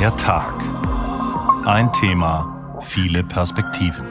Der 0.00 0.16
Tag. 0.16 0.54
Ein 1.66 1.92
Thema, 1.92 2.78
viele 2.80 3.22
Perspektiven. 3.22 4.06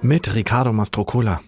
Mit 0.00 0.34
Riccardo 0.34 0.72
Mastrocola. 0.72 1.40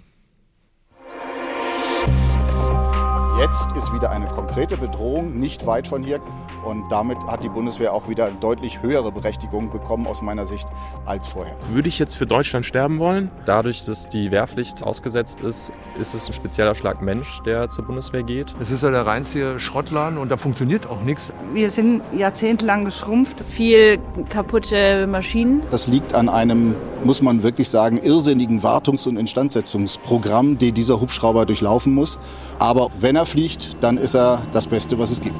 Jetzt 3.40 3.72
ist 3.76 3.92
wieder 3.92 4.12
eine 4.12 4.28
konkrete 4.50 4.76
Bedrohung 4.76 5.38
nicht 5.38 5.64
weit 5.64 5.86
von 5.86 6.02
hier. 6.02 6.18
Und 6.64 6.90
damit 6.90 7.16
hat 7.28 7.44
die 7.44 7.48
Bundeswehr 7.48 7.94
auch 7.94 8.08
wieder 8.08 8.32
deutlich 8.40 8.82
höhere 8.82 9.12
Berechtigung 9.12 9.70
bekommen 9.70 10.08
aus 10.08 10.22
meiner 10.22 10.44
Sicht 10.44 10.66
als 11.06 11.28
vorher. 11.28 11.54
Würde 11.70 11.88
ich 11.88 12.00
jetzt 12.00 12.16
für 12.16 12.26
Deutschland 12.26 12.66
sterben 12.66 12.98
wollen? 12.98 13.30
Dadurch, 13.46 13.84
dass 13.84 14.08
die 14.08 14.32
Wehrpflicht 14.32 14.82
ausgesetzt 14.82 15.40
ist, 15.40 15.72
ist 15.98 16.14
es 16.14 16.26
ein 16.26 16.32
spezieller 16.32 16.74
Schlag 16.74 17.00
Mensch, 17.00 17.40
der 17.46 17.68
zur 17.68 17.84
Bundeswehr 17.84 18.24
geht. 18.24 18.52
Es 18.60 18.72
ist 18.72 18.82
ja 18.82 18.90
der 18.90 19.06
reinste 19.06 19.60
Schrottladen 19.60 20.18
und 20.18 20.30
da 20.30 20.36
funktioniert 20.36 20.90
auch 20.90 21.00
nichts. 21.02 21.32
Wir 21.54 21.70
sind 21.70 22.02
jahrzehntelang 22.14 22.84
geschrumpft. 22.84 23.42
Viel 23.48 23.98
kaputte 24.28 25.06
Maschinen. 25.06 25.62
Das 25.70 25.86
liegt 25.86 26.12
an 26.12 26.28
einem, 26.28 26.74
muss 27.04 27.22
man 27.22 27.44
wirklich 27.44 27.68
sagen, 27.68 27.98
irrsinnigen 28.02 28.62
Wartungs- 28.64 29.06
und 29.08 29.16
Instandsetzungsprogramm, 29.16 30.58
den 30.58 30.74
dieser 30.74 31.00
Hubschrauber 31.00 31.46
durchlaufen 31.46 31.94
muss. 31.94 32.18
Aber 32.58 32.88
wenn 32.98 33.14
er 33.14 33.26
fliegt, 33.26 33.82
dann 33.82 33.96
ist 33.96 34.14
er 34.14 34.39
das 34.52 34.66
Beste, 34.66 34.98
was 34.98 35.10
es 35.10 35.20
gibt. 35.20 35.36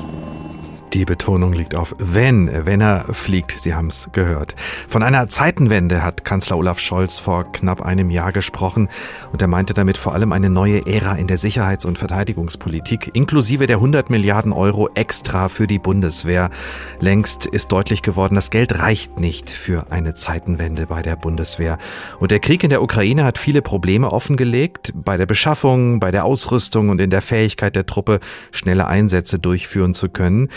Die 0.92 1.04
Betonung 1.04 1.52
liegt 1.52 1.76
auf 1.76 1.94
wenn, 1.98 2.66
wenn 2.66 2.80
er 2.80 3.04
fliegt. 3.14 3.52
Sie 3.60 3.74
haben 3.74 3.86
es 3.86 4.08
gehört. 4.10 4.56
Von 4.88 5.04
einer 5.04 5.28
Zeitenwende 5.28 6.02
hat 6.02 6.24
Kanzler 6.24 6.58
Olaf 6.58 6.80
Scholz 6.80 7.20
vor 7.20 7.52
knapp 7.52 7.80
einem 7.80 8.10
Jahr 8.10 8.32
gesprochen 8.32 8.88
und 9.30 9.40
er 9.40 9.46
meinte 9.46 9.72
damit 9.72 9.96
vor 9.96 10.14
allem 10.14 10.32
eine 10.32 10.50
neue 10.50 10.84
Ära 10.88 11.14
in 11.14 11.28
der 11.28 11.38
Sicherheits- 11.38 11.84
und 11.84 11.96
Verteidigungspolitik, 11.96 13.12
inklusive 13.14 13.68
der 13.68 13.76
100 13.76 14.10
Milliarden 14.10 14.52
Euro 14.52 14.88
extra 14.94 15.48
für 15.48 15.68
die 15.68 15.78
Bundeswehr. 15.78 16.50
Längst 16.98 17.46
ist 17.46 17.70
deutlich 17.70 18.02
geworden, 18.02 18.34
das 18.34 18.50
Geld 18.50 18.80
reicht 18.80 19.20
nicht 19.20 19.48
für 19.48 19.92
eine 19.92 20.16
Zeitenwende 20.16 20.86
bei 20.86 21.02
der 21.02 21.14
Bundeswehr. 21.14 21.78
Und 22.18 22.32
der 22.32 22.40
Krieg 22.40 22.64
in 22.64 22.70
der 22.70 22.82
Ukraine 22.82 23.22
hat 23.22 23.38
viele 23.38 23.62
Probleme 23.62 24.12
offengelegt, 24.12 24.92
bei 24.96 25.16
der 25.16 25.26
Beschaffung, 25.26 26.00
bei 26.00 26.10
der 26.10 26.24
Ausrüstung 26.24 26.88
und 26.88 27.00
in 27.00 27.10
der 27.10 27.22
Fähigkeit 27.22 27.76
der 27.76 27.86
Truppe, 27.86 28.18
schnelle 28.50 28.88
Einsätze 28.88 29.38
durchführen 29.38 29.94
zu 29.94 30.08
können. 30.08 30.48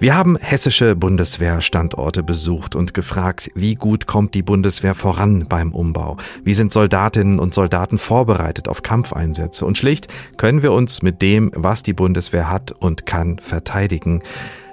Wir 0.00 0.16
haben 0.16 0.36
hessische 0.36 0.94
Bundeswehrstandorte 0.94 2.22
besucht 2.22 2.76
und 2.76 2.94
gefragt, 2.94 3.50
wie 3.56 3.74
gut 3.74 4.06
kommt 4.06 4.32
die 4.34 4.42
Bundeswehr 4.42 4.94
voran 4.94 5.46
beim 5.48 5.74
Umbau? 5.74 6.18
Wie 6.44 6.54
sind 6.54 6.70
Soldatinnen 6.70 7.40
und 7.40 7.52
Soldaten 7.52 7.98
vorbereitet 7.98 8.68
auf 8.68 8.82
Kampfeinsätze? 8.82 9.66
Und 9.66 9.76
schlicht 9.76 10.06
können 10.36 10.62
wir 10.62 10.72
uns 10.72 11.02
mit 11.02 11.20
dem, 11.20 11.50
was 11.52 11.82
die 11.82 11.94
Bundeswehr 11.94 12.48
hat 12.48 12.70
und 12.70 13.06
kann, 13.06 13.40
verteidigen. 13.40 14.22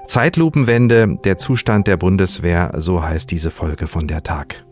Zeitlupenwende, 0.05 1.17
der 1.23 1.39
Zustand 1.39 1.87
der 1.87 1.97
Bundeswehr, 1.97 2.73
so 2.77 3.01
heißt 3.03 3.31
diese 3.31 3.49
Folge 3.49 3.87
von 3.87 4.07
der 4.07 4.21
Tag. 4.21 4.64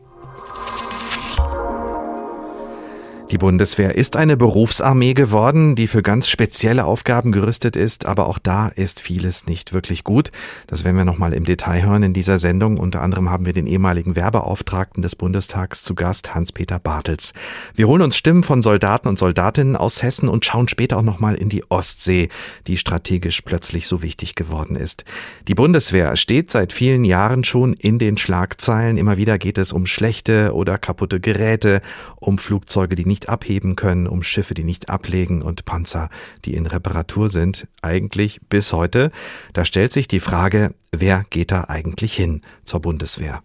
Die 3.32 3.38
Bundeswehr 3.38 3.96
ist 3.96 4.18
eine 4.18 4.38
Berufsarmee 4.38 5.14
geworden, 5.14 5.76
die 5.76 5.88
für 5.88 6.04
ganz 6.04 6.28
spezielle 6.28 6.86
Aufgaben 6.86 7.32
gerüstet 7.32 7.76
ist, 7.76 8.06
aber 8.06 8.28
auch 8.28 8.38
da 8.38 8.68
ist 8.68 9.00
vieles 9.00 9.48
nicht 9.48 9.74
wirklich 9.74 10.04
gut. 10.04 10.30
Das 10.68 10.84
werden 10.84 10.98
wir 10.98 11.06
nochmal 11.06 11.34
im 11.34 11.46
Detail 11.46 11.84
hören 11.84 12.04
in 12.04 12.14
dieser 12.14 12.38
Sendung. 12.38 12.78
Unter 12.78 13.02
anderem 13.02 13.30
haben 13.30 13.46
wir 13.46 13.54
den 13.54 13.66
ehemaligen 13.66 14.16
Werbeauftragten 14.16 15.02
des 15.02 15.16
Bundestags 15.16 15.84
zu 15.84 15.96
Gast, 15.96 16.36
Hans-Peter 16.36 16.80
Bartels. 16.80 17.34
Wir 17.74 17.88
holen 17.88 18.02
uns 18.04 18.18
Stimmen 18.18 18.44
von 18.44 18.62
Soldaten 18.62 19.08
und 19.08 19.18
Soldatinnen 19.18 19.78
aus 19.78 20.04
Hessen 20.04 20.28
und 20.28 20.46
schauen 20.46 20.68
später 20.68 20.98
auch 20.98 21.04
nochmal 21.04 21.36
in 21.36 21.50
die 21.50 21.64
Ostsee, 21.72 22.30
die 22.68 22.78
strategisch 22.78 23.42
plötzlich 23.42 23.88
so 23.88 24.04
wichtig 24.04 24.36
geworden 24.36 24.76
ist. 24.76 25.06
Die 25.48 25.56
Bundeswehr 25.56 26.18
steht 26.18 26.52
seit 26.52 26.74
vielen 26.74 27.06
Jahren 27.06 27.46
schon 27.46 27.74
in 27.74 28.00
den 28.00 28.18
Schlagzeilen. 28.18 28.98
Immer 28.98 29.18
wieder 29.18 29.40
geht 29.40 29.58
es 29.58 29.72
um 29.72 29.86
schlechte 29.86 30.54
oder 30.54 30.78
kaputte 30.78 31.22
Geräte, 31.22 31.82
um 32.18 32.38
Flugzeuge, 32.38 32.96
die 32.96 33.06
nicht 33.06 33.13
abheben 33.30 33.76
können, 33.76 34.08
um 34.08 34.24
Schiffe, 34.24 34.54
die 34.54 34.64
nicht 34.64 34.90
ablegen 34.90 35.42
und 35.42 35.66
Panzer, 35.66 36.10
die 36.46 36.56
in 36.56 36.66
Reparatur 36.66 37.30
sind, 37.30 37.68
eigentlich 37.82 38.42
bis 38.50 38.74
heute. 38.74 39.12
Da 39.54 39.66
stellt 39.66 39.92
sich 39.92 40.08
die 40.08 40.20
Frage, 40.20 40.74
wer 40.92 41.24
geht 41.30 41.52
da 41.52 41.66
eigentlich 41.68 42.14
hin 42.14 42.42
zur 42.66 42.82
Bundeswehr? 42.82 43.42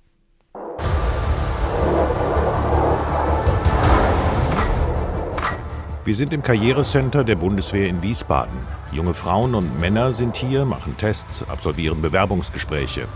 Wir 6.08 6.14
sind 6.14 6.32
im 6.32 6.42
Karrierecenter 6.42 7.22
der 7.22 7.36
Bundeswehr 7.36 7.86
in 7.86 8.02
Wiesbaden. 8.02 8.58
Junge 8.92 9.12
Frauen 9.12 9.54
und 9.54 9.78
Männer 9.78 10.12
sind 10.12 10.36
hier, 10.36 10.64
machen 10.64 10.96
Tests, 10.96 11.46
absolvieren 11.46 12.00
Bewerbungsgespräche. 12.00 13.06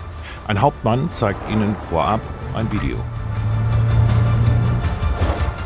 Ein 0.47 0.61
Hauptmann 0.61 1.11
zeigt 1.11 1.51
ihnen 1.51 1.75
vorab 1.75 2.21
ein 2.55 2.71
Video. 2.71 2.99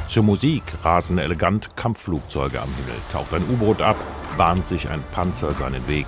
Zur 0.09 0.23
Musik 0.23 0.63
rasen 0.85 1.19
elegant 1.19 1.77
Kampfflugzeuge 1.77 2.61
am 2.61 2.69
Himmel, 2.77 3.01
taucht 3.13 3.35
ein 3.35 3.43
U-Boot 3.51 3.83
ab, 3.83 3.97
bahnt 4.39 4.69
sich 4.69 4.89
ein 4.89 5.03
Panzer 5.13 5.53
seinen 5.53 5.87
Weg. 5.89 6.07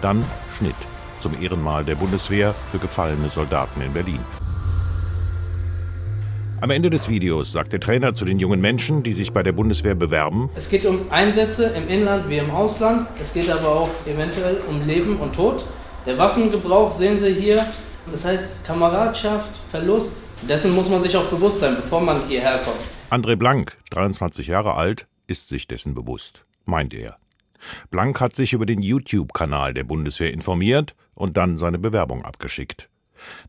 Dann 0.00 0.24
Schnitt 0.56 0.74
zum 1.20 1.40
Ehrenmal 1.40 1.84
der 1.84 1.96
Bundeswehr 1.96 2.54
für 2.72 2.78
gefallene 2.78 3.28
Soldaten 3.28 3.82
in 3.82 3.92
Berlin. 3.92 4.20
Am 6.60 6.70
Ende 6.70 6.90
des 6.90 7.08
Videos 7.08 7.52
sagt 7.52 7.72
der 7.72 7.80
Trainer 7.80 8.14
zu 8.14 8.24
den 8.24 8.38
jungen 8.38 8.60
Menschen, 8.60 9.02
die 9.02 9.12
sich 9.12 9.32
bei 9.32 9.42
der 9.42 9.52
Bundeswehr 9.52 9.94
bewerben, 9.94 10.48
Es 10.56 10.68
geht 10.70 10.86
um 10.86 11.00
Einsätze 11.10 11.66
im 11.76 11.86
Inland 11.88 12.28
wie 12.28 12.38
im 12.38 12.50
Ausland. 12.50 13.06
Es 13.20 13.34
geht 13.34 13.50
aber 13.50 13.68
auch 13.68 13.90
eventuell 14.06 14.62
um 14.68 14.84
Leben 14.86 15.16
und 15.18 15.34
Tod. 15.34 15.66
Der 16.06 16.16
Waffengebrauch 16.18 16.90
sehen 16.90 17.20
Sie 17.20 17.32
hier. 17.34 17.64
Das 18.10 18.24
heißt 18.24 18.64
Kameradschaft, 18.64 19.50
Verlust. 19.70 20.22
Dessen 20.48 20.74
muss 20.74 20.88
man 20.88 21.02
sich 21.02 21.16
auch 21.16 21.26
bewusst 21.26 21.60
sein, 21.60 21.76
bevor 21.76 22.00
man 22.00 22.22
hierher 22.26 22.58
kommt. 22.64 22.97
André 23.10 23.36
Blank, 23.36 23.78
23 23.88 24.48
Jahre 24.48 24.74
alt, 24.74 25.06
ist 25.26 25.48
sich 25.48 25.66
dessen 25.66 25.94
bewusst, 25.94 26.44
meint 26.66 26.92
er. 26.92 27.16
Blank 27.90 28.20
hat 28.20 28.36
sich 28.36 28.52
über 28.52 28.66
den 28.66 28.82
YouTube-Kanal 28.82 29.72
der 29.72 29.84
Bundeswehr 29.84 30.30
informiert 30.30 30.94
und 31.14 31.38
dann 31.38 31.56
seine 31.56 31.78
Bewerbung 31.78 32.22
abgeschickt. 32.22 32.90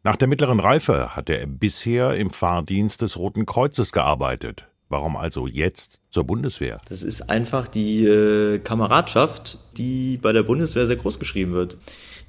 Nach 0.01 0.15
der 0.15 0.29
mittleren 0.29 0.61
Reife 0.61 1.13
hat 1.13 1.29
er 1.29 1.45
bisher 1.45 2.15
im 2.15 2.29
Fahrdienst 2.29 3.01
des 3.01 3.17
Roten 3.17 3.45
Kreuzes 3.45 3.91
gearbeitet. 3.91 4.65
Warum 4.87 5.17
also 5.17 5.45
jetzt 5.45 5.99
zur 6.09 6.23
Bundeswehr? 6.23 6.79
Das 6.87 7.03
ist 7.03 7.29
einfach 7.29 7.67
die 7.67 8.05
äh, 8.05 8.59
Kameradschaft, 8.59 9.59
die 9.77 10.17
bei 10.17 10.31
der 10.31 10.43
Bundeswehr 10.43 10.87
sehr 10.87 10.95
groß 10.95 11.19
geschrieben 11.19 11.51
wird. 11.51 11.77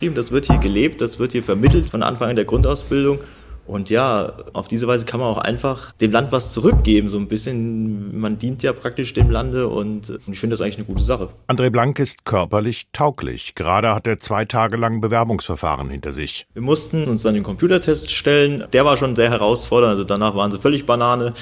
Das 0.00 0.32
wird 0.32 0.46
hier 0.46 0.58
gelebt, 0.58 1.00
das 1.00 1.20
wird 1.20 1.32
hier 1.32 1.44
vermittelt 1.44 1.90
von 1.90 2.02
Anfang 2.02 2.30
an 2.30 2.36
der 2.36 2.44
Grundausbildung. 2.44 3.20
Und 3.66 3.88
ja, 3.88 4.32
auf 4.52 4.66
diese 4.66 4.88
Weise 4.88 5.06
kann 5.06 5.20
man 5.20 5.28
auch 5.28 5.38
einfach 5.38 5.92
dem 5.92 6.10
Land 6.10 6.32
was 6.32 6.52
zurückgeben, 6.52 7.08
so 7.08 7.18
ein 7.18 7.28
bisschen. 7.28 8.18
Man 8.18 8.36
dient 8.38 8.62
ja 8.62 8.72
praktisch 8.72 9.14
dem 9.14 9.30
Lande 9.30 9.68
und 9.68 10.18
ich 10.26 10.40
finde 10.40 10.54
das 10.54 10.60
eigentlich 10.60 10.78
eine 10.78 10.86
gute 10.86 11.04
Sache. 11.04 11.28
André 11.46 11.70
Blank 11.70 11.98
ist 12.00 12.24
körperlich 12.24 12.88
tauglich. 12.92 13.54
Gerade 13.54 13.94
hat 13.94 14.06
er 14.06 14.18
zwei 14.18 14.44
Tage 14.44 14.76
lang 14.76 15.00
Bewerbungsverfahren 15.00 15.88
hinter 15.88 16.10
sich. 16.10 16.46
Wir 16.52 16.62
mussten 16.62 17.04
uns 17.04 17.22
dann 17.22 17.34
den 17.34 17.44
Computertest 17.44 18.10
stellen. 18.10 18.64
Der 18.72 18.84
war 18.84 18.96
schon 18.96 19.14
sehr 19.14 19.30
herausfordernd, 19.30 19.92
also 19.92 20.04
danach 20.04 20.34
waren 20.34 20.50
sie 20.50 20.58
völlig 20.58 20.84
Banane. 20.84 21.32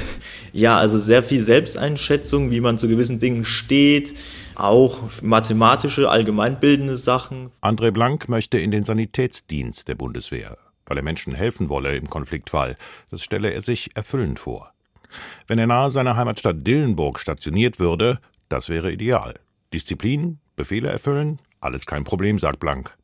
ja, 0.52 0.78
also 0.78 0.98
sehr 0.98 1.22
viel 1.22 1.42
Selbsteinschätzung, 1.42 2.50
wie 2.50 2.60
man 2.60 2.78
zu 2.78 2.88
gewissen 2.88 3.18
Dingen 3.18 3.44
steht. 3.44 4.14
Auch 4.54 5.00
mathematische, 5.20 6.08
allgemeinbildende 6.08 6.96
Sachen. 6.96 7.50
André 7.60 7.90
Blank 7.90 8.28
möchte 8.28 8.58
in 8.58 8.70
den 8.70 8.84
Sanitätsdienst 8.84 9.88
der 9.88 9.96
Bundeswehr 9.96 10.56
weil 10.86 10.96
er 10.96 11.02
Menschen 11.02 11.34
helfen 11.34 11.68
wolle 11.68 11.96
im 11.96 12.08
Konfliktfall. 12.08 12.76
Das 13.10 13.22
stelle 13.22 13.52
er 13.52 13.62
sich 13.62 13.96
erfüllend 13.96 14.38
vor. 14.38 14.72
Wenn 15.46 15.58
er 15.58 15.66
nahe 15.66 15.90
seiner 15.90 16.16
Heimatstadt 16.16 16.66
Dillenburg 16.66 17.20
stationiert 17.20 17.78
würde, 17.78 18.18
das 18.48 18.68
wäre 18.68 18.92
ideal. 18.92 19.34
Disziplin, 19.72 20.38
Befehle 20.56 20.88
erfüllen, 20.88 21.38
alles 21.60 21.86
kein 21.86 22.04
Problem, 22.04 22.38
sagt 22.38 22.60
Blank. 22.60 22.96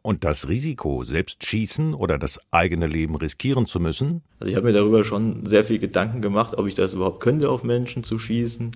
Und 0.00 0.24
das 0.24 0.48
Risiko, 0.48 1.04
selbst 1.04 1.44
schießen 1.44 1.92
oder 1.92 2.18
das 2.18 2.40
eigene 2.50 2.86
Leben 2.86 3.16
riskieren 3.16 3.66
zu 3.66 3.80
müssen? 3.80 4.22
Also 4.40 4.50
ich 4.50 4.56
habe 4.56 4.66
mir 4.66 4.72
darüber 4.72 5.04
schon 5.04 5.44
sehr 5.44 5.64
viel 5.64 5.78
Gedanken 5.78 6.22
gemacht, 6.22 6.56
ob 6.56 6.66
ich 6.66 6.74
das 6.74 6.94
überhaupt 6.94 7.20
könnte, 7.20 7.50
auf 7.50 7.64
Menschen 7.64 8.02
zu 8.02 8.18
schießen. 8.18 8.70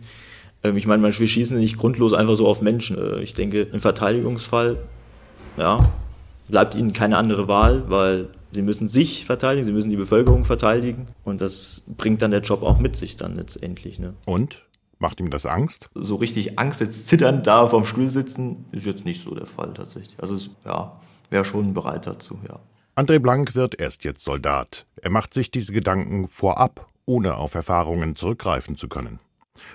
Ähm, 0.65 0.77
ich 0.77 0.87
meine, 0.87 1.03
wir 1.03 1.13
schießen 1.13 1.59
nicht 1.59 1.79
grundlos 1.79 2.13
einfach 2.13 2.37
so 2.37 2.47
auf 2.47 2.61
Menschen. 2.61 2.99
Äh, 2.99 3.23
ich 3.23 3.33
denke, 3.35 3.63
im 3.63 3.81
Verteidigungsfall, 3.81 4.79
ja, 5.57 5.91
bleibt 6.49 6.75
ihnen 6.75 6.93
keine 6.93 7.17
andere 7.17 7.49
Wahl, 7.49 7.89
weil 7.89 8.29
sie 8.53 8.63
müssen 8.63 8.89
sich 8.89 9.25
verteidigen, 9.25 9.65
sie 9.65 9.73
müssen 9.73 9.91
die 9.91 9.97
Bevölkerung 9.97 10.45
verteidigen 10.45 11.09
und 11.25 11.43
das 11.43 11.85
bringt 11.97 12.23
dann 12.23 12.31
der 12.31 12.41
Job 12.41 12.63
auch 12.63 12.79
mit 12.79 12.97
sich 12.97 13.17
dann 13.17 13.35
letztendlich. 13.35 13.99
Ne? 13.99 14.15
Und? 14.27 14.63
Macht 14.99 15.19
ihm 15.19 15.31
das 15.31 15.47
Angst? 15.47 15.91
So 15.95 16.15
richtig 16.15 16.61
Angst, 16.61 16.81
jetzt 16.81 17.09
zitternd 17.09 17.45
da 17.49 17.69
vorm 17.69 17.85
Stuhl 17.85 18.09
sitzen, 18.09 18.67
ist 18.71 18.87
jetzt 18.87 19.05
nicht 19.05 19.21
so 19.21 19.35
der 19.35 19.47
Fall 19.47 19.75
tatsächlich. 19.75 20.17
Also 20.21 20.35
es, 20.35 20.51
ja, 20.65 21.01
wäre 21.29 21.45
schon 21.45 21.75
bereit 21.75 22.07
dazu, 22.07 22.39
ja. 22.49 22.61
André 22.95 23.19
Blank 23.19 23.55
wird 23.55 23.81
erst 23.81 24.05
jetzt 24.05 24.23
Soldat. 24.23 24.87
Er 25.01 25.11
macht 25.11 25.35
sich 25.35 25.51
diese 25.51 25.73
Gedanken 25.73 26.29
vorab, 26.29 26.89
ohne 27.07 27.37
auf 27.37 27.55
Erfahrungen 27.55 28.17
zurückgreifen 28.17 28.77
zu 28.77 28.87
können. 28.87 29.19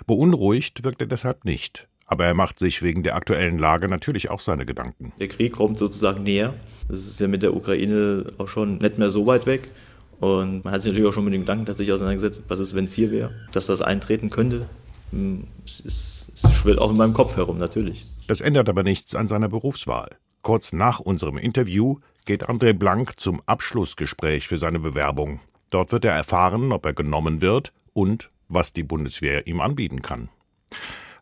Beunruhigt 0.06 0.84
wirkt 0.84 1.02
er 1.02 1.08
deshalb 1.08 1.44
nicht. 1.44 1.87
Aber 2.08 2.24
er 2.24 2.34
macht 2.34 2.58
sich 2.58 2.82
wegen 2.82 3.02
der 3.02 3.14
aktuellen 3.14 3.58
Lage 3.58 3.86
natürlich 3.86 4.30
auch 4.30 4.40
seine 4.40 4.64
Gedanken. 4.64 5.12
Der 5.20 5.28
Krieg 5.28 5.52
kommt 5.52 5.78
sozusagen 5.78 6.22
näher. 6.22 6.54
Das 6.88 7.06
ist 7.06 7.20
ja 7.20 7.28
mit 7.28 7.42
der 7.42 7.54
Ukraine 7.54 8.24
auch 8.38 8.48
schon 8.48 8.78
nicht 8.78 8.98
mehr 8.98 9.10
so 9.10 9.26
weit 9.26 9.46
weg. 9.46 9.70
Und 10.18 10.64
man 10.64 10.72
hat 10.72 10.82
sich 10.82 10.90
natürlich 10.90 11.08
auch 11.08 11.12
schon 11.12 11.24
mit 11.24 11.34
dem 11.34 11.42
Gedanken 11.42 11.66
tatsächlich 11.66 11.92
auseinandergesetzt, 11.92 12.42
was 12.48 12.58
ist, 12.58 12.74
wenn 12.74 12.86
es 12.86 12.94
hier 12.94 13.10
wäre, 13.10 13.30
dass 13.52 13.66
das 13.66 13.82
eintreten 13.82 14.30
könnte. 14.30 14.68
Hm, 15.12 15.44
es, 15.64 15.80
ist, 15.80 16.28
es 16.34 16.54
schwirrt 16.54 16.78
auch 16.78 16.90
in 16.90 16.96
meinem 16.96 17.12
Kopf 17.12 17.36
herum, 17.36 17.58
natürlich. 17.58 18.06
Das 18.26 18.40
ändert 18.40 18.70
aber 18.70 18.82
nichts 18.82 19.14
an 19.14 19.28
seiner 19.28 19.48
Berufswahl. 19.48 20.16
Kurz 20.40 20.72
nach 20.72 21.00
unserem 21.00 21.36
Interview 21.36 21.98
geht 22.24 22.48
André 22.48 22.72
Blank 22.72 23.20
zum 23.20 23.42
Abschlussgespräch 23.44 24.48
für 24.48 24.56
seine 24.56 24.80
Bewerbung. 24.80 25.40
Dort 25.70 25.92
wird 25.92 26.06
er 26.06 26.12
erfahren, 26.12 26.72
ob 26.72 26.86
er 26.86 26.94
genommen 26.94 27.42
wird 27.42 27.72
und 27.92 28.30
was 28.48 28.72
die 28.72 28.82
Bundeswehr 28.82 29.46
ihm 29.46 29.60
anbieten 29.60 30.00
kann. 30.00 30.30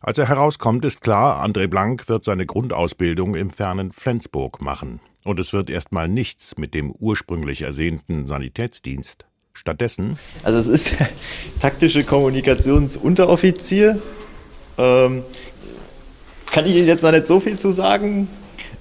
Als 0.01 0.17
er 0.17 0.27
herauskommt, 0.27 0.85
ist 0.85 1.01
klar, 1.01 1.43
André 1.43 1.67
Blank 1.67 2.07
wird 2.07 2.23
seine 2.23 2.45
Grundausbildung 2.45 3.35
im 3.35 3.49
fernen 3.49 3.91
Flensburg 3.91 4.61
machen. 4.61 4.99
Und 5.23 5.39
es 5.39 5.53
wird 5.53 5.69
erstmal 5.69 6.07
nichts 6.07 6.57
mit 6.57 6.73
dem 6.73 6.91
ursprünglich 6.91 7.63
ersehnten 7.63 8.27
Sanitätsdienst. 8.27 9.25
Stattdessen. 9.53 10.19
Also, 10.43 10.59
es 10.59 10.67
ist 10.67 10.99
der 10.99 11.09
taktische 11.59 12.03
Kommunikationsunteroffizier. 12.03 13.99
Ähm, 14.77 15.23
kann 16.51 16.65
ich 16.67 16.75
Ihnen 16.75 16.87
jetzt 16.87 17.03
noch 17.03 17.11
nicht 17.11 17.25
so 17.25 17.39
viel 17.39 17.57
zu 17.57 17.71
sagen, 17.71 18.27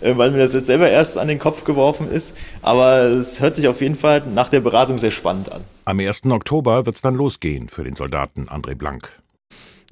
äh, 0.02 0.16
weil 0.16 0.30
mir 0.30 0.38
das 0.38 0.52
jetzt 0.52 0.66
selber 0.66 0.90
erst 0.90 1.16
an 1.16 1.28
den 1.28 1.38
Kopf 1.38 1.64
geworfen 1.64 2.10
ist. 2.10 2.36
Aber 2.60 2.98
es 3.04 3.40
hört 3.40 3.56
sich 3.56 3.68
auf 3.68 3.80
jeden 3.80 3.96
Fall 3.96 4.22
nach 4.26 4.50
der 4.50 4.60
Beratung 4.60 4.98
sehr 4.98 5.10
spannend 5.10 5.50
an. 5.50 5.62
Am 5.86 5.98
1. 5.98 6.26
Oktober 6.26 6.84
wird 6.84 6.96
es 6.96 7.02
dann 7.02 7.14
losgehen 7.14 7.68
für 7.68 7.84
den 7.84 7.96
Soldaten 7.96 8.48
André 8.48 8.74
Blank. 8.74 9.10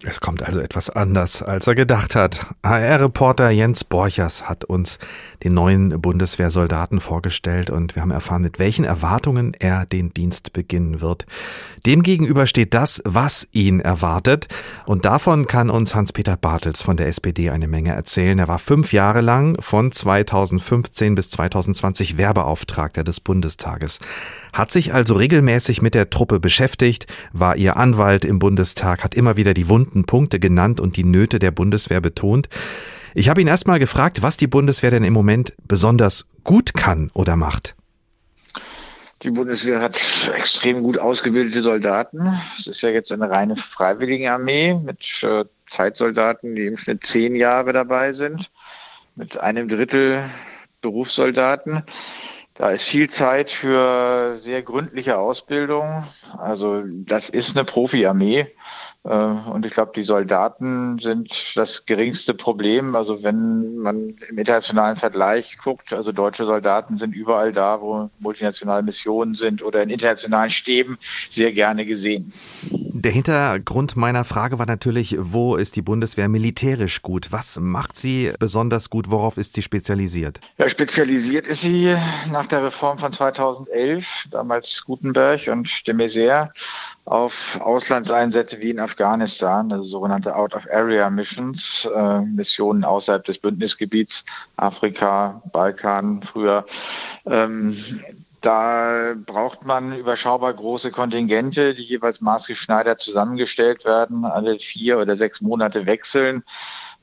Es 0.03 0.21
kommt 0.21 0.43
also 0.43 0.61
etwas 0.61 0.91
anders, 0.91 1.43
als 1.43 1.67
er 1.67 1.75
gedacht 1.75 2.15
hat. 2.15 2.55
HR-Reporter 2.63 3.51
Jens 3.51 3.85
Borchers 3.85 4.49
hat 4.49 4.65
uns 4.65 4.99
den 5.45 5.55
neuen 5.55 6.01
Bundeswehrsoldaten 6.01 7.01
vorgestellt 7.01 7.71
und 7.71 7.95
wir 7.95 8.03
haben 8.03 8.11
erfahren, 8.11 8.43
mit 8.43 8.59
welchen 8.59 8.85
Erwartungen 8.85 9.55
er 9.55 9.87
den 9.87 10.13
Dienst 10.13 10.53
beginnen 10.53 11.01
wird. 11.01 11.27
Demgegenüber 11.87 12.47
steht 12.47 12.75
das, 12.75 13.03
was 13.05 13.49
ihn 13.53 13.81
erwartet. 13.81 14.49
Und 14.85 15.05
davon 15.05 15.47
kann 15.47 15.71
uns 15.71 15.95
Hans-Peter 15.95 16.37
Bartels 16.37 16.83
von 16.83 16.97
der 16.97 17.09
SPD 17.09 17.51
eine 17.51 17.69
Menge 17.69 17.93
erzählen. 17.95 18.39
Er 18.39 18.49
war 18.49 18.59
fünf 18.59 18.93
Jahre 18.93 19.21
lang 19.21 19.57
von 19.61 19.93
2015 19.93 21.15
bis 21.15 21.31
2020 21.31 22.19
Werbeauftragter 22.19 23.05
des 23.05 23.21
Bundestages 23.21 24.01
hat 24.55 24.71
sich 24.73 24.95
also 24.95 25.15
regelmäßig 25.15 25.83
mit 25.83 25.95
der 25.95 26.11
Truppe 26.11 26.41
beschäftigt, 26.41 27.07
war 27.33 27.57
ihr 27.57 27.77
Anwalt 27.77 28.25
im 28.25 28.39
Bundestag, 28.39 29.03
hat 29.03 29.15
immer 29.15 29.37
wieder 29.37 29.53
die 29.53 29.69
wunden 29.69 30.05
Punkte 30.05 30.39
genannt 30.39 30.81
und 30.81 30.97
die 30.97 31.05
Nöte 31.05 31.41
der 31.41 31.51
Bundeswehr 31.51 32.01
betont. 32.01 32.49
Ich 33.15 33.29
habe 33.29 33.41
ihn 33.41 33.49
erstmal 33.49 33.81
gefragt, 33.81 34.23
was 34.23 34.37
die 34.37 34.47
Bundeswehr 34.47 34.93
denn 34.93 35.05
im 35.05 35.13
Moment 35.13 35.55
besonders 35.67 36.27
gut 36.45 36.73
kann 36.73 37.11
oder 37.15 37.37
macht. 37.37 37.75
Die 39.23 39.31
Bundeswehr 39.31 39.81
hat 39.81 39.99
extrem 40.37 40.83
gut 40.83 40.99
ausgebildete 40.99 41.63
Soldaten. 41.63 42.39
Es 42.59 42.67
ist 42.67 42.83
ja 42.83 42.91
jetzt 42.91 43.11
eine 43.11 43.31
reine 43.31 43.57
Freiwilligenarmee 43.57 44.75
mit 44.75 45.23
äh, 45.25 45.45
Zeitsoldaten, 45.67 46.55
die 46.55 46.67
im 46.67 46.77
Schnitt 46.77 47.05
zehn 47.05 47.35
Jahre 47.35 47.73
dabei 47.73 48.13
sind, 48.13 48.51
mit 49.17 49.39
einem 49.39 49.69
Drittel 49.69 50.23
Berufssoldaten. 50.83 51.83
Da 52.55 52.71
ist 52.71 52.85
viel 52.85 53.11
Zeit 53.11 53.51
für 53.51 54.37
sehr 54.37 54.63
gründliche 54.63 55.19
Ausbildung. 55.19 56.05
Also 56.39 56.83
das 56.87 57.29
ist 57.29 57.57
eine 57.57 57.65
Profiarmee. 57.65 58.47
Äh, 59.05 59.15
und 59.15 59.67
ich 59.67 59.73
glaube, 59.73 59.93
die 59.95 60.03
Soldaten 60.03 60.99
sind 60.99 61.53
das 61.57 61.85
geringste 61.87 62.35
Problem. 62.35 62.97
Also 62.97 63.23
wenn 63.23 63.77
man 63.77 64.17
im 64.29 64.39
internationalen 64.39 64.97
Vergleich 64.97 65.59
guckt, 65.59 65.93
also 65.93 66.13
deutsche 66.13 66.47
Soldaten 66.47 66.97
sind 66.97 67.15
überall 67.15 67.53
da, 67.53 67.81
wo 67.81 68.11
multinationale 68.19 68.83
Missionen 68.83 69.35
sind 69.35 69.63
oder 69.63 69.83
in 69.83 69.91
internationalen 69.91 70.51
Stäben 70.51 70.99
sehr 71.29 71.53
gerne 71.53 71.85
gesehen. 71.85 72.33
Der 73.05 73.13
Hintergrund 73.13 73.97
meiner 73.97 74.25
Frage 74.25 74.59
war 74.59 74.65
natürlich, 74.65 75.17
wo 75.19 75.57
ist 75.57 75.77
die 75.77 75.83
Bundeswehr 75.83 76.29
militärisch 76.29 77.03
gut? 77.03 77.33
Was 77.33 77.61
macht 77.61 77.99
sie 77.99 78.33
besonders 78.39 78.89
gut? 78.89 79.11
Worauf 79.11 79.37
ist 79.37 79.55
sie 79.55 79.63
spezialisiert? 79.63 80.41
Ja, 80.57 80.71
spezialisiert 80.71 81.47
ist 81.47 81.61
sie 81.61 81.95
nach 82.33 82.47
der 82.47 82.65
Reform 82.65 82.97
von 82.97 83.13
2011, 83.13 84.29
damals 84.31 84.85
Gutenberg 84.87 85.49
und 85.49 85.87
de 85.87 85.95
Maizière, 85.95 86.49
auf 87.05 87.61
Auslandseinsätze 87.61 88.61
wie 88.61 88.71
in 88.71 88.81
Afghanistan, 88.81 89.71
also 89.71 89.85
sogenannte 89.85 90.35
Out-of-Area-Missions, 90.35 91.89
äh, 91.95 92.21
Missionen 92.21 92.85
außerhalb 92.85 93.25
des 93.25 93.39
Bündnisgebiets, 93.39 94.25
Afrika, 94.57 95.43
Balkan 95.53 96.23
früher. 96.23 96.65
Ähm, 97.27 97.77
da 98.41 99.15
braucht 99.25 99.65
man 99.65 99.97
überschaubar 99.97 100.53
große 100.53 100.91
Kontingente, 100.91 101.75
die 101.75 101.85
jeweils 101.85 102.21
maßgeschneidert 102.21 103.01
zusammengestellt 103.01 103.85
werden, 103.85 104.25
alle 104.25 104.59
vier 104.59 104.99
oder 104.99 105.17
sechs 105.17 105.41
Monate 105.41 105.87
wechseln. 105.87 106.43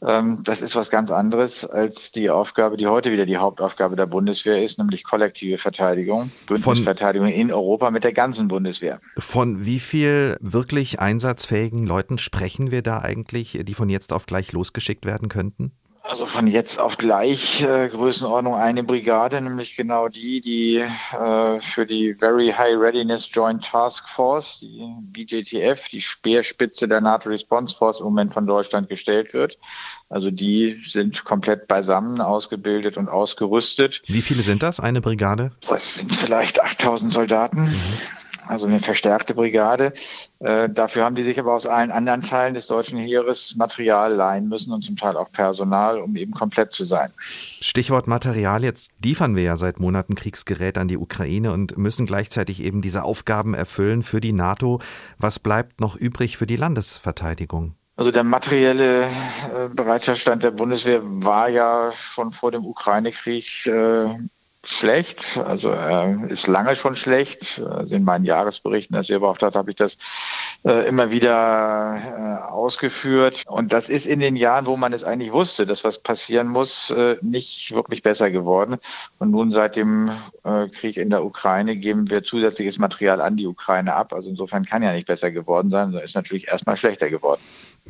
Ähm, 0.06 0.39
das 0.44 0.62
ist 0.62 0.75
was 0.75 0.89
ganz 0.89 1.12
anderes 1.12 1.63
als 1.65 2.12
die 2.12 2.30
Aufgabe, 2.30 2.77
die 2.77 2.88
heute 2.88 3.12
wieder 3.12 3.25
die 3.25 3.38
Hauptaufgabe 3.38 3.95
der 3.95 4.07
Bundeswehr 4.07 4.63
ist, 4.63 4.80
nämlich 4.80 5.03
kollektive 5.03 5.57
Verteidigung, 5.57 6.31
Bündnisverteidigung 6.48 7.27
in 7.27 7.51
Europa 7.51 7.92
mit 7.92 8.03
der 8.03 8.13
ganzen 8.13 8.48
Bundeswehr. 8.48 9.00
Von 9.18 9.65
wie 9.65 9.80
viel 9.80 10.38
wirklich 10.42 11.00
einsatzfähigen 11.00 11.86
Leuten 11.86 12.18
sprechen 12.18 12.71
wir 12.71 12.81
da 12.81 13.00
eigentlich, 13.00 13.59
die 13.63 13.74
von 13.74 13.89
jetzt 13.89 14.12
auf 14.12 14.25
gleich 14.25 14.51
losgeschickt 14.53 15.06
werden 15.06 15.30
könnten? 15.30 15.74
Also 16.12 16.25
von 16.25 16.46
jetzt 16.46 16.78
auf 16.78 16.98
gleich 16.98 17.63
äh, 17.63 17.88
Größenordnung 17.88 18.56
eine 18.56 18.84
Brigade, 18.84 19.40
nämlich 19.40 19.78
genau 19.78 20.10
die, 20.10 20.42
die 20.42 20.84
äh, 21.18 21.60
für 21.62 21.86
die 21.86 22.16
Very 22.16 22.50
High 22.50 22.75
Readiness 22.78 23.30
Joint 23.31 23.63
Task 23.63 24.10
Force, 24.10 24.60
die 24.60 24.94
BJTF, 25.04 25.88
die 25.88 26.02
Speerspitze 26.02 26.90
der 26.90 27.00
NATO 27.00 27.30
Response 27.30 27.74
Force 27.74 28.00
im 28.00 28.08
Moment 28.08 28.34
von 28.34 28.46
Deutschland 28.46 28.90
gestellt 28.90 29.34
wird. 29.34 29.58
Also 30.10 30.31
die 30.31 30.84
sind 30.86 31.24
komplett 31.24 31.69
beisammen, 31.69 32.19
ausgebildet 32.19 32.98
und 32.98 33.07
ausgerüstet. 33.07 34.02
Wie 34.07 34.22
viele 34.22 34.44
sind 34.44 34.64
das, 34.64 34.81
eine 34.81 35.00
Brigade? 35.00 35.54
Das 35.66 35.96
sind 35.96 36.14
vielleicht 36.14 36.62
8000 36.62 37.14
Soldaten. 37.14 37.62
Mhm 37.62 38.20
also 38.48 38.68
eine 38.68 38.80
verstärkte 38.80 39.34
Brigade. 39.34 39.94
Äh, 40.40 40.70
dafür 40.70 41.06
haben 41.06 41.16
die 41.16 41.24
sich 41.24 41.40
aber 41.40 41.54
aus 41.54 41.66
allen 41.66 41.92
anderen 41.92 42.22
Teilen 42.22 42.54
des 42.54 42.68
deutschen 42.68 43.00
Heeres 43.00 43.56
Material 43.56 44.14
leihen 44.14 44.48
müssen 44.48 44.74
und 44.74 44.84
zum 44.84 44.98
Teil 44.98 45.18
auch 45.18 45.32
Personal, 45.32 46.00
um 46.00 46.16
eben 46.16 46.32
komplett 46.32 46.72
zu 46.72 46.84
sein. 46.84 47.12
Stichwort 47.18 48.08
Material. 48.08 48.64
Jetzt 48.64 48.92
liefern 49.04 49.36
wir 49.36 49.44
ja 49.44 49.56
seit 49.56 49.80
Monaten 49.80 50.16
Kriegsgerät 50.16 50.78
an 50.78 50.88
die 50.88 50.98
Ukraine 50.98 51.52
und 51.52 51.78
müssen 51.78 52.06
gleichzeitig 52.06 52.62
eben 52.62 52.81
diese 52.81 53.04
Aufgaben 53.04 53.54
erfüllen 53.54 54.04
für 54.04 54.21
die 54.21 54.33
NATO. 54.33 54.80
Was 55.18 55.40
bleibt 55.40 55.80
noch 55.80 55.95
übrig 55.95 56.38
für 56.38 56.48
die 56.48 56.56
Landesverteidigung? 56.56 57.76
Also 57.98 58.12
der 58.12 58.24
materielle 58.24 59.04
äh, 59.04 59.69
Bereitschaftsstand 59.71 60.44
der 60.44 60.52
Bundeswehr 60.52 61.02
war 61.04 61.50
ja 61.50 61.92
schon 61.92 62.31
vor 62.31 62.52
dem 62.52 62.66
Ukraine-Krieg 62.66 63.68
äh, 63.68 64.06
schlecht. 64.63 65.37
Also 65.37 65.69
er 65.69 66.30
ist 66.30 66.47
lange 66.47 66.75
schon 66.75 66.95
schlecht. 66.95 67.59
Also 67.59 67.95
in 67.95 68.03
meinen 68.03 68.25
Jahresberichten 68.25 68.95
als 68.95 69.07
Lehrbeauftragter 69.09 69.59
habe 69.59 69.71
ich 69.71 69.75
das 69.75 69.97
äh, 70.63 70.87
immer 70.87 71.09
wieder 71.09 71.97
äh, 71.97 72.51
ausgeführt. 72.51 73.44
Und 73.47 73.73
das 73.73 73.89
ist 73.89 74.06
in 74.06 74.19
den 74.19 74.35
Jahren, 74.35 74.68
wo 74.68 74.77
man 74.77 74.94
es 74.94 75.03
eigentlich 75.03 75.31
wusste, 75.31 75.65
dass 75.65 75.83
was 75.83 75.99
passieren 75.99 76.47
muss, 76.47 76.91
äh, 76.91 77.18
nicht 77.21 77.73
wirklich 77.73 78.03
besser 78.03 78.30
geworden. 78.30 78.77
Und 79.18 79.31
nun 79.31 79.51
seit 79.51 79.75
dem 79.75 80.11
äh, 80.44 80.68
Krieg 80.68 80.97
in 80.97 81.09
der 81.09 81.25
Ukraine 81.25 81.75
geben 81.75 82.09
wir 82.09 82.23
zusätzliches 82.23 82.77
Material 82.77 83.21
an 83.21 83.37
die 83.37 83.47
Ukraine 83.47 83.95
ab. 83.95 84.13
Also 84.13 84.30
insofern 84.30 84.65
kann 84.65 84.83
ja 84.83 84.94
nicht 84.94 85.07
besser 85.07 85.31
geworden 85.31 85.71
sein, 85.71 85.87
sondern 85.87 86.03
ist 86.03 86.15
natürlich 86.15 86.47
erstmal 86.47 86.77
schlechter 86.77 87.09
geworden. 87.09 87.41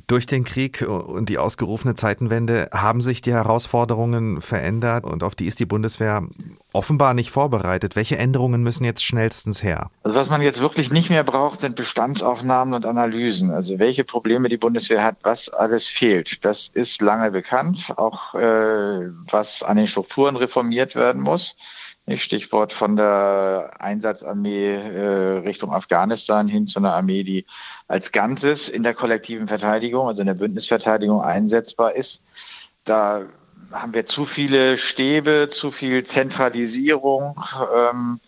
Durch 0.07 0.25
den 0.25 0.43
Krieg 0.43 0.81
und 0.81 1.29
die 1.29 1.37
ausgerufene 1.37 1.95
Zeitenwende 1.95 2.69
haben 2.73 3.01
sich 3.01 3.21
die 3.21 3.33
Herausforderungen 3.33 4.41
verändert 4.41 5.03
und 5.03 5.23
auf 5.23 5.35
die 5.35 5.47
ist 5.47 5.59
die 5.59 5.65
Bundeswehr 5.65 6.23
offenbar 6.71 7.13
nicht 7.13 7.29
vorbereitet. 7.29 7.95
Welche 7.95 8.17
Änderungen 8.17 8.63
müssen 8.63 8.85
jetzt 8.85 9.03
schnellstens 9.03 9.63
her? 9.63 9.89
Also 10.03 10.17
was 10.17 10.29
man 10.29 10.41
jetzt 10.41 10.61
wirklich 10.61 10.91
nicht 10.91 11.09
mehr 11.09 11.23
braucht, 11.23 11.59
sind 11.59 11.75
Bestandsaufnahmen 11.75 12.73
und 12.73 12.85
Analysen. 12.85 13.51
Also 13.51 13.79
welche 13.79 14.03
Probleme 14.05 14.47
die 14.47 14.57
Bundeswehr 14.57 15.03
hat, 15.03 15.17
was 15.23 15.49
alles 15.49 15.87
fehlt. 15.87 16.43
Das 16.45 16.69
ist 16.69 17.01
lange 17.01 17.31
bekannt, 17.31 17.93
auch 17.97 18.33
äh, 18.35 19.09
was 19.29 19.61
an 19.61 19.77
den 19.77 19.87
Strukturen 19.87 20.37
reformiert 20.37 20.95
werden 20.95 21.21
muss. 21.21 21.57
Stichwort 22.17 22.73
von 22.73 22.95
der 22.95 23.71
Einsatzarmee 23.79 24.73
äh, 24.73 25.39
Richtung 25.39 25.73
Afghanistan 25.73 26.47
hin 26.47 26.67
zu 26.67 26.79
einer 26.79 26.93
Armee, 26.93 27.23
die 27.23 27.45
als 27.87 28.11
Ganzes 28.11 28.69
in 28.69 28.83
der 28.83 28.93
kollektiven 28.93 29.47
Verteidigung, 29.47 30.07
also 30.07 30.21
in 30.21 30.27
der 30.27 30.33
Bündnisverteidigung 30.35 31.21
einsetzbar 31.21 31.95
ist. 31.95 32.23
Da 32.83 33.25
haben 33.71 33.93
wir 33.93 34.05
zu 34.05 34.25
viele 34.25 34.77
Stäbe, 34.77 35.47
zu 35.49 35.71
viel 35.71 36.03
Zentralisierung. 36.03 37.39
Ähm, 37.75 38.19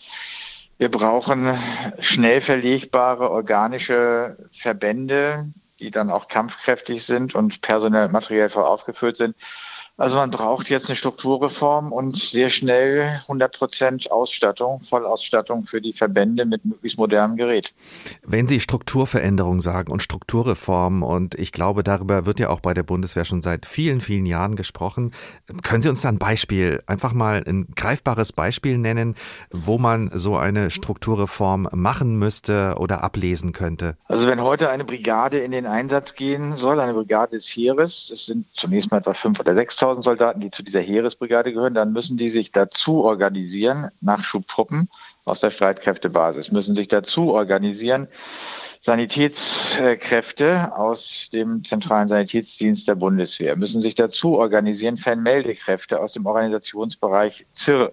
wir 0.78 0.90
brauchen 0.90 1.58
schnell 2.00 2.42
verlegbare 2.42 3.30
organische 3.30 4.38
Verbände, 4.52 5.52
die 5.80 5.92
dann 5.92 6.10
auch 6.10 6.28
kampfkräftig 6.28 7.04
sind 7.04 7.36
und 7.36 7.62
personell 7.62 8.06
und 8.06 8.12
materiell 8.12 8.50
voll 8.50 8.64
aufgeführt 8.64 9.18
sind. 9.18 9.36
Also 9.96 10.18
man 10.18 10.32
braucht 10.32 10.72
jetzt 10.72 10.90
eine 10.90 10.96
Strukturreform 10.96 11.92
und 11.92 12.18
sehr 12.18 12.50
schnell 12.50 13.20
100 13.24 13.56
Prozent 13.56 14.12
Ausstattung, 14.12 14.82
Vollausstattung 14.82 15.66
für 15.66 15.82
die 15.82 15.94
Verbände 15.94 16.46
mit 16.46 16.66
möglichst 16.66 16.98
modernem 16.98 17.38
Gerät. 17.38 17.76
Wenn 18.24 18.48
Sie 18.48 18.60
Strukturveränderung 18.60 19.62
sagen 19.62 19.92
und 19.92 20.02
Strukturreform 20.02 21.04
und 21.04 21.36
ich 21.36 21.52
glaube, 21.52 21.84
darüber 21.84 22.26
wird 22.26 22.40
ja 22.40 22.50
auch 22.50 22.60
bei 22.60 22.74
der 22.74 22.82
Bundeswehr 22.82 23.24
schon 23.24 23.44
seit 23.44 23.68
vielen, 23.68 24.02
vielen 24.02 24.26
Jahren 24.26 24.56
gesprochen, 24.56 25.12
können 25.62 25.84
Sie 25.84 25.90
uns 25.90 26.02
da 26.02 26.10
ein 26.10 26.18
Beispiel, 26.18 26.82
einfach 26.88 27.14
mal 27.14 27.44
ein 27.46 27.68
greifbares 27.76 28.34
Beispiel 28.34 28.80
nennen, 28.80 29.14
wo 29.52 29.78
man 29.78 30.10
so 30.16 30.38
eine 30.38 30.72
Strukturreform 30.72 31.70
machen 31.72 32.18
müsste 32.18 32.78
oder 32.80 33.04
ablesen 33.04 33.52
könnte? 33.52 33.96
Also 34.06 34.28
wenn 34.28 34.42
heute 34.42 34.72
eine 34.72 34.86
Brigade 34.86 35.38
in 35.38 35.52
den 35.52 35.68
Einsatz 35.68 36.16
gehen 36.16 36.56
soll, 36.56 36.80
eine 36.80 36.96
Brigade 36.96 37.36
des 37.36 37.46
Heeres, 37.46 38.08
das 38.10 38.26
sind 38.26 38.48
zunächst 38.56 38.90
mal 38.90 38.98
etwa 38.98 39.14
fünf 39.14 39.40
oder 39.40 39.54
sechs 39.54 39.83
6000 39.84 40.04
Soldaten, 40.06 40.40
die 40.40 40.50
zu 40.50 40.64
dieser 40.64 40.80
Heeresbrigade 40.80 41.52
gehören, 41.52 41.74
dann 41.74 41.92
müssen 41.92 42.16
die 42.16 42.30
sich 42.30 42.54
dazu 42.54 43.04
organisieren, 43.04 43.90
Nachschubtruppen 44.00 44.90
aus 45.26 45.42
der 45.42 45.52
Streitkräftebasis, 45.52 46.54
müssen 46.54 46.74
sich 46.74 46.88
dazu 46.88 47.34
organisieren, 47.34 48.08
Sanitätskräfte 48.80 50.76
aus 50.76 51.30
dem 51.34 51.66
zentralen 51.66 52.08
Sanitätsdienst 52.08 52.88
der 52.88 52.96
Bundeswehr, 52.96 53.58
müssen 53.58 53.82
sich 53.82 53.96
dazu 53.96 54.38
organisieren, 54.38 54.96
Fernmeldekräfte 54.96 56.00
aus 56.00 56.14
dem 56.14 56.26
Organisationsbereich 56.26 57.46
ZIR, 57.52 57.92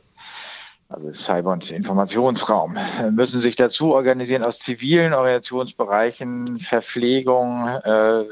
also 0.89 1.13
Cyber- 1.13 1.53
und 1.53 1.71
Informationsraum, 1.73 2.77
müssen 3.11 3.41
sich 3.41 3.57
dazu 3.57 3.95
organisieren 3.95 4.45
aus 4.45 4.61
zivilen 4.61 5.13
Organisationsbereichen, 5.13 6.61
Verpflegung, 6.61 7.67
äh, 7.67 8.25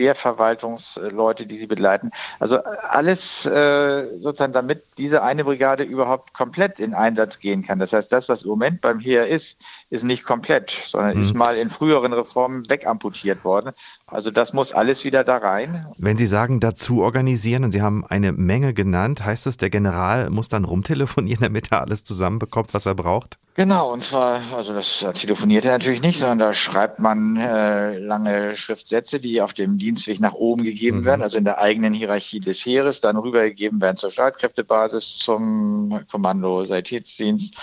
Wehrverwaltungsleute, 0.00 1.46
die 1.46 1.58
sie 1.58 1.68
begleiten. 1.68 2.10
Also 2.40 2.58
alles 2.88 3.46
äh, 3.46 4.18
sozusagen, 4.20 4.52
damit 4.52 4.82
diese 4.98 5.22
eine 5.22 5.44
Brigade 5.44 5.84
überhaupt 5.84 6.34
komplett 6.34 6.80
in 6.80 6.94
Einsatz 6.94 7.38
gehen 7.38 7.62
kann. 7.62 7.78
Das 7.78 7.92
heißt, 7.92 8.10
das, 8.10 8.28
was 8.28 8.42
im 8.42 8.48
Moment 8.48 8.80
beim 8.80 8.98
Heer 8.98 9.28
ist, 9.28 9.60
ist 9.90 10.04
nicht 10.04 10.24
komplett, 10.24 10.70
sondern 10.88 11.16
mhm. 11.16 11.22
ist 11.22 11.34
mal 11.34 11.56
in 11.56 11.70
früheren 11.70 12.12
Reformen 12.12 12.68
wegamputiert 12.68 13.44
worden. 13.44 13.72
Also 14.06 14.30
das 14.30 14.52
muss 14.52 14.72
alles 14.72 15.04
wieder 15.04 15.22
da 15.22 15.36
rein. 15.36 15.86
Wenn 15.98 16.16
Sie 16.16 16.26
sagen, 16.26 16.60
dazu 16.60 17.02
organisieren, 17.02 17.64
und 17.64 17.72
Sie 17.72 17.82
haben 17.82 18.04
eine 18.06 18.32
Menge 18.32 18.74
genannt, 18.74 19.24
heißt 19.24 19.46
es, 19.46 19.56
der 19.56 19.70
General 19.70 20.30
muss 20.30 20.48
dann 20.48 20.64
rumtelefonieren, 20.64 21.40
damit 21.42 21.70
er 21.70 21.82
alles 21.82 22.04
zusammenbekommt, 22.04 22.74
was 22.74 22.86
er 22.86 22.94
braucht? 22.94 23.38
Genau, 23.54 23.92
und 23.92 24.02
zwar, 24.02 24.40
also 24.56 24.72
das 24.72 25.04
telefoniert 25.14 25.64
er 25.64 25.72
natürlich 25.72 26.00
nicht, 26.00 26.18
sondern 26.18 26.38
da 26.38 26.52
schreibt 26.54 26.98
man 26.98 27.36
äh, 27.36 27.98
lange 27.98 28.56
Schriftsätze, 28.56 29.20
die 29.20 29.42
auf 29.42 29.52
dem 29.52 29.76
Dienstweg 29.90 30.20
nach 30.20 30.34
oben 30.34 30.62
gegeben 30.62 31.00
mhm. 31.00 31.04
werden, 31.04 31.22
also 31.22 31.36
in 31.36 31.44
der 31.44 31.58
eigenen 31.58 31.92
Hierarchie 31.92 32.38
des 32.38 32.64
Heeres, 32.64 33.00
dann 33.00 33.16
rübergegeben 33.16 33.80
werden 33.80 33.96
zur 33.96 34.10
Streitkräftebasis, 34.10 35.18
zum 35.18 36.00
Kommando 36.10 36.64
Sanitätsdienst, 36.64 37.56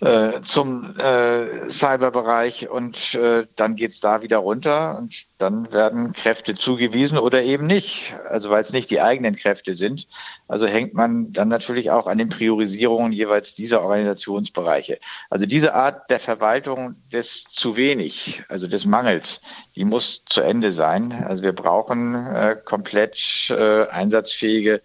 äh, 0.00 0.40
zum 0.40 0.96
äh, 0.98 1.68
Cyberbereich 1.68 2.70
und 2.70 3.14
äh, 3.14 3.46
dann 3.56 3.76
geht's 3.76 4.00
da 4.00 4.22
wieder 4.22 4.38
runter 4.38 4.96
und 4.98 5.26
dann 5.38 5.72
werden 5.72 6.12
Kräfte 6.12 6.54
zugewiesen 6.54 7.18
oder 7.18 7.42
eben 7.42 7.66
nicht. 7.66 8.14
Also 8.28 8.50
weil 8.50 8.62
es 8.62 8.72
nicht 8.72 8.90
die 8.90 9.00
eigenen 9.00 9.36
Kräfte 9.36 9.74
sind. 9.74 10.06
Also 10.48 10.66
hängt 10.66 10.94
man 10.94 11.32
dann 11.32 11.48
natürlich 11.48 11.90
auch 11.90 12.06
an 12.06 12.18
den 12.18 12.28
Priorisierungen 12.28 13.12
jeweils 13.12 13.54
dieser 13.54 13.82
Organisationsbereiche. 13.82 14.98
Also 15.30 15.46
diese 15.46 15.74
Art 15.74 16.10
der 16.10 16.20
Verwaltung 16.20 16.96
des 17.12 17.44
zu 17.44 17.76
wenig, 17.76 18.42
also 18.48 18.66
des 18.66 18.86
Mangels, 18.86 19.40
die 19.74 19.84
muss 19.84 20.24
zu 20.24 20.40
Ende 20.40 20.72
sein. 20.72 21.24
Also 21.26 21.42
wir 21.42 21.52
brauchen 21.52 22.14
äh, 22.14 22.56
komplett 22.64 23.50
äh, 23.50 23.88
einsatzfähige 23.88 24.74
äh, 24.74 24.80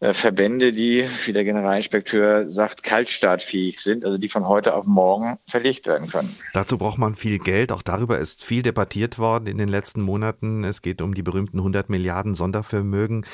Verbände, 0.00 0.72
die, 0.72 1.08
wie 1.24 1.32
der 1.32 1.42
Generalinspekteur 1.42 2.48
sagt, 2.48 2.84
kaltstartfähig 2.84 3.80
sind, 3.80 4.04
also 4.04 4.16
die 4.16 4.28
von 4.28 4.46
heute 4.46 4.74
auf 4.74 4.86
morgen 4.86 5.38
verlegt 5.44 5.88
werden 5.88 6.08
können. 6.08 6.36
Dazu 6.52 6.78
braucht 6.78 6.98
man 6.98 7.16
viel 7.16 7.40
Geld. 7.40 7.72
Auch 7.72 7.82
darüber 7.82 8.20
ist 8.20 8.44
viel 8.44 8.62
debattiert 8.62 9.18
worden 9.18 9.48
in 9.48 9.58
den 9.58 9.68
letzten 9.68 10.00
Monaten. 10.00 10.62
Es 10.62 10.82
geht 10.82 11.02
um 11.02 11.14
die 11.14 11.24
berühmten 11.24 11.58
100 11.58 11.90
Milliarden 11.90 12.36
Sondervermögen, 12.36 13.26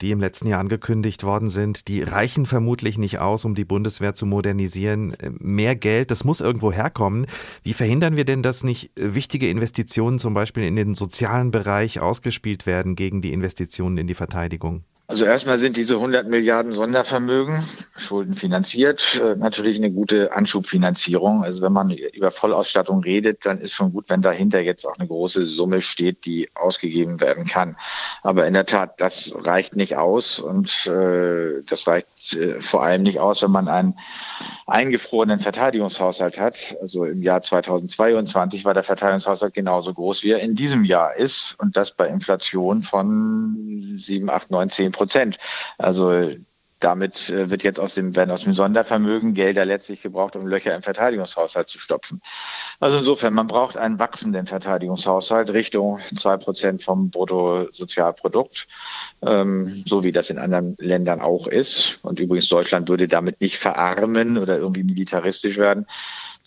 die 0.00 0.10
im 0.10 0.18
letzten 0.18 0.48
Jahr 0.48 0.58
angekündigt 0.58 1.22
worden 1.22 1.50
sind. 1.50 1.86
Die 1.86 2.02
reichen 2.02 2.46
vermutlich 2.46 2.98
nicht 2.98 3.20
aus, 3.20 3.44
um 3.44 3.54
die 3.54 3.64
Bundeswehr 3.64 4.16
zu 4.16 4.26
modernisieren. 4.26 5.16
Mehr 5.38 5.76
Geld, 5.76 6.10
das 6.10 6.24
muss 6.24 6.40
irgendwo 6.40 6.72
herkommen. 6.72 7.26
Wie 7.62 7.74
verhindern 7.74 8.16
wir 8.16 8.24
denn, 8.24 8.42
dass 8.42 8.64
nicht 8.64 8.90
wichtige 8.96 9.48
Investitionen 9.48 10.18
zum 10.18 10.34
Beispiel 10.34 10.64
in 10.64 10.74
den 10.74 10.96
sozialen 10.96 11.52
Bereich 11.52 12.00
ausgespielt 12.00 12.66
werden 12.66 12.96
gegen 12.96 13.22
die 13.22 13.32
Investitionen 13.32 13.98
in 13.98 14.08
die 14.08 14.14
Verteidigung? 14.14 14.82
Also 15.10 15.24
erstmal 15.24 15.58
sind 15.58 15.78
diese 15.78 15.94
100 15.94 16.28
Milliarden 16.28 16.72
Sondervermögen, 16.72 17.64
Schulden 17.96 18.34
finanziert, 18.34 19.18
äh, 19.18 19.36
natürlich 19.36 19.78
eine 19.78 19.90
gute 19.90 20.34
Anschubfinanzierung. 20.34 21.44
Also 21.44 21.62
wenn 21.62 21.72
man 21.72 21.90
über 21.90 22.30
Vollausstattung 22.30 23.02
redet, 23.02 23.46
dann 23.46 23.56
ist 23.56 23.72
schon 23.72 23.94
gut, 23.94 24.10
wenn 24.10 24.20
dahinter 24.20 24.60
jetzt 24.60 24.86
auch 24.86 24.98
eine 24.98 25.08
große 25.08 25.46
Summe 25.46 25.80
steht, 25.80 26.26
die 26.26 26.50
ausgegeben 26.54 27.22
werden 27.22 27.46
kann. 27.46 27.78
Aber 28.22 28.46
in 28.46 28.52
der 28.52 28.66
Tat, 28.66 29.00
das 29.00 29.34
reicht 29.34 29.76
nicht 29.76 29.96
aus 29.96 30.40
und 30.40 30.86
äh, 30.86 31.62
das 31.64 31.86
reicht 31.86 32.08
äh, 32.34 32.60
vor 32.60 32.82
allem 32.82 33.02
nicht 33.02 33.20
aus, 33.20 33.42
wenn 33.42 33.50
man 33.50 33.68
einen 33.68 33.98
eingefrorenen 34.66 35.40
Verteidigungshaushalt 35.40 36.38
hat. 36.38 36.76
Also 36.80 37.04
im 37.04 37.22
Jahr 37.22 37.40
2022 37.40 38.64
war 38.64 38.74
der 38.74 38.82
Verteidigungshaushalt 38.82 39.54
genauso 39.54 39.92
groß, 39.94 40.22
wie 40.24 40.32
er 40.32 40.40
in 40.40 40.54
diesem 40.54 40.84
Jahr 40.84 41.14
ist 41.16 41.56
und 41.58 41.76
das 41.76 41.92
bei 41.92 42.08
Inflation 42.08 42.82
von 42.82 43.98
7, 44.00 44.28
8, 44.28 44.50
9, 44.50 44.70
10 44.70 44.92
Prozent. 44.92 45.38
Also 45.78 46.30
damit 46.80 47.30
äh, 47.30 47.50
wird 47.50 47.62
jetzt 47.62 47.80
aus 47.80 47.94
dem, 47.94 48.14
werden 48.14 48.30
aus 48.30 48.42
dem 48.42 48.54
Sondervermögen 48.54 49.34
Gelder 49.34 49.64
letztlich 49.64 50.02
gebraucht, 50.02 50.36
um 50.36 50.46
Löcher 50.46 50.74
im 50.74 50.82
Verteidigungshaushalt 50.82 51.68
zu 51.68 51.78
stopfen. 51.78 52.20
Also 52.80 52.98
insofern, 52.98 53.34
man 53.34 53.46
braucht 53.46 53.76
einen 53.76 53.98
wachsenden 53.98 54.46
Verteidigungshaushalt 54.46 55.50
Richtung 55.50 55.98
zwei 56.16 56.36
Prozent 56.36 56.82
vom 56.82 57.10
Bruttosozialprodukt, 57.10 58.68
ähm, 59.22 59.84
so 59.86 60.04
wie 60.04 60.12
das 60.12 60.30
in 60.30 60.38
anderen 60.38 60.76
Ländern 60.78 61.20
auch 61.20 61.46
ist. 61.46 61.98
Und 62.02 62.20
übrigens, 62.20 62.48
Deutschland 62.48 62.88
würde 62.88 63.08
damit 63.08 63.40
nicht 63.40 63.58
verarmen 63.58 64.38
oder 64.38 64.58
irgendwie 64.58 64.84
militaristisch 64.84 65.58
werden 65.58 65.86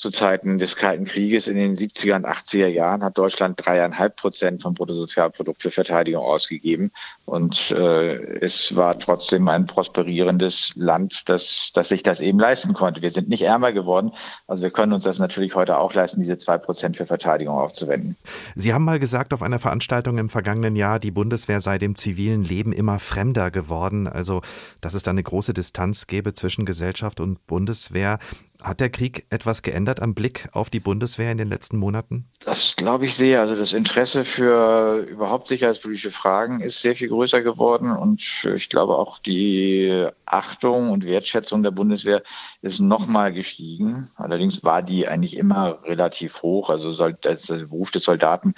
zu 0.01 0.09
Zeiten 0.09 0.57
des 0.57 0.75
Kalten 0.75 1.05
Krieges 1.05 1.47
in 1.47 1.57
den 1.57 1.75
70er 1.75 2.15
und 2.15 2.25
80er 2.25 2.65
Jahren 2.65 3.03
hat 3.03 3.19
Deutschland 3.19 3.63
dreieinhalb 3.63 4.15
Prozent 4.15 4.63
vom 4.63 4.73
Bruttosozialprodukt 4.73 5.61
für 5.61 5.69
Verteidigung 5.69 6.23
ausgegeben. 6.23 6.89
Und 7.25 7.69
äh, 7.69 8.15
es 8.39 8.75
war 8.75 8.97
trotzdem 8.97 9.47
ein 9.47 9.67
prosperierendes 9.67 10.73
Land, 10.75 11.29
das, 11.29 11.69
das 11.75 11.89
sich 11.89 12.01
das 12.01 12.19
eben 12.19 12.39
leisten 12.39 12.73
konnte. 12.73 13.03
Wir 13.03 13.11
sind 13.11 13.29
nicht 13.29 13.43
ärmer 13.43 13.73
geworden. 13.73 14.11
Also 14.47 14.63
wir 14.63 14.71
können 14.71 14.91
uns 14.93 15.03
das 15.03 15.19
natürlich 15.19 15.53
heute 15.53 15.77
auch 15.77 15.93
leisten, 15.93 16.19
diese 16.19 16.39
zwei 16.39 16.57
Prozent 16.57 16.97
für 16.97 17.05
Verteidigung 17.05 17.55
aufzuwenden. 17.55 18.17
Sie 18.55 18.73
haben 18.73 18.83
mal 18.83 18.97
gesagt 18.97 19.35
auf 19.35 19.43
einer 19.43 19.59
Veranstaltung 19.59 20.17
im 20.17 20.29
vergangenen 20.29 20.75
Jahr, 20.75 20.97
die 20.97 21.11
Bundeswehr 21.11 21.61
sei 21.61 21.77
dem 21.77 21.95
zivilen 21.95 22.43
Leben 22.43 22.73
immer 22.73 22.97
fremder 22.97 23.51
geworden. 23.51 24.07
Also, 24.07 24.41
dass 24.81 24.95
es 24.95 25.03
da 25.03 25.11
eine 25.11 25.21
große 25.21 25.53
Distanz 25.53 26.07
gäbe 26.07 26.33
zwischen 26.33 26.65
Gesellschaft 26.65 27.19
und 27.19 27.45
Bundeswehr. 27.45 28.17
Hat 28.61 28.79
der 28.79 28.91
Krieg 28.91 29.25
etwas 29.31 29.63
geändert 29.63 30.01
am 30.01 30.13
Blick 30.13 30.47
auf 30.51 30.69
die 30.69 30.79
Bundeswehr 30.79 31.31
in 31.31 31.39
den 31.39 31.49
letzten 31.49 31.77
Monaten? 31.77 32.27
Das 32.45 32.75
glaube 32.75 33.05
ich 33.05 33.15
sehr. 33.15 33.41
Also 33.41 33.55
das 33.55 33.73
Interesse 33.73 34.23
für 34.23 34.97
überhaupt 35.09 35.47
sicherheitspolitische 35.47 36.11
Fragen 36.11 36.59
ist 36.59 36.81
sehr 36.81 36.95
viel 36.95 37.09
größer 37.09 37.41
geworden 37.41 37.91
und 37.91 38.21
ich 38.55 38.69
glaube 38.69 38.97
auch 38.97 39.17
die 39.17 40.07
Achtung 40.25 40.91
und 40.91 41.05
Wertschätzung 41.05 41.63
der 41.63 41.71
Bundeswehr 41.71 42.21
ist 42.61 42.79
nochmal 42.79 43.33
gestiegen. 43.33 44.09
Allerdings 44.17 44.63
war 44.63 44.83
die 44.83 45.07
eigentlich 45.07 45.37
immer 45.37 45.79
relativ 45.83 46.43
hoch. 46.43 46.69
Also 46.69 46.93
der 46.93 47.37
Beruf 47.67 47.89
des 47.89 48.03
Soldaten 48.03 48.53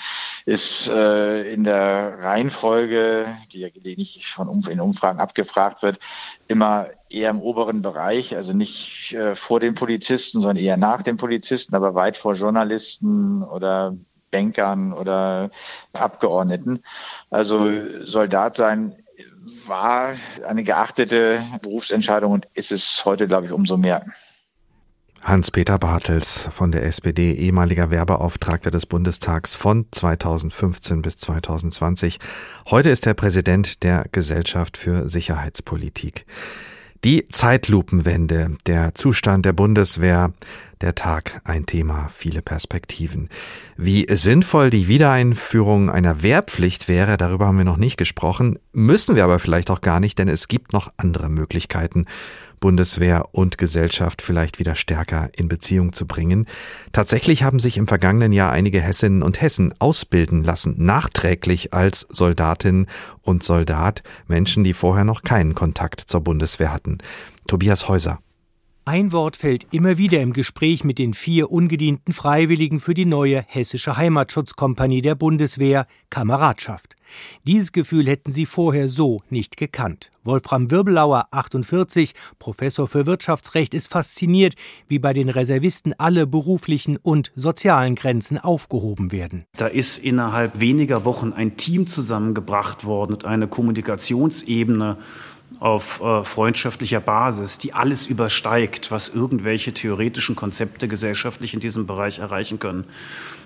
ist 0.46 0.90
äh, 0.90 1.54
in 1.54 1.64
der 1.64 2.20
Reihenfolge, 2.20 3.28
die 3.54 3.60
ja 3.60 3.70
gelegentlich 3.70 4.28
von 4.28 4.64
in 4.70 4.82
Umfragen 4.82 5.20
abgefragt 5.20 5.82
wird, 5.82 6.00
immer 6.48 6.88
eher 7.14 7.30
im 7.30 7.42
oberen 7.42 7.82
Bereich, 7.82 8.36
also 8.36 8.54
nicht 8.54 9.14
äh, 9.14 9.36
vor 9.36 9.60
den 9.60 9.76
Polizisten, 9.76 10.42
sondern 10.42 10.58
eher 10.58 10.78
nach 10.78 11.02
den 11.02 11.18
Polizisten, 11.18 11.76
aber 11.76 11.96
weit 11.96 12.18
vor 12.18 12.34
Journalisten 12.34 13.44
oder 13.44 13.96
Bankern 14.32 14.94
oder 14.94 15.52
Abgeordneten. 15.94 16.84
Also 17.30 17.70
Soldat 18.04 18.56
sein 18.56 18.96
war 19.68 20.16
eine 20.46 20.64
geachtete 20.64 21.42
Berufsentscheidung 21.62 22.32
und 22.32 22.48
ist 22.54 22.72
es 22.72 23.04
heute, 23.06 23.28
glaube 23.28 23.46
ich, 23.46 23.52
umso 23.52 23.78
mehr. 23.78 24.06
Hans-Peter 25.22 25.80
Bartels 25.80 26.50
von 26.52 26.74
der 26.74 26.84
SPD, 26.84 27.32
ehemaliger 27.32 27.92
Werbeauftragter 27.92 28.72
des 28.72 28.86
Bundestags 28.86 29.56
von 29.56 29.86
2015 29.90 31.02
bis 31.02 31.16
2020. 31.18 32.20
Heute 32.70 32.90
ist 32.90 33.08
er 33.08 33.14
Präsident 33.14 33.84
der 33.84 34.06
Gesellschaft 34.12 34.76
für 34.76 35.08
Sicherheitspolitik. 35.08 36.26
Die 37.04 37.28
Zeitlupenwende, 37.28 38.56
der 38.66 38.96
Zustand 38.96 39.46
der 39.46 39.52
Bundeswehr, 39.52 40.32
der 40.80 40.96
Tag 40.96 41.42
ein 41.44 41.66
Thema, 41.66 42.10
viele 42.16 42.42
Perspektiven. 42.42 43.28
Wie 43.76 44.08
sinnvoll 44.10 44.70
die 44.70 44.88
Wiedereinführung 44.88 45.90
einer 45.90 46.24
Wehrpflicht 46.24 46.88
wäre, 46.88 47.18
darüber 47.18 47.48
haben 47.48 47.58
wir 47.58 47.66
noch 47.66 47.76
nicht 47.76 47.98
gesprochen, 47.98 48.58
müssen 48.72 49.18
wir 49.18 49.26
aber 49.26 49.40
vielleicht 49.40 49.70
auch 49.70 49.82
gar 49.82 50.00
nicht, 50.00 50.18
denn 50.18 50.30
es 50.30 50.48
gibt 50.48 50.72
noch 50.72 50.94
andere 50.96 51.28
Möglichkeiten, 51.28 52.06
Bundeswehr 52.64 53.28
und 53.34 53.58
Gesellschaft 53.58 54.22
vielleicht 54.22 54.58
wieder 54.58 54.76
stärker 54.76 55.30
in 55.34 55.50
Beziehung 55.50 55.92
zu 55.92 56.08
bringen. 56.08 56.48
Tatsächlich 56.94 57.44
haben 57.44 57.60
sich 57.60 57.76
im 57.76 57.90
vergangenen 57.90 58.32
Jahr 58.32 58.54
einige 58.54 58.80
Hessinnen 58.80 59.22
und 59.22 59.42
Hessen 59.42 59.74
ausbilden 59.80 60.46
lassen, 60.46 60.76
nachträglich 60.78 61.74
als 61.74 62.08
Soldatin 62.10 62.88
und 63.22 63.44
Soldat, 63.44 64.02
Menschen, 64.28 64.64
die 64.64 64.72
vorher 64.72 65.04
noch 65.04 65.24
keinen 65.24 65.56
Kontakt 65.56 66.00
zur 66.00 66.22
Bundeswehr 66.22 66.72
hatten. 66.72 67.00
Tobias 67.48 67.90
Häuser. 67.90 68.20
Ein 68.86 69.14
Wort 69.14 69.38
fällt 69.38 69.68
immer 69.72 69.98
wieder 69.98 70.20
im 70.20 70.34
Gespräch 70.34 70.84
mit 70.84 71.00
den 71.00 71.14
vier 71.14 71.50
ungedienten 71.50 72.12
Freiwilligen 72.12 72.82
für 72.82 72.94
die 72.94 73.06
neue 73.06 73.46
hessische 73.48 73.96
Heimatschutzkompanie 73.96 75.02
der 75.02 75.16
Bundeswehr 75.16 75.88
Kameradschaft. 76.10 76.94
Dieses 77.46 77.72
Gefühl 77.72 78.08
hätten 78.08 78.32
sie 78.32 78.46
vorher 78.46 78.90
so 78.90 79.20
nicht 79.30 79.56
gekannt. 79.56 80.12
Wolfram 80.24 80.72
Wirbelauer, 80.72 81.28
48, 81.32 82.14
Professor 82.40 82.88
für 82.88 83.06
Wirtschaftsrecht, 83.06 83.74
ist 83.74 83.92
fasziniert, 83.92 84.56
wie 84.88 85.00
bei 85.00 85.14
den 85.14 85.30
Reservisten 85.30 85.94
alle 85.98 86.28
beruflichen 86.28 86.98
und 86.98 87.32
sozialen 87.36 87.96
Grenzen 87.96 88.38
aufgehoben 88.38 89.12
werden. 89.12 89.46
Da 89.58 89.68
ist 89.68 89.98
innerhalb 89.98 90.60
weniger 90.60 91.06
Wochen 91.06 91.34
ein 91.34 91.56
Team 91.56 91.88
zusammengebracht 91.88 92.84
worden 92.84 93.14
und 93.14 93.26
eine 93.26 93.48
Kommunikationsebene 93.48 94.98
auf 95.64 96.02
äh, 96.02 96.26
freundschaftlicher 96.26 97.00
Basis, 97.00 97.58
die 97.58 97.72
alles 97.72 98.08
übersteigt, 98.08 98.92
was 98.92 99.08
irgendwelche 99.08 99.74
theoretischen 99.74 100.36
Konzepte 100.36 100.90
gesellschaftlich 100.90 101.54
in 101.54 101.62
diesem 101.62 101.88
Bereich 101.88 102.20
erreichen 102.20 102.60
können. 102.60 102.84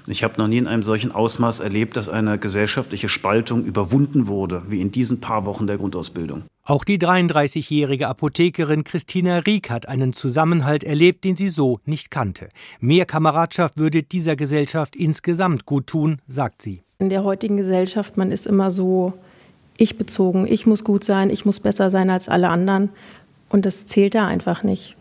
Ich 0.07 0.24
habe 0.24 0.33
noch 0.39 0.47
nie 0.47 0.57
in 0.57 0.65
einem 0.65 0.81
solchen 0.81 1.12
Ausmaß 1.12 1.59
erlebt, 1.59 1.95
dass 1.95 2.09
eine 2.09 2.39
gesellschaftliche 2.39 3.07
Spaltung 3.07 3.63
überwunden 3.63 4.25
wurde, 4.25 4.63
wie 4.67 4.81
in 4.81 4.91
diesen 4.91 5.21
paar 5.21 5.45
Wochen 5.45 5.67
der 5.67 5.77
Grundausbildung. 5.77 6.41
Auch 6.63 6.83
die 6.83 6.97
33-jährige 6.97 8.07
Apothekerin 8.07 8.83
Christina 8.83 9.38
Rieck 9.38 9.69
hat 9.69 9.88
einen 9.88 10.12
Zusammenhalt 10.12 10.83
erlebt, 10.83 11.24
den 11.24 11.36
sie 11.36 11.50
so 11.50 11.81
nicht 11.86 12.09
kannte. 12.09 12.50
Mehr 12.79 13.05
Kameradschaft 13.05 13.77
würde 13.77 14.01
dieser 14.01 14.36
Gesellschaft 14.36 14.95
insgesamt 14.95 15.67
gut 15.67 15.86
tun, 15.86 16.19
sagt 16.25 16.63
sie. 16.63 16.81
In 16.97 17.09
der 17.09 17.24
heutigen 17.24 17.57
Gesellschaft, 17.57 18.17
man 18.17 18.31
ist 18.31 18.47
immer 18.47 18.71
so 18.71 19.13
ich 19.77 19.98
bezogen, 19.98 20.48
ich 20.48 20.65
muss 20.65 20.84
gut 20.84 21.03
sein, 21.03 21.29
ich 21.29 21.46
muss 21.46 21.60
besser 21.60 21.89
sein 21.89 22.10
als 22.10 22.29
alle 22.29 22.50
anderen. 22.50 22.89
Und 23.50 23.65
das 23.65 23.88
zählt 23.88 24.15
da 24.15 24.27
einfach 24.27 24.63
nicht. 24.63 24.96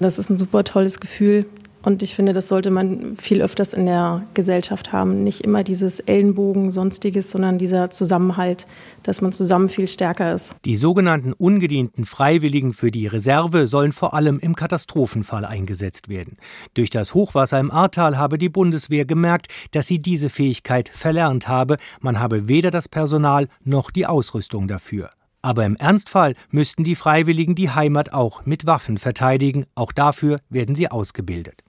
Das 0.00 0.18
ist 0.18 0.30
ein 0.30 0.36
super 0.36 0.64
tolles 0.64 0.98
Gefühl. 0.98 1.46
Und 1.84 2.02
ich 2.02 2.14
finde, 2.14 2.32
das 2.32 2.48
sollte 2.48 2.70
man 2.70 3.16
viel 3.18 3.42
öfters 3.42 3.74
in 3.74 3.84
der 3.86 4.22
Gesellschaft 4.32 4.92
haben. 4.92 5.22
Nicht 5.22 5.42
immer 5.42 5.62
dieses 5.62 6.00
Ellenbogen, 6.00 6.70
sonstiges, 6.70 7.30
sondern 7.30 7.58
dieser 7.58 7.90
Zusammenhalt, 7.90 8.66
dass 9.02 9.20
man 9.20 9.32
zusammen 9.32 9.68
viel 9.68 9.86
stärker 9.86 10.34
ist. 10.34 10.56
Die 10.64 10.76
sogenannten 10.76 11.34
ungedienten 11.34 12.06
Freiwilligen 12.06 12.72
für 12.72 12.90
die 12.90 13.06
Reserve 13.06 13.66
sollen 13.66 13.92
vor 13.92 14.14
allem 14.14 14.38
im 14.38 14.56
Katastrophenfall 14.56 15.44
eingesetzt 15.44 16.08
werden. 16.08 16.38
Durch 16.72 16.88
das 16.88 17.12
Hochwasser 17.12 17.60
im 17.60 17.70
Ahrtal 17.70 18.16
habe 18.16 18.38
die 18.38 18.48
Bundeswehr 18.48 19.04
gemerkt, 19.04 19.48
dass 19.72 19.86
sie 19.86 20.00
diese 20.00 20.30
Fähigkeit 20.30 20.88
verlernt 20.88 21.48
habe. 21.48 21.76
Man 22.00 22.18
habe 22.18 22.48
weder 22.48 22.70
das 22.70 22.88
Personal 22.88 23.48
noch 23.62 23.90
die 23.90 24.06
Ausrüstung 24.06 24.68
dafür. 24.68 25.10
Aber 25.42 25.66
im 25.66 25.76
Ernstfall 25.76 26.34
müssten 26.50 26.84
die 26.84 26.94
Freiwilligen 26.94 27.54
die 27.54 27.68
Heimat 27.68 28.14
auch 28.14 28.46
mit 28.46 28.64
Waffen 28.64 28.96
verteidigen. 28.96 29.66
Auch 29.74 29.92
dafür 29.92 30.38
werden 30.48 30.74
sie 30.74 30.90
ausgebildet. 30.90 31.62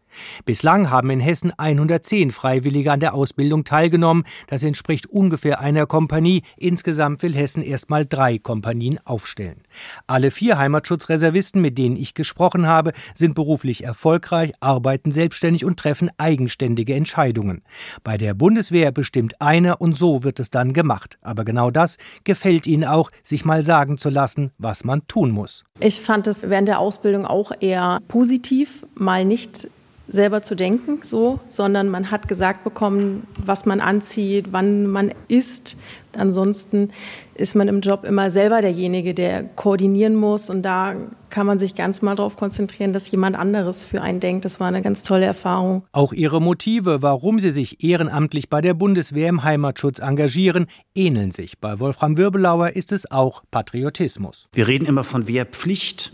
Bislang 0.45 0.89
haben 0.89 1.09
in 1.09 1.19
Hessen 1.19 1.51
110 1.57 2.31
Freiwillige 2.31 2.91
an 2.91 2.99
der 2.99 3.13
Ausbildung 3.13 3.63
teilgenommen. 3.63 4.23
Das 4.47 4.63
entspricht 4.63 5.07
ungefähr 5.07 5.59
einer 5.59 5.85
Kompanie. 5.85 6.43
Insgesamt 6.57 7.23
will 7.23 7.35
Hessen 7.35 7.63
erstmal 7.63 8.05
drei 8.05 8.37
Kompanien 8.37 8.99
aufstellen. 9.05 9.61
Alle 10.07 10.31
vier 10.31 10.57
Heimatschutzreservisten, 10.57 11.61
mit 11.61 11.77
denen 11.77 11.95
ich 11.97 12.13
gesprochen 12.13 12.67
habe, 12.67 12.93
sind 13.13 13.35
beruflich 13.35 13.83
erfolgreich, 13.83 14.53
arbeiten 14.59 15.11
selbstständig 15.11 15.65
und 15.65 15.77
treffen 15.77 16.09
eigenständige 16.17 16.93
Entscheidungen. 16.93 17.63
Bei 18.03 18.17
der 18.17 18.33
Bundeswehr 18.33 18.91
bestimmt 18.91 19.41
einer 19.41 19.81
und 19.81 19.93
so 19.93 20.23
wird 20.23 20.39
es 20.39 20.49
dann 20.49 20.73
gemacht. 20.73 21.17
Aber 21.21 21.45
genau 21.45 21.71
das 21.71 21.97
gefällt 22.23 22.67
ihnen 22.67 22.85
auch, 22.85 23.09
sich 23.23 23.45
mal 23.45 23.63
sagen 23.63 23.97
zu 23.97 24.09
lassen, 24.09 24.51
was 24.57 24.83
man 24.83 25.07
tun 25.07 25.31
muss. 25.31 25.63
Ich 25.79 26.01
fand 26.01 26.27
es 26.27 26.43
während 26.49 26.67
der 26.67 26.79
Ausbildung 26.79 27.25
auch 27.25 27.51
eher 27.59 28.01
positiv, 28.07 28.85
mal 28.95 29.25
nicht 29.25 29.67
selber 30.07 30.41
zu 30.41 30.55
denken, 30.55 30.99
so, 31.03 31.39
sondern 31.47 31.89
man 31.89 32.11
hat 32.11 32.27
gesagt 32.27 32.63
bekommen, 32.63 33.27
was 33.43 33.65
man 33.65 33.81
anzieht, 33.81 34.47
wann 34.51 34.87
man 34.87 35.11
isst. 35.27 35.77
Ansonsten 36.15 36.91
ist 37.33 37.55
man 37.55 37.67
im 37.67 37.81
Job 37.81 38.05
immer 38.05 38.29
selber 38.29 38.61
derjenige, 38.61 39.13
der 39.13 39.43
koordinieren 39.43 40.15
muss. 40.15 40.49
Und 40.49 40.61
da 40.61 40.95
kann 41.29 41.45
man 41.45 41.59
sich 41.59 41.75
ganz 41.75 42.01
mal 42.01 42.15
darauf 42.15 42.37
konzentrieren, 42.37 42.93
dass 42.93 43.11
jemand 43.11 43.35
anderes 43.35 43.83
für 43.83 44.01
einen 44.01 44.19
denkt. 44.19 44.45
Das 44.45 44.59
war 44.59 44.67
eine 44.67 44.81
ganz 44.81 45.03
tolle 45.03 45.25
Erfahrung. 45.25 45.83
Auch 45.91 46.13
ihre 46.13 46.41
Motive, 46.41 47.01
warum 47.01 47.39
sie 47.39 47.51
sich 47.51 47.83
ehrenamtlich 47.83 48.49
bei 48.49 48.61
der 48.61 48.73
Bundeswehr 48.73 49.27
im 49.27 49.43
Heimatschutz 49.43 49.99
engagieren, 49.99 50.67
ähneln 50.93 51.31
sich. 51.31 51.59
Bei 51.59 51.79
Wolfram 51.79 52.15
Wirbelauer 52.15 52.69
ist 52.69 52.91
es 52.91 53.11
auch 53.11 53.43
Patriotismus. 53.51 54.47
Wir 54.53 54.67
reden 54.67 54.85
immer 54.85 55.03
von 55.03 55.27
Wehrpflicht. 55.27 56.13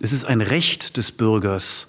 Es 0.00 0.12
ist 0.12 0.24
ein 0.24 0.40
Recht 0.40 0.96
des 0.96 1.12
Bürgers, 1.12 1.88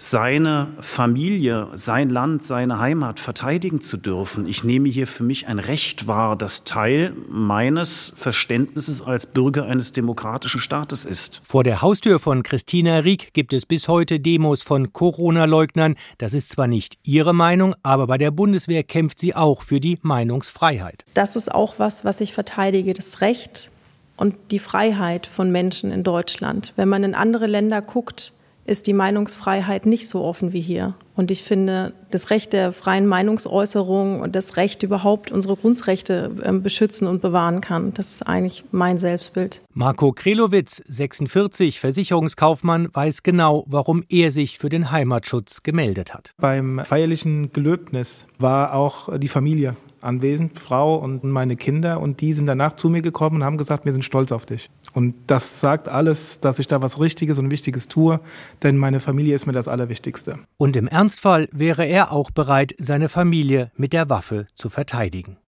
seine 0.00 0.68
Familie, 0.80 1.66
sein 1.74 2.08
Land, 2.08 2.44
seine 2.44 2.78
Heimat 2.78 3.18
verteidigen 3.18 3.80
zu 3.80 3.96
dürfen. 3.96 4.46
Ich 4.46 4.62
nehme 4.62 4.88
hier 4.88 5.08
für 5.08 5.24
mich 5.24 5.48
ein 5.48 5.58
Recht 5.58 6.06
wahr, 6.06 6.36
das 6.36 6.62
Teil 6.62 7.12
meines 7.28 8.12
Verständnisses 8.16 9.02
als 9.02 9.26
Bürger 9.26 9.66
eines 9.66 9.92
demokratischen 9.92 10.60
Staates 10.60 11.04
ist. 11.04 11.42
Vor 11.44 11.64
der 11.64 11.82
Haustür 11.82 12.20
von 12.20 12.44
Christina 12.44 12.98
Rieck 12.98 13.34
gibt 13.34 13.52
es 13.52 13.66
bis 13.66 13.88
heute 13.88 14.20
Demos 14.20 14.62
von 14.62 14.92
Corona-Leugnern. 14.92 15.96
Das 16.18 16.32
ist 16.32 16.50
zwar 16.50 16.68
nicht 16.68 16.96
ihre 17.02 17.34
Meinung, 17.34 17.74
aber 17.82 18.06
bei 18.06 18.18
der 18.18 18.30
Bundeswehr 18.30 18.84
kämpft 18.84 19.18
sie 19.18 19.34
auch 19.34 19.62
für 19.62 19.80
die 19.80 19.98
Meinungsfreiheit. 20.02 21.04
Das 21.14 21.34
ist 21.34 21.52
auch 21.52 21.80
was, 21.80 22.04
was 22.04 22.20
ich 22.20 22.32
verteidige, 22.32 22.92
das 22.94 23.20
Recht 23.20 23.72
und 24.16 24.36
die 24.52 24.60
Freiheit 24.60 25.26
von 25.26 25.50
Menschen 25.50 25.90
in 25.90 26.04
Deutschland. 26.04 26.72
Wenn 26.76 26.88
man 26.88 27.02
in 27.02 27.14
andere 27.16 27.48
Länder 27.48 27.82
guckt, 27.82 28.32
ist 28.68 28.86
die 28.86 28.92
Meinungsfreiheit 28.92 29.86
nicht 29.86 30.08
so 30.08 30.22
offen 30.22 30.52
wie 30.52 30.60
hier. 30.60 30.94
Und 31.16 31.30
ich 31.30 31.42
finde, 31.42 31.94
das 32.10 32.30
Recht 32.30 32.52
der 32.52 32.72
freien 32.72 33.06
Meinungsäußerung 33.06 34.20
und 34.20 34.36
das 34.36 34.56
Recht 34.56 34.82
überhaupt 34.82 35.32
unsere 35.32 35.56
Grundrechte 35.56 36.30
ähm, 36.44 36.62
beschützen 36.62 37.08
und 37.08 37.20
bewahren 37.20 37.60
kann, 37.60 37.92
das 37.94 38.10
ist 38.10 38.22
eigentlich 38.22 38.64
mein 38.70 38.98
Selbstbild. 38.98 39.62
Marco 39.72 40.12
Krelowitz, 40.12 40.82
46, 40.86 41.80
Versicherungskaufmann, 41.80 42.88
weiß 42.92 43.22
genau, 43.22 43.64
warum 43.66 44.04
er 44.08 44.30
sich 44.30 44.58
für 44.58 44.68
den 44.68 44.92
Heimatschutz 44.92 45.62
gemeldet 45.62 46.14
hat. 46.14 46.30
Beim 46.38 46.80
feierlichen 46.84 47.52
Gelöbnis 47.52 48.26
war 48.38 48.74
auch 48.74 49.18
die 49.18 49.28
Familie 49.28 49.76
anwesend, 50.00 50.58
Frau 50.58 50.96
und 50.96 51.24
meine 51.24 51.56
Kinder, 51.56 52.00
und 52.00 52.20
die 52.20 52.32
sind 52.32 52.46
danach 52.46 52.74
zu 52.74 52.88
mir 52.88 53.02
gekommen 53.02 53.36
und 53.36 53.44
haben 53.44 53.58
gesagt, 53.58 53.84
wir 53.84 53.92
sind 53.92 54.04
stolz 54.04 54.32
auf 54.32 54.46
dich. 54.46 54.70
Und 54.92 55.14
das 55.26 55.60
sagt 55.60 55.88
alles, 55.88 56.40
dass 56.40 56.58
ich 56.58 56.66
da 56.66 56.82
was 56.82 57.00
Richtiges 57.00 57.38
und 57.38 57.50
Wichtiges 57.50 57.88
tue, 57.88 58.20
denn 58.62 58.76
meine 58.76 59.00
Familie 59.00 59.34
ist 59.34 59.46
mir 59.46 59.52
das 59.52 59.68
Allerwichtigste. 59.68 60.38
Und 60.56 60.76
im 60.76 60.88
Ernstfall 60.88 61.48
wäre 61.52 61.84
er 61.84 62.12
auch 62.12 62.30
bereit, 62.30 62.74
seine 62.78 63.08
Familie 63.08 63.70
mit 63.76 63.92
der 63.92 64.08
Waffe 64.08 64.46
zu 64.54 64.68
verteidigen. 64.68 65.38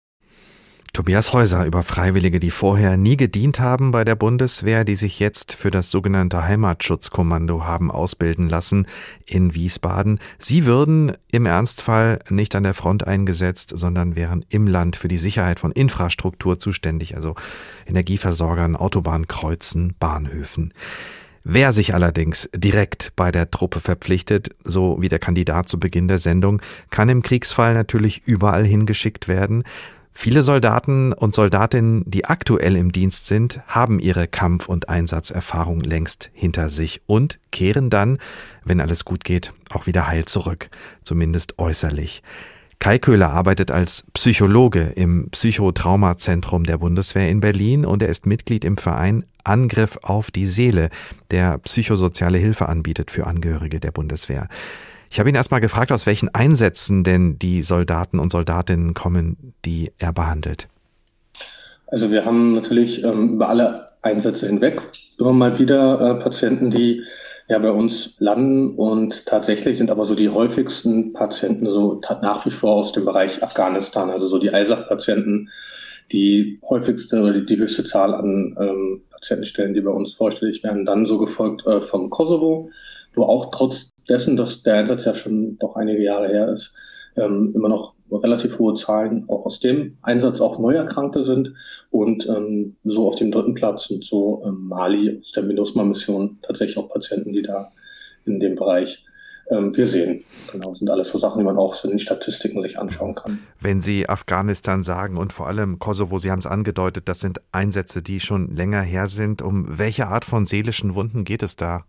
Tobias 0.92 1.33
Häuser 1.33 1.64
über 1.66 1.85
Freiwillige, 1.85 2.40
die 2.40 2.50
vorher 2.50 2.96
nie 2.96 3.16
gedient 3.16 3.61
haben 3.61 3.92
bei 3.92 4.05
der 4.05 4.16
Bundeswehr, 4.16 4.85
die 4.85 4.96
sich 4.96 5.20
jetzt 5.20 5.53
für 5.53 5.70
das 5.70 5.92
sogenannte 5.92 6.42
Heimatschutzkommando 6.44 7.64
haben 7.64 7.92
ausbilden 7.92 8.48
lassen 8.48 8.87
in 9.24 9.55
Wiesbaden. 9.55 10.18
Sie 10.38 10.66
würden 10.66 11.12
im 11.31 11.46
Ernstfall 11.46 12.18
nicht 12.29 12.57
an 12.57 12.64
der 12.64 12.74
Front 12.74 13.07
eingesetzt, 13.07 13.72
sondern 13.72 14.16
wären 14.16 14.44
im 14.48 14.66
Land 14.66 14.96
für 14.96 15.07
die 15.07 15.16
Sicherheit 15.16 15.61
von 15.61 15.70
Infrastruktur 15.70 16.59
zuständig, 16.59 17.14
also 17.14 17.37
Energieversorgern, 17.87 18.74
Autobahnkreuzen, 18.74 19.94
Bahnhöfen. 20.00 20.74
Wer 21.44 21.72
sich 21.72 21.94
allerdings 21.94 22.50
direkt 22.55 23.12
bei 23.16 23.31
der 23.31 23.50
Truppe 23.50 23.81
verpflichtet, 23.81 24.50
so 24.64 24.98
wie 25.00 25.09
der 25.09 25.20
Kandidat 25.20 25.68
zu 25.68 25.81
Beginn 25.81 26.09
der 26.09 26.18
Sendung, 26.18 26.61
kann 26.90 27.09
im 27.09 27.22
Kriegsfall 27.22 27.74
natürlich 27.74 28.22
überall 28.26 28.66
hingeschickt 28.66 29.29
werden. 29.29 29.62
Viele 30.22 30.42
Soldaten 30.42 31.14
und 31.14 31.35
Soldatinnen, 31.35 32.04
die 32.04 32.26
aktuell 32.26 32.76
im 32.76 32.92
Dienst 32.92 33.26
sind, 33.26 33.62
haben 33.66 33.98
ihre 33.98 34.28
Kampf- 34.28 34.68
und 34.68 34.90
Einsatzerfahrung 34.90 35.80
längst 35.80 36.28
hinter 36.35 36.68
sich 36.68 37.00
und 37.06 37.38
kehren 37.52 37.88
dann, 37.88 38.18
wenn 38.62 38.83
alles 38.83 39.06
gut 39.06 39.24
geht, 39.24 39.54
auch 39.70 39.87
wieder 39.87 40.09
heil 40.09 40.26
zurück, 40.26 40.68
zumindest 41.04 41.59
äußerlich. 41.59 42.22
Kai 42.80 42.98
Köhler 42.98 43.30
arbeitet 43.30 43.70
als 43.70 44.04
Psychologe 44.12 44.92
im 44.94 45.30
Psychotraumazentrum 45.30 46.64
der 46.64 46.76
Bundeswehr 46.76 47.30
in 47.30 47.40
Berlin 47.40 47.87
und 47.87 48.02
er 48.02 48.11
ist 48.11 48.26
Mitglied 48.26 48.66
im 48.66 48.76
Verein 48.76 49.24
Angriff 49.42 49.98
auf 50.02 50.30
die 50.30 50.46
Seele, 50.46 50.90
der 51.30 51.56
psychosoziale 51.61 52.37
Hilfe 52.37 52.68
anbietet 52.68 53.11
für 53.11 53.26
Angehörige 53.26 53.80
der 53.80 53.90
Bundeswehr. 53.90 54.48
Ich 55.11 55.18
habe 55.18 55.29
ihn 55.29 55.35
erstmal 55.35 55.61
gefragt, 55.61 55.90
aus 55.90 56.07
welchen 56.07 56.33
Einsätzen 56.35 57.03
denn 57.03 57.37
die 57.37 57.62
Soldaten 57.62 58.20
und 58.20 58.31
Soldatinnen 58.31 58.94
kommen, 58.94 59.55
die 59.64 59.90
er 59.99 60.12
behandelt. 60.12 60.68
Also 61.88 62.12
wir 62.12 62.25
haben 62.25 62.55
natürlich 62.55 63.03
ähm, 63.03 63.35
über 63.35 63.49
alle 63.49 63.88
Einsätze 64.03 64.46
hinweg 64.46 64.81
immer 65.18 65.33
mal 65.33 65.59
wieder 65.59 66.01
äh, 66.01 66.23
Patienten, 66.23 66.70
die 66.70 67.03
ja 67.49 67.59
bei 67.59 67.73
uns 67.73 68.14
landen. 68.20 68.77
Und 68.77 69.27
tatsächlich 69.27 69.79
sind 69.79 69.90
aber 69.90 70.07
so 70.07 70.14
die 70.14 70.29
häufigsten 70.29 71.12
Patienten 71.12 71.68
so 71.68 72.01
nach 72.23 72.46
wie 72.46 72.51
vor 72.51 72.77
aus 72.77 72.92
dem 72.92 73.05
Bereich 73.05 73.42
Afghanistan, 73.42 74.11
also 74.11 74.29
so 74.29 74.38
die 74.38 74.49
ISAF-Patienten, 74.49 75.51
die 76.12 76.61
häufigste 76.68 77.20
oder 77.20 77.33
die, 77.33 77.46
die 77.46 77.57
höchste 77.57 77.85
Zahl 77.85 78.14
an 78.14 78.57
ähm, 78.61 79.03
Patientenstellen, 79.11 79.75
die 79.75 79.81
bei 79.81 79.90
uns 79.90 80.14
vorstellig 80.14 80.62
werden, 80.62 80.87
dann 80.87 81.05
so 81.05 81.18
gefolgt 81.18 81.66
äh, 81.66 81.81
vom 81.81 82.11
Kosovo, 82.11 82.70
wo 83.14 83.25
auch 83.25 83.51
trotz 83.51 83.90
dessen, 84.09 84.37
dass 84.37 84.62
der 84.62 84.75
Einsatz 84.75 85.05
ja 85.05 85.14
schon 85.14 85.59
doch 85.59 85.77
einige 85.77 86.03
Jahre 86.03 86.29
her 86.29 86.49
ist, 86.49 86.75
ähm, 87.16 87.53
immer 87.55 87.68
noch 87.68 87.94
relativ 88.12 88.59
hohe 88.59 88.75
Zahlen 88.75 89.25
auch 89.29 89.46
aus 89.46 89.61
dem 89.61 89.96
Einsatz 90.03 90.40
auch 90.40 90.59
Neuerkrankte 90.59 91.25
sind. 91.25 91.55
Und 91.90 92.27
ähm, 92.29 92.77
so 92.85 93.07
auf 93.09 93.16
dem 93.16 93.31
dritten 93.31 93.55
Platz 93.55 93.88
sind 93.88 94.05
so 94.05 94.42
ähm, 94.44 94.68
Mali 94.68 95.18
aus 95.20 95.33
der 95.33 95.44
MINUSMA-Mission 95.44 96.38
tatsächlich 96.42 96.79
auch 96.79 96.88
Patienten, 96.88 97.33
die 97.33 97.42
da 97.42 97.70
in 98.25 98.40
dem 98.40 98.57
Bereich 98.57 99.05
ähm, 99.51 99.77
wir 99.77 99.87
sehen. 99.87 100.25
Genau, 100.53 100.75
sind 100.75 100.90
alles 100.90 101.11
so 101.11 101.18
Sachen, 101.18 101.38
die 101.38 101.44
man 101.44 101.57
auch 101.57 101.75
so 101.75 101.88
in 101.88 101.94
den 101.94 101.99
Statistiken 101.99 102.62
sich 102.62 102.79
anschauen 102.79 103.14
kann. 103.14 103.38
Wenn 103.61 103.81
Sie 103.81 104.09
Afghanistan 104.09 104.83
sagen 104.83 105.16
und 105.16 105.33
vor 105.33 105.46
allem 105.49 105.79
Kosovo, 105.79 106.18
Sie 106.18 106.31
haben 106.31 106.38
es 106.38 106.46
angedeutet, 106.46 107.09
das 107.09 107.20
sind 107.20 107.40
Einsätze, 107.53 108.03
die 108.03 108.20
schon 108.20 108.55
länger 108.55 108.83
her 108.83 109.07
sind. 109.07 109.42
Um 109.42 109.79
welche 109.79 110.07
Art 110.09 110.25
von 110.25 110.46
seelischen 110.46 110.94
Wunden 110.94 111.25
geht 111.25 111.42
es 111.42 111.57
da? 111.57 111.85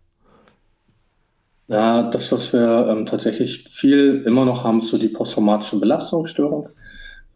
Ja, 1.68 2.10
das, 2.10 2.30
was 2.32 2.52
wir 2.52 2.88
ähm, 2.90 3.06
tatsächlich 3.06 3.68
viel 3.70 4.22
immer 4.26 4.44
noch 4.44 4.64
haben, 4.64 4.80
ist 4.80 4.88
so 4.88 4.98
die 4.98 5.08
posttraumatische 5.08 5.80
Belastungsstörung. 5.80 6.68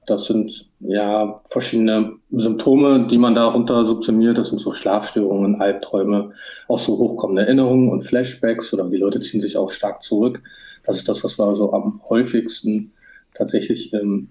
Das 0.06 0.26
sind 0.26 0.70
ja 0.80 1.40
verschiedene 1.46 2.12
Symptome, 2.30 3.08
die 3.08 3.18
man 3.18 3.34
darunter 3.34 3.86
subsumiert. 3.86 4.38
Das 4.38 4.50
sind 4.50 4.60
so 4.60 4.72
Schlafstörungen, 4.72 5.60
Albträume, 5.60 6.32
auch 6.68 6.78
so 6.78 6.96
hochkommende 6.98 7.42
Erinnerungen 7.42 7.88
und 7.88 8.02
Flashbacks 8.02 8.72
oder 8.72 8.88
die 8.88 8.98
Leute 8.98 9.20
ziehen 9.20 9.40
sich 9.40 9.56
auch 9.56 9.70
stark 9.70 10.02
zurück. 10.02 10.42
Das 10.84 10.96
ist 10.96 11.08
das, 11.08 11.24
was 11.24 11.38
wir 11.38 11.56
so 11.56 11.72
am 11.72 12.00
häufigsten 12.08 12.92
tatsächlich 13.34 13.92
ähm, 13.94 14.28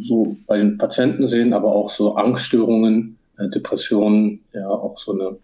so 0.00 0.36
bei 0.46 0.58
den 0.58 0.78
Patienten 0.78 1.26
sehen, 1.28 1.52
aber 1.52 1.72
auch 1.72 1.90
so 1.90 2.16
Angststörungen, 2.16 3.18
äh, 3.38 3.48
Depressionen, 3.48 4.40
ja 4.52 4.68
auch 4.68 4.98
so 4.98 5.12
eine 5.12 5.38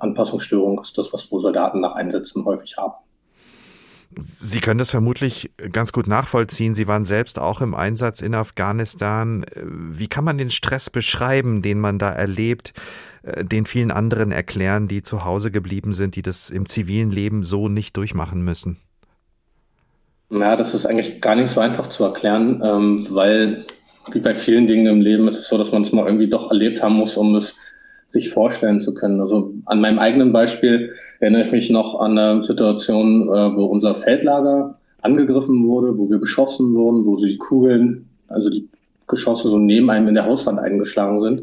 Anpassungsstörung 0.00 0.80
ist 0.80 0.96
das, 0.98 1.12
was 1.12 1.30
wo 1.30 1.40
Soldaten 1.40 1.80
nach 1.80 1.94
Einsätzen 1.94 2.44
häufig 2.44 2.76
haben. 2.76 2.94
Sie 4.18 4.60
können 4.60 4.78
das 4.78 4.90
vermutlich 4.90 5.52
ganz 5.70 5.92
gut 5.92 6.08
nachvollziehen. 6.08 6.74
Sie 6.74 6.88
waren 6.88 7.04
selbst 7.04 7.38
auch 7.38 7.60
im 7.60 7.74
Einsatz 7.74 8.22
in 8.22 8.34
Afghanistan. 8.34 9.46
Wie 9.54 10.08
kann 10.08 10.24
man 10.24 10.36
den 10.36 10.50
Stress 10.50 10.90
beschreiben, 10.90 11.62
den 11.62 11.78
man 11.78 11.98
da 11.98 12.10
erlebt, 12.10 12.72
äh, 13.22 13.44
den 13.44 13.66
vielen 13.66 13.92
anderen 13.92 14.32
erklären, 14.32 14.88
die 14.88 15.02
zu 15.02 15.24
Hause 15.24 15.52
geblieben 15.52 15.92
sind, 15.92 16.16
die 16.16 16.22
das 16.22 16.50
im 16.50 16.66
zivilen 16.66 17.12
Leben 17.12 17.44
so 17.44 17.68
nicht 17.68 17.96
durchmachen 17.96 18.42
müssen? 18.42 18.78
Ja, 20.30 20.56
das 20.56 20.74
ist 20.74 20.86
eigentlich 20.86 21.20
gar 21.20 21.36
nicht 21.36 21.50
so 21.50 21.60
einfach 21.60 21.86
zu 21.88 22.04
erklären, 22.04 22.62
ähm, 22.64 23.06
weil 23.10 23.64
wie 24.12 24.20
bei 24.20 24.34
vielen 24.34 24.66
Dingen 24.66 24.86
im 24.86 25.00
Leben 25.00 25.28
ist 25.28 25.38
es 25.38 25.48
so, 25.48 25.58
dass 25.58 25.70
man 25.72 25.82
es 25.82 25.92
mal 25.92 26.06
irgendwie 26.06 26.28
doch 26.28 26.50
erlebt 26.50 26.82
haben 26.82 26.94
muss, 26.94 27.16
um 27.16 27.34
es 27.36 27.56
sich 28.10 28.30
vorstellen 28.30 28.80
zu 28.80 28.92
können. 28.92 29.20
Also 29.20 29.54
an 29.66 29.80
meinem 29.80 29.98
eigenen 29.98 30.32
Beispiel 30.32 30.92
erinnere 31.20 31.44
ich 31.44 31.52
mich 31.52 31.70
noch 31.70 32.00
an 32.00 32.18
eine 32.18 32.42
Situation, 32.42 33.28
äh, 33.28 33.56
wo 33.56 33.64
unser 33.66 33.94
Feldlager 33.94 34.78
angegriffen 35.00 35.66
wurde, 35.66 35.96
wo 35.96 36.10
wir 36.10 36.18
beschossen 36.18 36.74
wurden, 36.74 37.06
wo 37.06 37.16
die 37.16 37.38
Kugeln, 37.38 38.08
also 38.28 38.50
die 38.50 38.68
Geschosse 39.06 39.48
so 39.48 39.58
neben 39.58 39.90
einem 39.90 40.08
in 40.08 40.14
der 40.14 40.26
Hauswand 40.26 40.58
eingeschlagen 40.58 41.20
sind. 41.20 41.42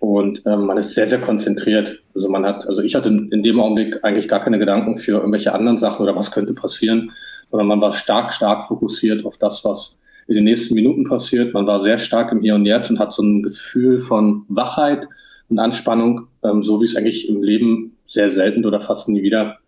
Und 0.00 0.42
ähm, 0.46 0.64
man 0.64 0.78
ist 0.78 0.94
sehr, 0.94 1.06
sehr 1.06 1.20
konzentriert. 1.20 2.00
Also 2.14 2.30
man 2.30 2.46
hat, 2.46 2.66
also 2.66 2.80
ich 2.80 2.94
hatte 2.94 3.10
in 3.10 3.42
dem 3.42 3.60
Augenblick 3.60 4.02
eigentlich 4.02 4.28
gar 4.28 4.42
keine 4.42 4.58
Gedanken 4.58 4.96
für 4.96 5.12
irgendwelche 5.12 5.52
anderen 5.52 5.78
Sachen 5.78 6.02
oder 6.02 6.16
was 6.16 6.30
könnte 6.30 6.54
passieren, 6.54 7.12
sondern 7.50 7.68
man 7.68 7.80
war 7.82 7.92
stark, 7.92 8.32
stark 8.32 8.66
fokussiert 8.66 9.26
auf 9.26 9.36
das, 9.36 9.62
was 9.64 9.98
in 10.26 10.36
den 10.36 10.44
nächsten 10.44 10.74
Minuten 10.74 11.04
passiert. 11.04 11.52
Man 11.52 11.66
war 11.66 11.82
sehr 11.82 11.98
stark 11.98 12.32
im 12.32 12.40
Hier 12.40 12.54
und 12.54 12.64
Jetzt 12.64 12.90
und 12.90 12.98
hat 12.98 13.12
so 13.12 13.22
ein 13.22 13.42
Gefühl 13.42 13.98
von 13.98 14.44
Wachheit, 14.48 15.06
und 15.50 15.58
Anspannung, 15.58 16.28
ähm, 16.44 16.62
so 16.62 16.80
wie 16.80 16.86
ich 16.86 16.92
es 16.92 16.96
eigentlich 16.96 17.28
im 17.28 17.42
Leben 17.42 17.96
sehr 18.06 18.30
selten 18.30 18.64
oder 18.64 18.80
fast 18.80 19.08
nie 19.08 19.22
wieder 19.22 19.58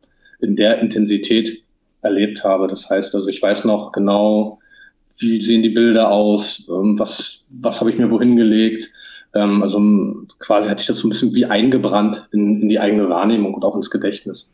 in 0.41 0.57
der 0.57 0.81
Intensität 0.81 1.63
erlebt 2.03 2.45
habe. 2.45 2.69
Das 2.69 2.89
heißt, 2.89 3.15
also 3.15 3.29
ich 3.29 3.43
weiß 3.43 3.65
noch 3.65 3.93
genau, 3.93 4.59
wie 5.19 5.41
sehen 5.43 5.63
die 5.63 5.71
Bilder 5.71 6.11
aus, 6.11 6.69
ähm, 6.69 6.99
was, 6.99 7.45
was 7.61 7.81
habe 7.81 7.91
ich 7.91 7.99
mir 7.99 8.11
wohin 8.11 8.37
gelegt. 8.37 8.91
Ähm, 9.35 9.63
also 9.63 9.81
quasi 10.39 10.69
hatte 10.69 10.81
ich 10.81 10.87
das 10.87 10.99
so 10.99 11.07
ein 11.07 11.11
bisschen 11.11 11.35
wie 11.35 11.47
eingebrannt 11.47 12.29
in, 12.33 12.63
in 12.63 12.69
die 12.69 12.79
eigene 12.79 13.09
Wahrnehmung 13.09 13.55
und 13.55 13.65
auch 13.65 13.77
ins 13.77 13.91
Gedächtnis. 13.91 14.53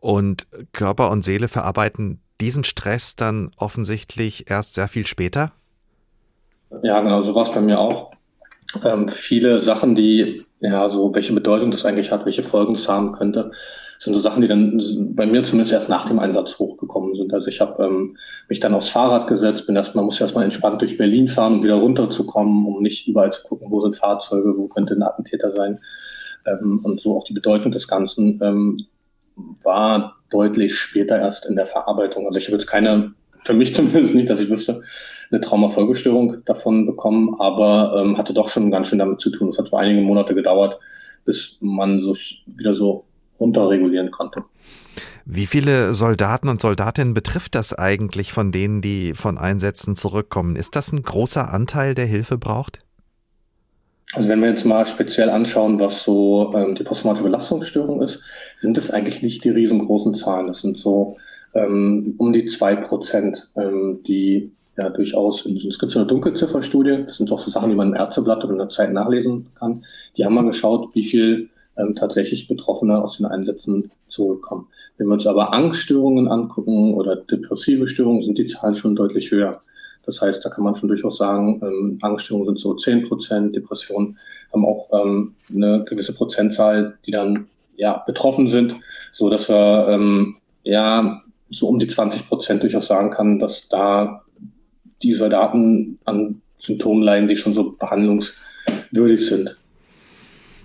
Und 0.00 0.46
Körper 0.72 1.10
und 1.10 1.22
Seele 1.22 1.48
verarbeiten 1.48 2.20
diesen 2.40 2.64
Stress 2.64 3.16
dann 3.16 3.50
offensichtlich 3.56 4.50
erst 4.50 4.74
sehr 4.74 4.88
viel 4.88 5.06
später? 5.06 5.52
Ja, 6.82 7.00
genau, 7.00 7.22
so 7.22 7.34
war 7.34 7.42
es 7.42 7.52
bei 7.52 7.60
mir 7.60 7.78
auch. 7.78 8.12
Ähm, 8.84 9.08
viele 9.08 9.60
Sachen, 9.60 9.94
die 9.94 10.46
ja, 10.60 10.90
so 10.90 11.14
welche 11.14 11.32
Bedeutung 11.32 11.70
das 11.70 11.86
eigentlich 11.86 12.12
hat, 12.12 12.26
welche 12.26 12.42
Folgen 12.42 12.74
es 12.74 12.88
haben 12.88 13.12
könnte, 13.12 13.50
sind 13.98 14.14
so 14.14 14.20
Sachen, 14.20 14.42
die 14.42 14.48
dann 14.48 15.14
bei 15.14 15.26
mir 15.26 15.42
zumindest 15.42 15.72
erst 15.72 15.88
nach 15.88 16.06
dem 16.06 16.18
Einsatz 16.18 16.58
hochgekommen 16.58 17.14
sind. 17.14 17.32
Also 17.32 17.48
ich 17.48 17.60
habe 17.60 17.82
ähm, 17.84 18.16
mich 18.48 18.60
dann 18.60 18.74
aufs 18.74 18.90
Fahrrad 18.90 19.26
gesetzt, 19.26 19.66
bin 19.66 19.76
erstmal, 19.76 20.04
muss 20.04 20.20
erstmal 20.20 20.44
entspannt 20.44 20.82
durch 20.82 20.98
Berlin 20.98 21.28
fahren, 21.28 21.54
um 21.54 21.64
wieder 21.64 21.76
runterzukommen, 21.76 22.66
um 22.66 22.82
nicht 22.82 23.08
überall 23.08 23.32
zu 23.32 23.42
gucken, 23.42 23.70
wo 23.70 23.80
sind 23.80 23.96
Fahrzeuge, 23.96 24.56
wo 24.56 24.68
könnte 24.68 24.94
ein 24.94 25.02
Attentäter 25.02 25.50
sein. 25.50 25.80
Ähm, 26.46 26.80
und 26.82 27.00
so 27.00 27.16
auch 27.16 27.24
die 27.24 27.34
Bedeutung 27.34 27.72
des 27.72 27.88
Ganzen 27.88 28.38
ähm, 28.42 28.86
war 29.62 30.16
deutlich 30.30 30.74
später 30.76 31.18
erst 31.18 31.46
in 31.46 31.56
der 31.56 31.66
Verarbeitung. 31.66 32.26
Also 32.26 32.38
ich 32.38 32.48
jetzt 32.48 32.66
keine, 32.66 33.14
für 33.44 33.54
mich 33.54 33.74
zumindest 33.74 34.14
nicht, 34.14 34.28
dass 34.28 34.40
ich 34.40 34.50
wüsste, 34.50 34.82
eine 35.30 35.40
Traumafolgestörung 35.40 36.44
davon 36.44 36.86
bekommen, 36.86 37.36
aber 37.38 38.00
ähm, 38.00 38.18
hatte 38.18 38.34
doch 38.34 38.48
schon 38.48 38.70
ganz 38.70 38.88
schön 38.88 38.98
damit 38.98 39.20
zu 39.20 39.30
tun. 39.30 39.48
Es 39.48 39.58
hat 39.58 39.68
so 39.68 39.76
einige 39.76 40.00
Monate 40.00 40.34
gedauert, 40.34 40.78
bis 41.24 41.58
man 41.60 42.02
sich 42.02 42.44
wieder 42.46 42.74
so 42.74 43.04
runterregulieren 43.38 44.10
konnte. 44.10 44.44
Wie 45.24 45.46
viele 45.46 45.94
Soldaten 45.94 46.48
und 46.48 46.60
Soldatinnen 46.60 47.14
betrifft 47.14 47.54
das 47.54 47.72
eigentlich 47.72 48.32
von 48.32 48.52
denen, 48.52 48.80
die 48.82 49.14
von 49.14 49.38
Einsätzen 49.38 49.94
zurückkommen? 49.94 50.56
Ist 50.56 50.76
das 50.76 50.92
ein 50.92 51.02
großer 51.02 51.52
Anteil, 51.52 51.94
der 51.94 52.06
Hilfe 52.06 52.36
braucht? 52.36 52.80
Also 54.12 54.28
wenn 54.28 54.40
wir 54.40 54.50
jetzt 54.50 54.64
mal 54.64 54.84
speziell 54.86 55.30
anschauen, 55.30 55.78
was 55.78 56.02
so 56.02 56.52
ähm, 56.54 56.74
die 56.74 56.82
posttraumatische 56.82 57.24
Belastungsstörung 57.24 58.02
ist, 58.02 58.20
sind 58.58 58.76
es 58.76 58.90
eigentlich 58.90 59.22
nicht 59.22 59.44
die 59.44 59.50
riesengroßen 59.50 60.16
Zahlen. 60.16 60.48
Das 60.48 60.62
sind 60.62 60.78
so 60.78 61.16
ähm, 61.54 62.14
um 62.18 62.32
die 62.32 62.46
zwei 62.46 62.76
Prozent, 62.76 63.52
ähm, 63.56 64.00
die 64.06 64.52
ja 64.76 64.88
durchaus, 64.90 65.46
es 65.46 65.78
gibt 65.78 65.92
so 65.92 65.98
eine 65.98 66.08
Dunkelzifferstudie, 66.08 67.04
das 67.06 67.18
sind 67.18 67.30
auch 67.32 67.40
so 67.40 67.50
Sachen, 67.50 67.70
die 67.70 67.76
man 67.76 67.88
im 67.88 67.94
Ärzteblatt 67.94 68.44
oder 68.44 68.52
in 68.52 68.58
der 68.58 68.70
Zeit 68.70 68.92
nachlesen 68.92 69.46
kann. 69.58 69.84
Die 70.16 70.24
haben 70.24 70.34
mal 70.34 70.44
geschaut, 70.44 70.94
wie 70.94 71.04
viel 71.04 71.50
ähm, 71.76 71.94
tatsächlich 71.94 72.48
Betroffene 72.48 73.02
aus 73.02 73.18
den 73.18 73.26
Einsätzen 73.26 73.90
zurückkommen. 74.08 74.68
Wenn 74.96 75.08
wir 75.08 75.14
uns 75.14 75.26
aber 75.26 75.52
Angststörungen 75.52 76.28
angucken 76.28 76.94
oder 76.94 77.16
depressive 77.16 77.88
Störungen, 77.88 78.22
sind 78.22 78.38
die 78.38 78.46
Zahlen 78.46 78.74
schon 78.74 78.96
deutlich 78.96 79.30
höher. 79.30 79.60
Das 80.06 80.20
heißt, 80.20 80.44
da 80.44 80.50
kann 80.50 80.64
man 80.64 80.74
schon 80.76 80.88
durchaus 80.88 81.18
sagen, 81.18 81.60
ähm, 81.62 81.98
Angststörungen 82.00 82.48
sind 82.48 82.58
so 82.58 82.74
10 82.74 83.08
Prozent, 83.08 83.56
Depressionen 83.56 84.18
haben 84.52 84.64
auch 84.64 84.88
ähm, 84.92 85.34
eine 85.54 85.84
gewisse 85.84 86.14
Prozentzahl, 86.14 86.98
die 87.06 87.10
dann 87.10 87.46
ja 87.76 88.02
betroffen 88.06 88.48
sind, 88.48 88.76
so 89.12 89.30
dass 89.30 89.48
wir 89.48 89.88
ähm, 89.88 90.36
ja 90.64 91.22
so 91.50 91.68
um 91.68 91.78
die 91.78 91.88
20 91.88 92.28
Prozent 92.28 92.62
durchaus 92.62 92.86
sagen 92.86 93.10
kann, 93.10 93.38
dass 93.38 93.68
da 93.68 94.24
die 95.02 95.14
Soldaten 95.14 95.98
an 96.04 96.42
Symptomen 96.58 97.02
leiden, 97.02 97.28
die 97.28 97.36
schon 97.36 97.54
so 97.54 97.72
behandlungswürdig 97.72 99.26
sind. 99.26 99.56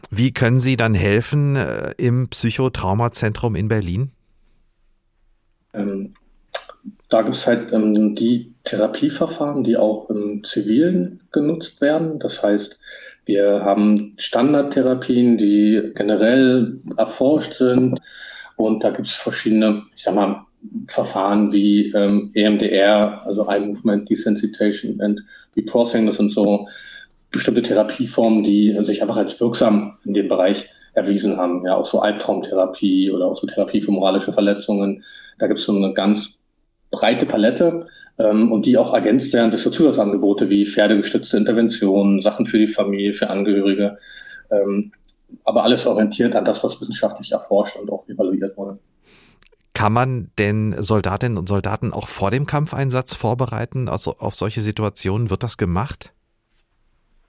Wie 0.10 0.32
können 0.32 0.60
Sie 0.60 0.78
dann 0.78 0.94
helfen 0.94 1.56
äh, 1.56 1.94
im 1.98 2.30
Psychotraumazentrum 2.30 3.56
in 3.56 3.68
Berlin? 3.68 4.12
Ähm, 5.74 6.14
da 7.10 7.22
gibt 7.22 7.36
es 7.36 7.48
halt 7.48 7.72
ähm, 7.74 8.16
die 8.16 8.54
Therapieverfahren, 8.64 9.64
die 9.64 9.78
auch 9.78 10.10
im 10.10 10.44
Zivilen 10.44 11.22
genutzt 11.32 11.82
werden. 11.82 12.20
Das 12.20 12.44
heißt, 12.44 12.80
wir 13.26 13.64
haben 13.64 14.14
Standardtherapien, 14.18 15.38
die 15.38 15.92
generell 15.96 16.80
erforscht 16.98 17.54
sind. 17.54 18.00
Und 18.56 18.84
da 18.84 18.92
gibt 18.92 19.08
es 19.08 19.14
verschiedene, 19.14 19.84
ich 19.96 20.04
sag 20.04 20.16
mal, 20.16 20.46
Verfahren 20.88 21.52
wie 21.52 21.92
ähm, 21.92 22.32
EMDR, 22.34 23.22
also 23.26 23.48
Eye 23.50 23.60
Movement 23.60 24.10
Desensitization 24.10 25.00
and 25.02 25.22
Reprocessing, 25.56 26.06
das 26.06 26.18
sind 26.18 26.32
so 26.32 26.68
bestimmte 27.32 27.62
Therapieformen, 27.62 28.44
die 28.44 28.78
sich 28.82 29.02
einfach 29.02 29.18
als 29.18 29.40
wirksam 29.42 29.98
in 30.06 30.14
dem 30.14 30.28
Bereich 30.28 30.70
erwiesen 30.94 31.38
haben. 31.38 31.66
Ja, 31.66 31.76
auch 31.76 31.86
so 31.86 32.00
Albtraumtherapie 32.00 33.12
oder 33.12 33.28
auch 33.28 33.38
so 33.38 33.48
Therapie 33.48 33.82
für 33.82 33.92
moralische 33.92 34.34
Verletzungen. 34.34 35.04
Da 35.38 35.48
gibt 35.48 35.60
es 35.60 35.66
so 35.66 35.76
eine 35.76 35.94
ganz 35.94 36.40
breite 36.92 37.26
Palette 37.26 37.88
ähm, 38.18 38.52
und 38.52 38.66
die 38.66 38.78
auch 38.78 38.94
ergänzt 38.94 39.34
werden 39.34 39.52
durch 39.52 39.64
so 39.64 39.70
Zusatzangebote 39.70 40.50
wie 40.50 40.66
pferdegestützte 40.66 41.38
Interventionen, 41.38 42.22
Sachen 42.22 42.46
für 42.46 42.58
die 42.58 42.68
Familie, 42.68 43.14
für 43.14 43.30
Angehörige. 43.30 43.98
Ähm, 44.52 44.94
aber 45.44 45.64
alles 45.64 45.86
orientiert 45.86 46.36
an 46.36 46.46
das, 46.46 46.64
was 46.64 46.80
wissenschaftlich 46.80 47.32
erforscht 47.32 47.78
und 47.78 47.92
auch 47.92 48.08
evaluiert 48.08 48.56
wurde. 48.58 48.80
Kann 49.76 49.92
man 49.92 50.32
denn 50.40 50.74
Soldatinnen 50.80 51.38
und 51.38 51.50
Soldaten 51.50 51.92
auch 51.92 52.08
vor 52.08 52.32
dem 52.32 52.46
Kampfeinsatz 52.46 53.14
vorbereiten? 53.14 53.90
Also 53.90 54.16
auf 54.20 54.34
solche 54.34 54.62
Situationen 54.62 55.30
wird 55.30 55.44
das 55.44 55.58
gemacht? 55.58 56.14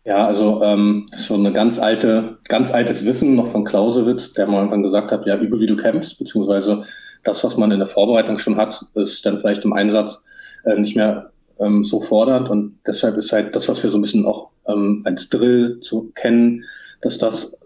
Ja, 0.04 0.24
also 0.24 0.62
ähm, 0.62 1.09
so 1.12 1.35
eine 1.35 1.52
ganz 1.52 1.80
alte, 1.80 2.38
ganz 2.44 2.72
altes 2.72 3.04
Wissen 3.04 3.35
noch 3.35 3.48
von 3.48 3.64
Clausewitz, 3.64 4.32
der 4.35 4.46
mal 4.46 4.59
irgendwann 4.59 4.85
gesagt 4.85 5.11
hat, 5.11 5.26
ja, 5.26 5.37
übe 5.37 5.59
wie 5.59 5.66
du 5.66 5.76
kämpfst, 5.76 6.20
beziehungsweise 6.20 6.85
das, 7.24 7.42
was 7.42 7.56
man 7.56 7.72
in 7.72 7.80
der 7.80 7.88
Vorbereitung 7.88 8.38
schon 8.38 8.56
hat, 8.56 8.80
ist 8.94 9.26
dann 9.26 9.40
vielleicht 9.40 9.64
im 9.64 9.72
Einsatz 9.72 10.22
äh, 10.64 10.78
nicht 10.78 10.94
mehr 10.94 11.32
ähm, 11.59 11.85
so 11.85 12.00
fordernd. 12.00 12.48
Und 12.48 12.78
deshalb 12.87 13.16
ist 13.16 13.32
halt 13.32 13.56
das, 13.56 13.68
was 13.68 13.82
wir 13.82 13.90
so 13.90 13.98
ein 13.98 14.02
bisschen 14.02 14.24
auch 14.24 14.50
ähm, 14.68 15.02
als 15.04 15.28
Drill 15.30 15.80
zu 15.80 16.12
kennen, 16.14 16.62
dass 17.02 17.18
das, 17.18 17.59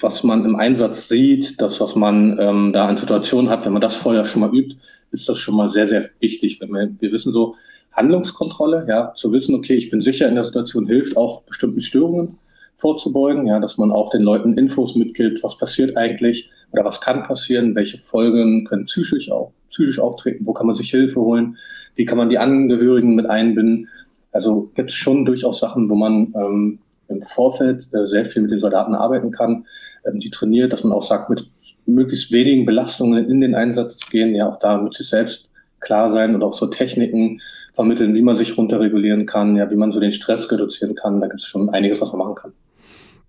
was 0.00 0.24
man 0.24 0.44
im 0.44 0.56
Einsatz 0.56 1.08
sieht, 1.08 1.60
das, 1.60 1.80
was 1.80 1.94
man 1.94 2.38
ähm, 2.38 2.72
da 2.72 2.86
an 2.86 2.96
Situationen 2.96 3.50
hat, 3.50 3.64
wenn 3.64 3.72
man 3.72 3.82
das 3.82 3.96
vorher 3.96 4.26
schon 4.26 4.40
mal 4.40 4.54
übt, 4.54 4.76
ist 5.12 5.28
das 5.28 5.38
schon 5.38 5.56
mal 5.56 5.70
sehr, 5.70 5.86
sehr 5.86 6.10
wichtig. 6.20 6.60
Wenn 6.60 6.72
wir, 6.72 6.90
wir 6.98 7.12
wissen 7.12 7.32
so, 7.32 7.54
Handlungskontrolle, 7.92 8.86
ja, 8.88 9.14
zu 9.14 9.32
wissen, 9.32 9.54
okay, 9.54 9.74
ich 9.74 9.90
bin 9.90 10.02
sicher 10.02 10.28
in 10.28 10.34
der 10.34 10.44
Situation, 10.44 10.86
hilft 10.86 11.16
auch 11.16 11.42
bestimmten 11.42 11.80
Störungen 11.80 12.38
vorzubeugen, 12.76 13.46
ja, 13.46 13.60
dass 13.60 13.78
man 13.78 13.92
auch 13.92 14.10
den 14.10 14.22
Leuten 14.22 14.58
Infos 14.58 14.96
mitgibt, 14.96 15.42
was 15.44 15.56
passiert 15.56 15.96
eigentlich 15.96 16.50
oder 16.72 16.84
was 16.84 17.00
kann 17.00 17.22
passieren, 17.22 17.74
welche 17.76 17.98
Folgen 17.98 18.64
können 18.64 18.86
psychisch 18.86 19.30
auch 19.30 19.52
psychisch 19.70 19.98
auftreten, 19.98 20.46
wo 20.46 20.52
kann 20.52 20.66
man 20.66 20.74
sich 20.74 20.90
Hilfe 20.90 21.20
holen, 21.20 21.56
wie 21.94 22.04
kann 22.04 22.18
man 22.18 22.30
die 22.30 22.38
Angehörigen 22.38 23.14
mit 23.14 23.26
einbinden. 23.26 23.88
Also 24.32 24.70
gibt 24.74 24.90
es 24.90 24.96
schon 24.96 25.24
durchaus 25.24 25.60
Sachen, 25.60 25.88
wo 25.88 25.94
man 25.94 26.34
ähm, 26.36 26.78
im 27.08 27.22
Vorfeld 27.22 27.88
äh, 27.92 28.06
sehr 28.06 28.26
viel 28.26 28.42
mit 28.42 28.50
den 28.50 28.60
Soldaten 28.60 28.94
arbeiten 28.94 29.30
kann, 29.30 29.66
ähm, 30.06 30.20
die 30.20 30.30
trainiert, 30.30 30.72
dass 30.72 30.84
man 30.84 30.92
auch 30.92 31.02
sagt, 31.02 31.30
mit 31.30 31.50
möglichst 31.86 32.32
wenigen 32.32 32.66
Belastungen 32.66 33.28
in 33.28 33.40
den 33.40 33.54
Einsatz 33.54 33.98
zu 33.98 34.08
gehen, 34.08 34.34
ja 34.34 34.48
auch 34.48 34.58
da 34.58 34.78
mit 34.78 34.94
sich 34.94 35.08
selbst 35.08 35.50
klar 35.80 36.12
sein 36.12 36.34
und 36.34 36.42
auch 36.42 36.54
so 36.54 36.66
Techniken 36.66 37.40
vermitteln, 37.74 38.14
wie 38.14 38.22
man 38.22 38.36
sich 38.36 38.56
runterregulieren 38.56 39.26
kann, 39.26 39.56
ja, 39.56 39.70
wie 39.70 39.76
man 39.76 39.92
so 39.92 40.00
den 40.00 40.12
Stress 40.12 40.50
reduzieren 40.50 40.94
kann. 40.94 41.20
Da 41.20 41.26
gibt 41.26 41.40
es 41.40 41.46
schon 41.46 41.68
einiges, 41.68 42.00
was 42.00 42.12
man 42.12 42.18
machen 42.18 42.34
kann. 42.34 42.52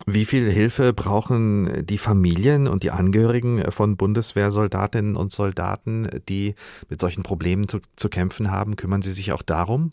Wie 0.07 0.25
viel 0.25 0.51
Hilfe 0.51 0.93
brauchen 0.93 1.83
die 1.85 1.97
Familien 1.97 2.67
und 2.67 2.83
die 2.83 2.91
Angehörigen 2.91 3.71
von 3.71 3.97
Bundeswehrsoldatinnen 3.97 5.15
und 5.15 5.31
Soldaten, 5.31 6.07
die 6.29 6.53
mit 6.89 7.01
solchen 7.01 7.23
Problemen 7.23 7.67
zu, 7.67 7.79
zu 7.95 8.09
kämpfen 8.09 8.51
haben? 8.51 8.75
Kümmern 8.75 9.01
Sie 9.01 9.11
sich 9.11 9.31
auch 9.31 9.41
darum? 9.41 9.91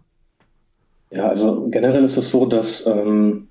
Ja, 1.10 1.28
also 1.28 1.68
generell 1.70 2.04
ist 2.04 2.16
es 2.16 2.30
so, 2.30 2.46
dass 2.46 2.86
ähm, 2.86 3.48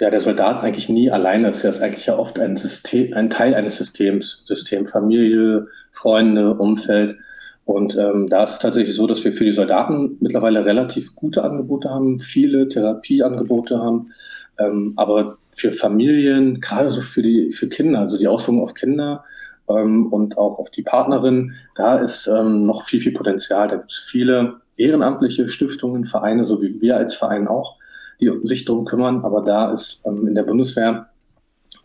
ja, 0.00 0.10
der 0.10 0.20
Soldat 0.20 0.62
eigentlich 0.62 0.88
nie 0.88 1.10
alleine 1.10 1.50
ist. 1.50 1.64
Er 1.64 1.70
ist 1.70 1.82
eigentlich 1.82 2.06
ja 2.06 2.18
oft 2.18 2.38
ein, 2.38 2.56
System, 2.56 3.12
ein 3.14 3.30
Teil 3.30 3.54
eines 3.54 3.76
Systems, 3.76 4.42
System 4.46 4.86
Familie, 4.86 5.66
Freunde, 5.92 6.54
Umfeld. 6.54 7.16
Und 7.64 7.96
ähm, 7.96 8.26
da 8.28 8.44
ist 8.44 8.52
es 8.52 8.58
tatsächlich 8.58 8.94
so, 8.94 9.06
dass 9.06 9.24
wir 9.24 9.32
für 9.32 9.44
die 9.44 9.52
Soldaten 9.52 10.16
mittlerweile 10.20 10.64
relativ 10.64 11.14
gute 11.14 11.42
Angebote 11.42 11.88
haben, 11.88 12.20
viele 12.20 12.68
Therapieangebote 12.68 13.78
haben. 13.78 14.12
Ähm, 14.58 14.92
aber 14.96 15.38
für 15.52 15.72
Familien, 15.72 16.60
gerade 16.60 16.90
so 16.90 17.00
für 17.00 17.22
die 17.22 17.52
für 17.52 17.68
Kinder, 17.68 18.00
also 18.00 18.18
die 18.18 18.28
Auswirkungen 18.28 18.62
auf 18.62 18.74
Kinder 18.74 19.24
ähm, 19.68 20.12
und 20.12 20.36
auch 20.36 20.58
auf 20.58 20.70
die 20.70 20.82
Partnerin, 20.82 21.54
da 21.74 21.98
ist 21.98 22.26
ähm, 22.26 22.66
noch 22.66 22.84
viel, 22.84 23.00
viel 23.00 23.12
Potenzial. 23.12 23.68
Da 23.68 23.76
gibt 23.76 23.92
es 23.92 23.98
viele 23.98 24.56
ehrenamtliche 24.76 25.48
Stiftungen, 25.48 26.04
Vereine, 26.04 26.44
so 26.44 26.62
wie 26.62 26.80
wir 26.80 26.96
als 26.96 27.14
Verein 27.14 27.48
auch, 27.48 27.78
die 28.20 28.30
sich 28.42 28.64
darum 28.64 28.84
kümmern. 28.84 29.24
Aber 29.24 29.42
da 29.42 29.72
ist 29.72 30.02
ähm, 30.04 30.26
in 30.26 30.34
der 30.34 30.44
Bundeswehr 30.44 31.08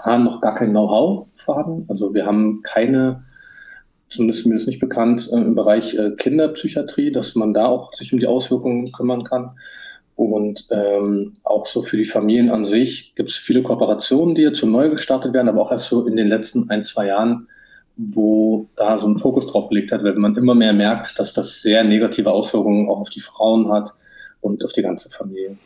noch 0.06 0.40
gar 0.40 0.56
kein 0.56 0.70
Know-how 0.70 1.28
vorhanden. 1.34 1.86
Also 1.90 2.14
wir 2.14 2.26
haben 2.26 2.62
keine 2.64 3.24
zumindest 4.10 4.46
mir 4.46 4.56
ist 4.56 4.68
nicht 4.68 4.80
bekannt, 4.80 5.30
äh, 5.32 5.38
im 5.38 5.56
Bereich 5.56 5.96
äh, 5.96 6.12
Kinderpsychiatrie, 6.12 7.12
dass 7.12 7.36
man 7.36 7.54
da 7.54 7.68
auch 7.68 7.94
sich 7.94 8.12
um 8.12 8.20
die 8.20 8.28
Auswirkungen 8.28 8.92
kümmern 8.92 9.24
kann. 9.24 9.52
Und 10.16 10.68
ähm, 10.70 11.38
auch 11.44 11.66
so 11.66 11.82
für 11.82 11.96
die 11.96 12.06
Familien 12.06 12.50
an 12.50 12.66
sich 12.66 13.16
gibt 13.16 13.30
es 13.30 13.38
viele 13.38 13.64
Kooperationen, 13.64 14.36
die 14.36 14.42
jetzt 14.42 14.60
so 14.60 14.68
neu 14.68 14.90
gestartet 14.90 15.34
werden, 15.34 15.48
aber 15.48 15.62
auch 15.62 15.72
erst 15.72 15.88
so 15.88 16.06
in 16.08 16.18
den 16.18 16.28
letzten 16.28 16.70
ein, 16.70 16.84
zwei 16.84 17.08
Jahren, 17.08 17.48
wo 17.96 18.68
da 18.76 19.00
so 19.00 19.08
ein 19.08 19.16
Fokus 19.16 19.48
drauf 19.48 19.70
gelegt 19.70 19.94
hat, 19.94 20.04
weil 20.04 20.16
man 20.16 20.36
immer 20.36 20.56
mehr 20.56 20.74
merkt, 20.74 21.18
dass 21.18 21.34
das 21.34 21.62
sehr 21.62 21.86
negative 21.86 22.32
Auswirkungen 22.32 22.90
auch 22.90 23.00
auf 23.00 23.10
die 23.10 23.22
Frauen 23.22 23.72
hat 23.72 23.94
und 24.42 24.64
auf 24.66 24.74
die 24.74 24.82
ganze 24.82 25.10
Familie. 25.10 25.58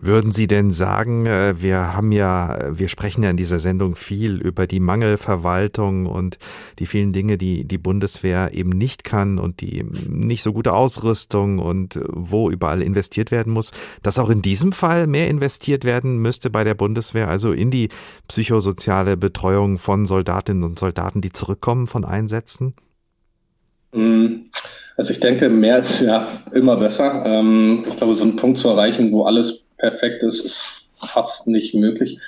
Würden 0.00 0.30
Sie 0.30 0.46
denn 0.46 0.70
sagen, 0.70 1.26
äh, 1.26 1.60
wir 1.60 1.94
haben 1.94 2.12
ja, 2.12 2.58
wir 2.70 2.88
sprechen 2.88 3.24
ja 3.24 3.30
in 3.30 3.36
dieser 3.36 3.58
Sendung 3.58 3.96
viel 3.96 4.40
über 4.40 4.66
die 4.66 4.80
Mangelverwaltung 4.80 6.06
und 6.06 6.38
die 6.78 6.86
vielen 6.86 7.12
Dinge, 7.12 7.38
die 7.38 7.64
die 7.64 7.78
Bundeswehr 7.78 8.54
eben 8.54 8.70
nicht 8.70 9.02
kann 9.02 9.38
und 9.38 9.60
die 9.60 9.84
nicht 10.08 10.42
so 10.42 10.52
gute 10.52 10.74
Ausrüstung 10.74 11.58
und 11.58 11.98
wo 12.08 12.50
überall 12.50 12.82
investiert 12.82 13.30
werden 13.30 13.52
muss, 13.52 13.72
dass 14.02 14.18
auch 14.18 14.30
in 14.30 14.42
diesem 14.42 14.72
Fall 14.72 15.06
mehr 15.06 15.28
investiert 15.28 15.84
werden 15.84 16.18
müsste 16.18 16.50
bei 16.50 16.62
der 16.62 16.74
Bundeswehr, 16.74 17.28
also 17.28 17.52
in 17.52 17.70
die 17.70 17.88
psychosoziale 18.28 19.16
Betreuung 19.16 19.78
von 19.78 20.06
Soldatinnen 20.06 20.62
und 20.62 20.78
Soldaten, 20.78 21.20
die 21.20 21.32
zurückkommen 21.32 21.86
von 21.86 22.04
Einsätzen? 22.04 22.74
Mm, 23.92 24.50
also 24.96 25.10
ich 25.12 25.20
denke, 25.20 25.48
mehr 25.48 25.78
ist 25.78 26.00
ja 26.00 26.28
immer 26.52 26.76
besser. 26.76 27.24
Ähm, 27.26 27.84
ich 27.88 27.96
glaube, 27.96 28.14
so 28.14 28.22
einen 28.22 28.36
Punkt 28.36 28.58
zu 28.58 28.68
erreichen, 28.68 29.10
wo 29.10 29.24
alles 29.24 29.63
perfekt 29.84 30.22
ist, 30.22 30.44
ist 30.44 30.88
fast 30.94 31.46
nicht 31.46 31.74
möglich. 31.74 32.18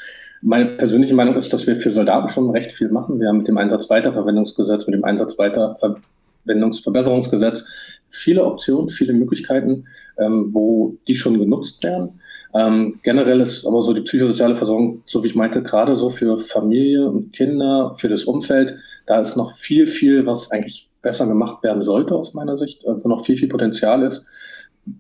Meine 0.42 0.76
persönliche 0.76 1.14
Meinung 1.14 1.36
ist, 1.36 1.54
dass 1.54 1.66
wir 1.66 1.76
für 1.76 1.90
Soldaten 1.90 2.28
schon 2.28 2.50
recht 2.50 2.70
viel 2.72 2.90
machen. 2.90 3.18
Wir 3.18 3.28
haben 3.28 3.38
mit 3.38 3.48
dem 3.48 3.56
Einsatzweiterverwendungsgesetz, 3.56 4.86
mit 4.86 4.94
dem 4.94 5.04
Einsatzweiterverwendungsverbesserungsgesetz 5.04 7.64
viele 8.10 8.44
Optionen, 8.44 8.90
viele 8.90 9.14
Möglichkeiten, 9.14 9.86
ähm, 10.18 10.50
wo 10.52 10.94
die 11.08 11.16
schon 11.16 11.38
genutzt 11.38 11.82
werden. 11.82 12.20
Ähm, 12.54 13.00
generell 13.02 13.40
ist 13.40 13.66
aber 13.66 13.82
so 13.82 13.94
die 13.94 14.02
psychosoziale 14.02 14.56
Versorgung, 14.56 15.02
so 15.06 15.24
wie 15.24 15.28
ich 15.28 15.34
meinte, 15.34 15.62
gerade 15.62 15.96
so 15.96 16.10
für 16.10 16.38
Familie 16.38 17.08
und 17.08 17.32
Kinder, 17.32 17.94
für 17.96 18.10
das 18.10 18.24
Umfeld, 18.24 18.76
da 19.06 19.20
ist 19.20 19.36
noch 19.36 19.56
viel, 19.56 19.86
viel, 19.86 20.26
was 20.26 20.50
eigentlich 20.50 20.90
besser 21.00 21.26
gemacht 21.26 21.62
werden 21.62 21.82
sollte 21.82 22.14
aus 22.14 22.34
meiner 22.34 22.58
Sicht, 22.58 22.84
äh, 22.84 23.02
wo 23.02 23.08
noch 23.08 23.24
viel, 23.24 23.38
viel 23.38 23.48
Potenzial 23.48 24.02
ist 24.02 24.26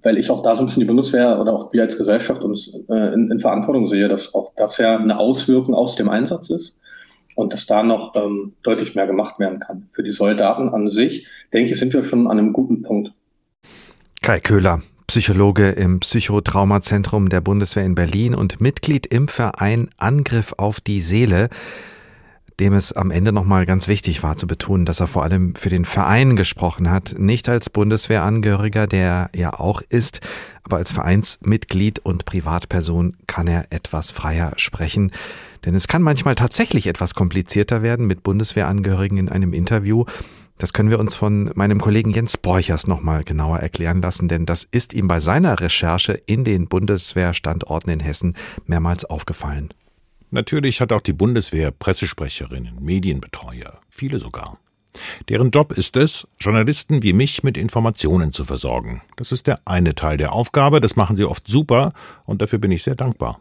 weil 0.02 0.18
ich 0.18 0.30
auch 0.30 0.42
da 0.42 0.54
so 0.54 0.62
ein 0.62 0.66
bisschen 0.66 0.80
die 0.80 0.86
Bundeswehr 0.86 1.40
oder 1.40 1.52
auch 1.52 1.72
wir 1.72 1.82
als 1.82 1.96
Gesellschaft 1.96 2.42
uns 2.42 2.72
äh, 2.88 3.14
in, 3.14 3.30
in, 3.30 3.40
Verantwortung 3.40 3.86
sehe, 3.86 4.08
dass 4.08 4.34
auch 4.34 4.52
das 4.56 4.78
ja 4.78 4.98
eine 4.98 5.18
Auswirkung 5.18 5.74
aus 5.74 5.96
dem 5.96 6.08
Einsatz 6.08 6.50
ist 6.50 6.78
und 7.36 7.52
dass 7.52 7.66
da 7.66 7.82
noch 7.82 8.14
ähm, 8.16 8.54
deutlich 8.62 8.94
mehr 8.94 9.06
gemacht 9.06 9.38
werden 9.38 9.60
kann. 9.60 9.88
Für 9.92 10.02
die 10.02 10.10
Soldaten 10.10 10.70
an 10.70 10.90
sich, 10.90 11.26
denke 11.52 11.72
ich, 11.72 11.78
sind 11.78 11.92
wir 11.92 12.02
schon 12.04 12.26
an 12.26 12.38
einem 12.38 12.52
guten 12.52 12.82
Punkt. 12.82 13.12
Kai 14.22 14.40
Köhler, 14.40 14.82
Psychologe 15.06 15.70
im 15.70 16.00
Psychotraumazentrum 16.00 17.28
der 17.28 17.40
Bundeswehr 17.40 17.84
in 17.84 17.94
Berlin 17.94 18.34
und 18.34 18.60
Mitglied 18.60 19.06
im 19.06 19.28
Verein 19.28 19.90
Angriff 19.98 20.54
auf 20.56 20.80
die 20.80 21.00
Seele 21.00 21.48
dem 22.60 22.72
es 22.72 22.92
am 22.92 23.10
Ende 23.10 23.32
nochmal 23.32 23.66
ganz 23.66 23.86
wichtig 23.86 24.22
war 24.22 24.36
zu 24.36 24.46
betonen, 24.46 24.86
dass 24.86 25.00
er 25.00 25.06
vor 25.06 25.22
allem 25.22 25.54
für 25.54 25.68
den 25.68 25.84
Verein 25.84 26.36
gesprochen 26.36 26.90
hat, 26.90 27.14
nicht 27.18 27.48
als 27.48 27.68
Bundeswehrangehöriger, 27.68 28.86
der 28.86 29.28
er 29.32 29.60
auch 29.60 29.82
ist, 29.88 30.20
aber 30.62 30.76
als 30.78 30.92
Vereinsmitglied 30.92 31.98
und 31.98 32.24
Privatperson 32.24 33.16
kann 33.26 33.46
er 33.46 33.66
etwas 33.70 34.10
freier 34.10 34.52
sprechen. 34.56 35.12
Denn 35.64 35.74
es 35.74 35.88
kann 35.88 36.02
manchmal 36.02 36.34
tatsächlich 36.34 36.86
etwas 36.86 37.14
komplizierter 37.14 37.82
werden 37.82 38.06
mit 38.06 38.22
Bundeswehrangehörigen 38.22 39.18
in 39.18 39.28
einem 39.28 39.52
Interview. 39.52 40.04
Das 40.58 40.72
können 40.72 40.88
wir 40.88 40.98
uns 40.98 41.14
von 41.14 41.50
meinem 41.54 41.82
Kollegen 41.82 42.12
Jens 42.12 42.38
Borchers 42.38 42.86
nochmal 42.86 43.24
genauer 43.24 43.58
erklären 43.58 44.00
lassen, 44.00 44.28
denn 44.28 44.46
das 44.46 44.66
ist 44.70 44.94
ihm 44.94 45.06
bei 45.06 45.20
seiner 45.20 45.60
Recherche 45.60 46.12
in 46.12 46.44
den 46.44 46.66
Bundeswehrstandorten 46.66 47.92
in 47.92 48.00
Hessen 48.00 48.34
mehrmals 48.64 49.04
aufgefallen. 49.04 49.68
Natürlich 50.30 50.80
hat 50.80 50.92
auch 50.92 51.00
die 51.00 51.12
Bundeswehr 51.12 51.70
Pressesprecherinnen, 51.70 52.76
Medienbetreuer, 52.80 53.80
viele 53.88 54.18
sogar. 54.18 54.58
Deren 55.28 55.50
Job 55.50 55.72
ist 55.72 55.96
es, 55.96 56.26
Journalisten 56.40 57.02
wie 57.02 57.12
mich 57.12 57.42
mit 57.42 57.56
Informationen 57.56 58.32
zu 58.32 58.44
versorgen. 58.44 59.02
Das 59.16 59.32
ist 59.32 59.46
der 59.46 59.60
eine 59.64 59.94
Teil 59.94 60.16
der 60.16 60.32
Aufgabe, 60.32 60.80
das 60.80 60.96
machen 60.96 61.16
sie 61.16 61.24
oft 61.24 61.46
super 61.46 61.92
und 62.24 62.42
dafür 62.42 62.58
bin 62.58 62.70
ich 62.70 62.82
sehr 62.82 62.94
dankbar. 62.94 63.38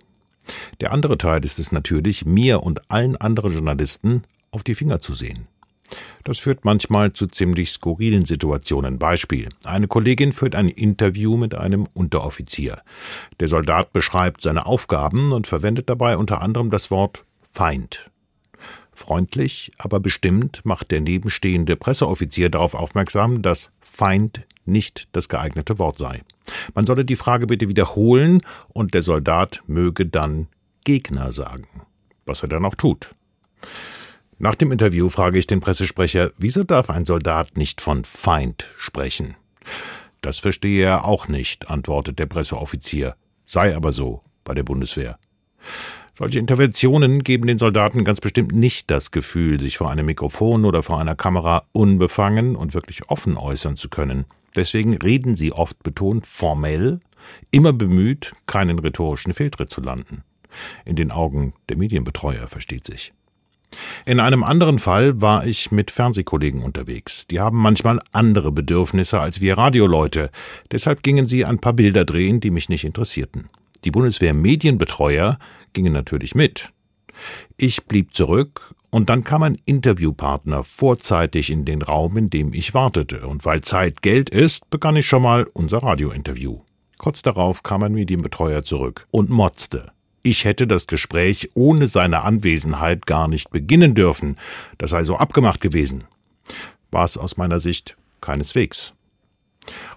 Der 0.79 0.91
andere 0.91 1.17
Teil 1.17 1.43
ist 1.43 1.57
es 1.59 1.71
natürlich, 1.71 2.25
mir 2.25 2.61
und 2.61 2.91
allen 2.91 3.15
anderen 3.15 3.53
Journalisten 3.53 4.23
auf 4.51 4.63
die 4.63 4.75
Finger 4.75 4.99
zu 4.99 5.13
sehen. 5.13 5.47
Das 6.23 6.39
führt 6.39 6.65
manchmal 6.65 7.13
zu 7.13 7.27
ziemlich 7.27 7.71
skurrilen 7.71 8.25
Situationen. 8.25 8.97
Beispiel. 8.97 9.49
Eine 9.63 9.87
Kollegin 9.87 10.33
führt 10.33 10.55
ein 10.55 10.69
Interview 10.69 11.37
mit 11.37 11.53
einem 11.53 11.87
Unteroffizier. 11.93 12.81
Der 13.39 13.47
Soldat 13.47 13.93
beschreibt 13.93 14.41
seine 14.41 14.65
Aufgaben 14.65 15.31
und 15.31 15.47
verwendet 15.47 15.89
dabei 15.89 16.17
unter 16.17 16.41
anderem 16.41 16.71
das 16.71 16.89
Wort 16.89 17.25
Feind. 17.51 18.09
Freundlich, 18.91 19.71
aber 19.77 19.99
bestimmt 19.99 20.61
macht 20.63 20.89
der 20.91 21.01
nebenstehende 21.01 21.75
Presseoffizier 21.75 22.49
darauf 22.49 22.75
aufmerksam, 22.75 23.41
dass 23.41 23.71
Feind 23.81 24.45
nicht 24.65 25.09
das 25.11 25.29
geeignete 25.29 25.79
Wort 25.79 25.99
sei. 25.99 26.23
Man 26.73 26.85
solle 26.85 27.05
die 27.05 27.15
Frage 27.15 27.45
bitte 27.45 27.67
wiederholen 27.69 28.41
und 28.69 28.93
der 28.93 29.01
Soldat 29.01 29.61
möge 29.67 30.05
dann 30.05 30.47
Gegner 30.85 31.31
sagen, 31.31 31.67
was 32.25 32.41
er 32.41 32.49
dann 32.49 32.65
auch 32.65 32.75
tut. 32.75 33.13
Nach 34.37 34.55
dem 34.55 34.71
Interview 34.73 35.07
frage 35.07 35.39
ich 35.39 35.47
den 35.47 35.61
Pressesprecher, 35.61 36.31
wieso 36.37 36.65
darf 36.65 36.89
ein 36.89 37.05
Soldat 37.05 37.55
nicht 37.55 37.79
von 37.79 38.03
Feind 38.03 38.69
sprechen? 38.77 39.35
Das 40.19 40.39
verstehe 40.39 40.83
er 40.83 41.05
auch 41.05 41.29
nicht, 41.29 41.69
antwortet 41.69 42.19
der 42.19 42.25
Presseoffizier. 42.25 43.15
Sei 43.45 43.75
aber 43.75 43.93
so 43.93 44.23
bei 44.43 44.53
der 44.53 44.63
Bundeswehr. 44.63 45.17
Solche 46.17 46.39
Interventionen 46.39 47.23
geben 47.23 47.47
den 47.47 47.57
Soldaten 47.57 48.03
ganz 48.03 48.19
bestimmt 48.19 48.53
nicht 48.53 48.91
das 48.91 49.11
Gefühl, 49.11 49.59
sich 49.59 49.77
vor 49.77 49.89
einem 49.89 50.05
Mikrofon 50.05 50.65
oder 50.65 50.83
vor 50.83 50.99
einer 50.99 51.15
Kamera 51.15 51.63
unbefangen 51.71 52.55
und 52.55 52.73
wirklich 52.73 53.09
offen 53.09 53.37
äußern 53.37 53.77
zu 53.77 53.89
können. 53.89 54.25
Deswegen 54.55 54.95
reden 54.95 55.35
sie 55.35 55.53
oft 55.53 55.81
betont 55.83 56.25
formell, 56.25 56.99
immer 57.51 57.73
bemüht, 57.73 58.33
keinen 58.47 58.79
rhetorischen 58.79 59.33
Fehltritt 59.33 59.71
zu 59.71 59.81
landen. 59.81 60.23
In 60.85 60.95
den 60.95 61.11
Augen 61.11 61.53
der 61.69 61.77
Medienbetreuer 61.77 62.47
versteht 62.47 62.85
sich. 62.85 63.13
In 64.05 64.19
einem 64.19 64.43
anderen 64.43 64.79
Fall 64.79 65.21
war 65.21 65.45
ich 65.45 65.71
mit 65.71 65.91
Fernsehkollegen 65.91 66.61
unterwegs. 66.61 67.27
Die 67.27 67.39
haben 67.39 67.57
manchmal 67.57 67.99
andere 68.11 68.51
Bedürfnisse 68.51 69.19
als 69.19 69.41
wir 69.41 69.57
Radioleute. 69.57 70.29
Deshalb 70.71 71.03
gingen 71.03 71.27
sie 71.27 71.45
ein 71.45 71.59
paar 71.59 71.73
Bilder 71.73 72.05
drehen, 72.05 72.39
die 72.39 72.51
mich 72.51 72.69
nicht 72.69 72.83
interessierten. 72.83 73.47
Die 73.83 73.91
Bundeswehr 73.91 74.33
Medienbetreuer 74.33 75.37
gingen 75.73 75.93
natürlich 75.93 76.35
mit. 76.35 76.71
Ich 77.57 77.85
blieb 77.85 78.13
zurück 78.13 78.73
und 78.89 79.09
dann 79.09 79.23
kam 79.23 79.43
ein 79.43 79.57
Interviewpartner 79.65 80.63
vorzeitig 80.63 81.49
in 81.49 81.65
den 81.65 81.81
Raum, 81.81 82.17
in 82.17 82.29
dem 82.29 82.53
ich 82.53 82.73
wartete, 82.73 83.27
und 83.27 83.45
weil 83.45 83.61
Zeit 83.61 84.01
Geld 84.01 84.29
ist, 84.29 84.69
begann 84.69 84.95
ich 84.95 85.05
schon 85.05 85.21
mal 85.21 85.47
unser 85.53 85.83
Radiointerview. 85.83 86.61
Kurz 86.97 87.21
darauf 87.21 87.61
kam 87.61 87.83
ein 87.83 87.93
Medienbetreuer 87.93 88.63
zurück 88.63 89.05
und 89.11 89.29
motzte. 89.29 89.91
Ich 90.25 90.43
hätte 90.43 90.65
das 90.65 90.87
Gespräch 90.87 91.51
ohne 91.53 91.85
seine 91.85 92.23
Anwesenheit 92.23 93.05
gar 93.05 93.27
nicht 93.27 93.51
beginnen 93.51 93.93
dürfen, 93.93 94.37
das 94.79 94.89
sei 94.89 95.03
so 95.03 95.17
abgemacht 95.17 95.61
gewesen. 95.61 96.05
War 96.89 97.03
es 97.03 97.15
aus 97.15 97.37
meiner 97.37 97.59
Sicht 97.59 97.95
keineswegs. 98.21 98.93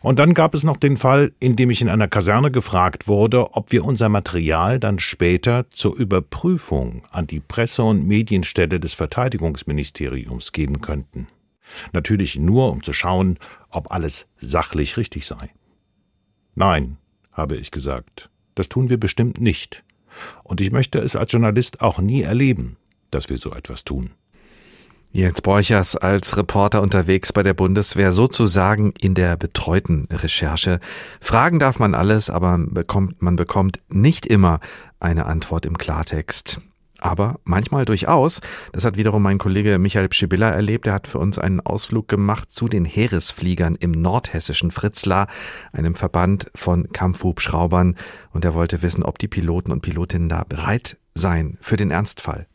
Und 0.02 0.18
dann 0.18 0.34
gab 0.34 0.52
es 0.52 0.64
noch 0.64 0.76
den 0.76 0.98
Fall, 0.98 1.32
in 1.40 1.56
dem 1.56 1.70
ich 1.70 1.80
in 1.80 1.88
einer 1.88 2.08
Kaserne 2.08 2.50
gefragt 2.50 3.08
wurde, 3.08 3.54
ob 3.54 3.72
wir 3.72 3.86
unser 3.86 4.10
Material 4.10 4.78
dann 4.78 4.98
später 4.98 5.64
zur 5.70 5.96
Überprüfung 5.96 7.04
an 7.10 7.26
die 7.26 7.40
Presse- 7.40 7.84
und 7.84 8.06
Medienstelle 8.06 8.80
des 8.80 8.92
Verteidigungsministeriums 8.92 10.52
geben 10.52 10.82
könnten. 10.82 11.28
Natürlich 11.92 12.36
nur, 12.38 12.70
um 12.70 12.82
zu 12.82 12.92
schauen, 12.92 13.38
ob 13.70 13.90
alles 13.90 14.26
sachlich 14.36 14.98
richtig 14.98 15.24
sei. 15.24 15.48
Nein, 16.54 16.98
habe 17.32 17.56
ich 17.56 17.70
gesagt, 17.70 18.28
das 18.54 18.68
tun 18.68 18.90
wir 18.90 19.00
bestimmt 19.00 19.40
nicht. 19.40 19.84
Und 20.42 20.60
ich 20.60 20.70
möchte 20.72 20.98
es 20.98 21.16
als 21.16 21.32
Journalist 21.32 21.80
auch 21.80 21.98
nie 21.98 22.22
erleben, 22.22 22.76
dass 23.10 23.28
wir 23.28 23.38
so 23.38 23.52
etwas 23.52 23.84
tun. 23.84 24.10
Jens 25.10 25.40
Borchers 25.40 25.96
als 25.96 26.36
Reporter 26.36 26.82
unterwegs 26.82 27.32
bei 27.32 27.42
der 27.42 27.54
Bundeswehr 27.54 28.12
sozusagen 28.12 28.92
in 29.00 29.14
der 29.14 29.36
betreuten 29.36 30.06
Recherche. 30.10 30.80
Fragen 31.20 31.58
darf 31.58 31.78
man 31.78 31.94
alles, 31.94 32.28
aber 32.28 32.58
bekommt, 32.58 33.22
man 33.22 33.36
bekommt 33.36 33.80
nicht 33.88 34.26
immer 34.26 34.60
eine 35.00 35.24
Antwort 35.24 35.64
im 35.64 35.78
Klartext. 35.78 36.60
Aber 37.00 37.38
manchmal 37.44 37.84
durchaus. 37.84 38.40
Das 38.72 38.84
hat 38.84 38.96
wiederum 38.96 39.22
mein 39.22 39.38
Kollege 39.38 39.78
Michael 39.78 40.08
Pschibilla 40.08 40.50
erlebt. 40.50 40.86
Er 40.86 40.94
hat 40.94 41.06
für 41.06 41.18
uns 41.18 41.38
einen 41.38 41.60
Ausflug 41.60 42.08
gemacht 42.08 42.50
zu 42.50 42.68
den 42.68 42.84
Heeresfliegern 42.84 43.76
im 43.76 43.92
nordhessischen 43.92 44.70
Fritzlar, 44.70 45.28
einem 45.72 45.94
Verband 45.94 46.50
von 46.54 46.88
Kampfhubschraubern. 46.92 47.96
Und 48.32 48.44
er 48.44 48.54
wollte 48.54 48.82
wissen, 48.82 49.02
ob 49.02 49.18
die 49.18 49.28
Piloten 49.28 49.70
und 49.70 49.82
Pilotinnen 49.82 50.28
da 50.28 50.44
bereit 50.44 50.96
seien 51.14 51.58
für 51.60 51.76
den 51.76 51.90
Ernstfall. 51.90 52.46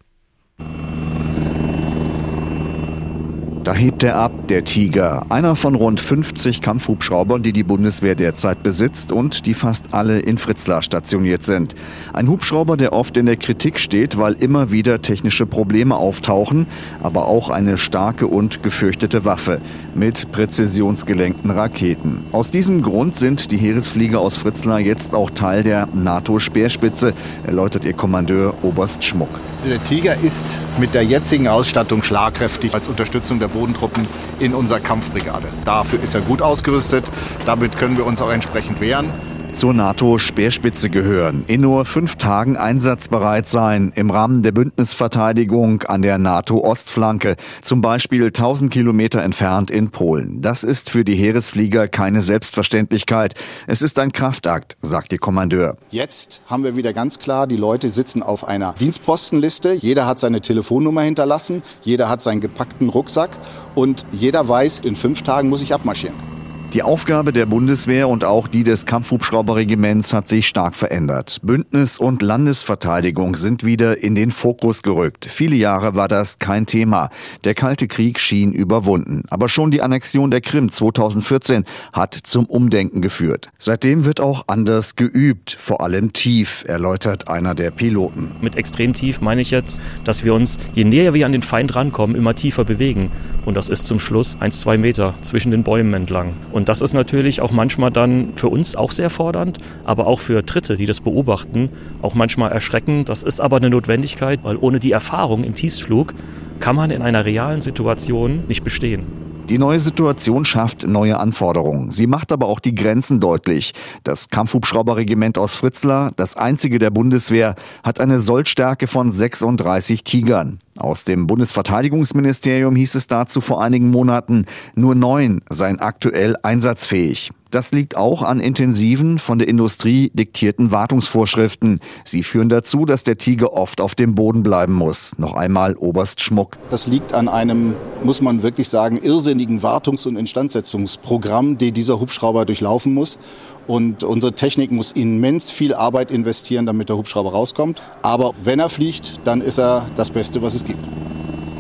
Da 3.64 3.74
hebt 3.74 4.04
er 4.04 4.18
ab, 4.18 4.50
der 4.50 4.66
Tiger, 4.66 5.26
einer 5.30 5.56
von 5.56 5.76
rund 5.76 6.02
50 6.02 6.62
Kampfhubschraubern, 6.62 7.44
die 7.44 7.54
die 7.54 7.64
Bundeswehr 7.64 8.14
derzeit 8.14 8.62
besitzt 8.62 9.14
und 9.14 9.46
die 9.46 9.54
fast 9.54 9.94
alle 9.94 10.20
in 10.20 10.38
Fritzlar 10.38 10.82
stationiert 10.82 11.46
sind. 11.46 11.74
Ein 12.12 12.28
Hubschrauber, 12.28 12.76
der 12.76 12.92
oft 12.92 13.16
in 13.16 13.26
der 13.26 13.38
Kritik 13.38 13.80
steht, 13.80 14.18
weil 14.18 14.34
immer 14.34 14.72
wieder 14.72 15.02
technische 15.02 15.46
Probleme 15.46 15.96
auftauchen, 15.96 16.68
aber 17.02 17.28
auch 17.28 17.50
eine 17.50 17.78
starke 17.78 18.28
und 18.28 18.64
gefürchtete 18.64 19.24
Waffe 19.24 19.62
mit 19.96 20.32
präzisionsgelenkten 20.32 21.52
Raketen. 21.52 22.26
Aus 22.32 22.50
diesem 22.50 22.82
Grund 22.82 23.16
sind 23.16 23.52
die 23.52 23.58
Heeresflieger 23.58 24.20
aus 24.20 24.38
Fritzlar 24.38 24.80
jetzt 24.80 25.14
auch 25.14 25.30
Teil 25.30 25.64
der 25.64 25.88
NATO-Speerspitze, 25.94 27.14
erläutert 27.46 27.86
ihr 27.86 27.94
Kommandeur 27.94 28.54
Oberst 28.64 29.04
Schmuck. 29.04 29.30
Der 29.68 29.84
Tiger 29.84 30.16
ist 30.24 30.46
mit 30.80 30.94
der 30.94 31.04
jetzigen 31.04 31.48
Ausstattung 31.48 32.04
schlagkräftig 32.04 32.74
als 32.74 32.88
Unterstützung 32.88 33.40
der 33.40 33.48
Bodentruppen 33.48 34.06
in 34.40 34.54
unserer 34.54 34.80
Kampfbrigade. 34.80 35.48
Dafür 35.66 36.02
ist 36.04 36.16
er 36.16 36.22
gut 36.22 36.42
ausgerüstet. 36.42 37.06
Damit 37.46 37.78
können 37.78 37.98
wir 37.98 38.06
uns 38.06 38.22
auch 38.22 38.32
entsprechend 38.32 38.82
wehren 38.82 39.08
zur 39.54 39.74
NATO-Speerspitze 39.74 40.90
gehören, 40.90 41.44
in 41.48 41.62
nur 41.62 41.86
fünf 41.86 42.16
Tagen 42.16 42.58
einsatzbereit 42.58 43.48
sein 43.48 43.92
im 43.96 44.10
Rahmen 44.10 44.44
der 44.44 44.52
Bündnisverteidigung 44.52 45.84
an 45.84 46.02
der 46.02 46.18
NATO-Ostflanke, 46.18 47.36
zum 47.62 47.82
Beispiel 47.82 48.26
1000 48.26 48.72
Kilometer 48.72 49.22
entfernt 49.22 49.70
in 49.70 49.92
Polen. 49.92 50.42
Das 50.42 50.64
ist 50.64 50.90
für 50.90 51.06
die 51.06 51.16
Heeresflieger 51.16 51.88
keine 51.88 52.22
Selbstverständlichkeit. 52.22 53.36
Es 53.68 53.82
ist 53.82 54.00
ein 54.00 54.12
Kraftakt, 54.12 54.78
sagt 54.82 55.14
ihr 55.14 55.20
Kommandeur. 55.20 55.78
Jetzt 55.90 56.42
haben 56.48 56.64
wir 56.64 56.76
wieder 56.76 56.94
ganz 56.94 57.20
klar, 57.20 57.46
die 57.48 57.58
Leute 57.58 57.90
sitzen 57.90 58.24
auf 58.24 58.48
einer 58.48 58.74
Dienstpostenliste. 58.74 59.74
Jeder 59.74 60.08
hat 60.08 60.20
seine 60.20 60.42
Telefonnummer 60.42 61.02
hinterlassen, 61.02 61.62
jeder 61.82 62.10
hat 62.10 62.22
seinen 62.22 62.42
gepackten 62.42 62.90
Rucksack 62.90 63.38
und 63.76 64.06
jeder 64.12 64.48
weiß, 64.48 64.80
in 64.80 64.96
fünf 64.96 65.22
Tagen 65.22 65.50
muss 65.50 65.62
ich 65.62 65.74
abmarschieren. 65.74 66.33
Die 66.74 66.82
Aufgabe 66.82 67.34
der 67.34 67.46
Bundeswehr 67.46 68.10
und 68.10 68.24
auch 68.24 68.48
die 68.48 68.64
des 68.64 68.88
Kampfhubschrauberregiments 68.88 70.12
hat 70.12 70.28
sich 70.28 70.48
stark 70.48 70.74
verändert. 70.74 71.40
Bündnis 71.44 72.00
und 72.00 72.24
Landesverteidigung 72.24 73.36
sind 73.36 73.64
wieder 73.64 74.02
in 74.02 74.16
den 74.16 74.32
Fokus 74.32 74.82
gerückt. 74.82 75.28
Viele 75.30 75.56
Jahre 75.56 75.94
war 75.94 76.08
das 76.08 76.40
kein 76.40 76.66
Thema. 76.66 77.12
Der 77.44 77.54
Kalte 77.54 77.88
Krieg 77.88 78.20
schien 78.20 78.54
überwunden. 78.54 79.22
Aber 79.30 79.50
schon 79.50 79.70
die 79.70 79.84
Annexion 79.84 80.32
der 80.32 80.42
Krim 80.42 80.72
2014 80.72 81.64
hat 81.94 82.16
zum 82.16 82.48
Umdenken 82.48 83.04
geführt. 83.04 83.52
Seitdem 83.60 84.06
wird 84.06 84.20
auch 84.20 84.46
anders 84.48 84.96
geübt, 84.96 85.52
vor 85.52 85.82
allem 85.82 86.12
tief, 86.12 86.66
erläutert 86.68 87.28
einer 87.28 87.54
der 87.54 87.70
Piloten. 87.70 88.32
Mit 88.42 88.56
extrem 88.56 88.96
tief 88.96 89.22
meine 89.22 89.42
ich 89.42 89.52
jetzt, 89.52 89.80
dass 90.06 90.24
wir 90.24 90.34
uns, 90.34 90.58
je 90.74 90.86
näher 90.86 91.14
wir 91.14 91.28
an 91.28 91.34
den 91.34 91.44
Feind 91.44 91.76
rankommen, 91.76 92.16
immer 92.16 92.34
tiefer 92.34 92.66
bewegen. 92.66 93.12
Und 93.46 93.56
das 93.56 93.70
ist 93.70 93.86
zum 93.86 94.00
Schluss 94.00 94.38
1, 94.40 94.62
2 94.62 94.78
Meter 94.78 95.14
zwischen 95.22 95.52
den 95.52 95.62
Bäumen 95.62 95.94
entlang. 95.94 96.34
Und 96.52 96.63
das 96.70 96.82
ist 96.82 96.94
natürlich 96.94 97.42
auch 97.42 97.52
manchmal 97.52 97.92
dann 97.92 98.34
für 98.36 98.50
uns 98.50 98.76
auch 98.76 98.92
sehr 98.92 99.10
fordernd, 99.10 99.58
aber 99.86 100.08
auch 100.08 100.20
für 100.20 100.44
Dritte, 100.44 100.76
die 100.76 100.86
das 100.86 101.00
beobachten, 101.00 101.70
auch 102.02 102.14
manchmal 102.14 102.52
erschreckend. 102.52 103.10
Das 103.10 103.24
ist 103.24 103.42
aber 103.42 103.58
eine 103.58 103.70
Notwendigkeit, 103.70 104.40
weil 104.44 104.58
ohne 104.58 104.80
die 104.80 104.92
Erfahrung 104.92 105.44
im 105.44 105.56
Tiefsflug 105.56 106.14
kann 106.60 106.76
man 106.76 106.92
in 106.92 107.02
einer 107.02 107.26
realen 107.26 107.62
Situation 107.62 108.44
nicht 108.48 108.64
bestehen. 108.64 109.23
Die 109.50 109.58
neue 109.58 109.80
Situation 109.80 110.46
schafft 110.46 110.88
neue 110.88 111.20
Anforderungen. 111.20 111.92
Sie 111.92 112.08
macht 112.08 112.32
aber 112.32 112.48
auch 112.48 112.62
die 112.62 112.74
Grenzen 112.74 113.20
deutlich. 113.20 113.74
Das 114.06 114.30
Kampfhubschrauberregiment 114.30 115.38
aus 115.38 115.56
Fritzlar, 115.56 116.12
das 116.16 116.38
einzige 116.38 116.80
der 116.80 116.92
Bundeswehr, 116.92 117.56
hat 117.84 118.00
eine 118.00 118.22
Sollstärke 118.22 118.88
von 118.88 119.12
36 119.12 120.06
Tigern. 120.06 120.60
Aus 120.78 121.04
dem 121.04 121.28
Bundesverteidigungsministerium 121.28 122.76
hieß 122.78 122.96
es 122.96 123.08
dazu 123.08 123.42
vor 123.42 123.62
einigen 123.62 123.92
Monaten, 123.92 124.46
nur 124.76 124.96
neun 124.96 125.42
seien 125.50 125.80
aktuell 125.80 126.36
einsatzfähig. 126.42 127.32
Das 127.54 127.72
liegt 127.72 127.96
auch 127.96 128.24
an 128.24 128.40
intensiven, 128.40 129.20
von 129.20 129.38
der 129.38 129.48
Industrie 129.48 130.10
diktierten 130.16 130.72
Wartungsvorschriften. 130.72 131.82
Sie 132.04 132.24
führen 132.24 132.50
dazu, 132.50 132.84
dass 132.88 133.04
der 133.04 133.20
Tiger 133.20 133.54
oft 133.54 133.80
auf 133.80 133.94
dem 133.94 134.16
Boden 134.16 134.42
bleiben 134.42 134.74
muss. 134.74 135.12
Noch 135.18 135.34
einmal 135.34 135.76
Oberst 135.76 136.20
Schmuck. 136.20 136.58
Das 136.72 136.88
liegt 136.88 137.14
an 137.14 137.28
einem, 137.28 137.76
muss 138.04 138.22
man 138.22 138.42
wirklich 138.42 138.70
sagen, 138.70 138.98
irrsinnigen 138.98 139.62
Wartungs- 139.62 140.08
und 140.08 140.16
Instandsetzungsprogramm, 140.16 141.60
den 141.60 141.76
dieser 141.76 142.00
Hubschrauber 142.00 142.46
durchlaufen 142.46 142.96
muss. 142.96 143.20
Und 143.68 144.04
unsere 144.04 144.34
Technik 144.34 144.72
muss 144.72 144.92
immens 144.92 145.52
viel 145.52 145.76
Arbeit 145.76 146.10
investieren, 146.10 146.66
damit 146.66 146.90
der 146.90 146.98
Hubschrauber 146.98 147.34
rauskommt. 147.34 147.80
Aber 148.02 148.32
wenn 148.44 148.58
er 148.58 148.70
fliegt, 148.70 149.20
dann 149.26 149.42
ist 149.42 149.60
er 149.60 149.86
das 149.96 150.10
Beste, 150.10 150.42
was 150.42 150.56
es 150.56 150.66
gibt. 150.66 150.84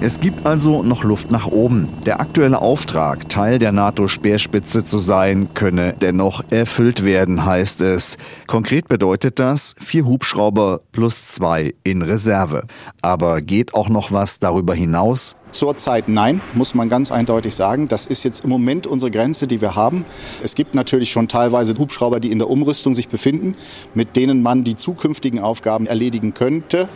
Es 0.03 0.19
gibt 0.19 0.45
also 0.45 0.83
noch 0.83 1.05
Luft 1.05 1.31
nach 1.31 1.47
oben. 1.47 1.87
Der 2.05 2.19
aktuelle 2.19 2.61
Auftrag, 2.61 3.29
Teil 3.29 3.57
der 3.57 3.71
NATO-Speerspitze 3.71 4.83
zu 4.83 4.99
sein, 4.99 5.53
könne 5.53 5.93
dennoch 5.93 6.43
erfüllt 6.49 7.05
werden, 7.05 7.45
heißt 7.45 7.79
es. 7.79 8.17
Konkret 8.45 8.89
bedeutet 8.89 9.39
das 9.39 9.75
vier 9.79 10.03
Hubschrauber 10.05 10.81
plus 10.91 11.27
zwei 11.27 11.73
in 11.85 12.01
Reserve. 12.01 12.65
Aber 13.01 13.41
geht 13.41 13.75
auch 13.75 13.87
noch 13.87 14.11
was 14.11 14.39
darüber 14.39 14.75
hinaus? 14.75 15.37
Zurzeit 15.53 16.09
nein, 16.09 16.41
muss 16.55 16.73
man 16.73 16.89
ganz 16.89 17.11
eindeutig 17.11 17.53
sagen. 17.53 17.87
Das 17.87 18.07
ist 18.07 18.23
jetzt 18.23 18.43
im 18.43 18.49
Moment 18.49 18.87
unsere 18.87 19.11
Grenze, 19.11 19.45
die 19.45 19.61
wir 19.61 19.75
haben. 19.75 20.03
Es 20.41 20.55
gibt 20.55 20.73
natürlich 20.73 21.11
schon 21.11 21.27
teilweise 21.27 21.77
Hubschrauber, 21.77 22.19
die 22.19 22.31
in 22.31 22.39
der 22.39 22.49
Umrüstung 22.49 22.95
sich 22.95 23.07
befinden, 23.07 23.55
mit 23.93 24.15
denen 24.15 24.41
man 24.41 24.63
die 24.63 24.75
zukünftigen 24.75 25.39
Aufgaben 25.39 25.85
erledigen 25.85 26.33
könnte. 26.33 26.89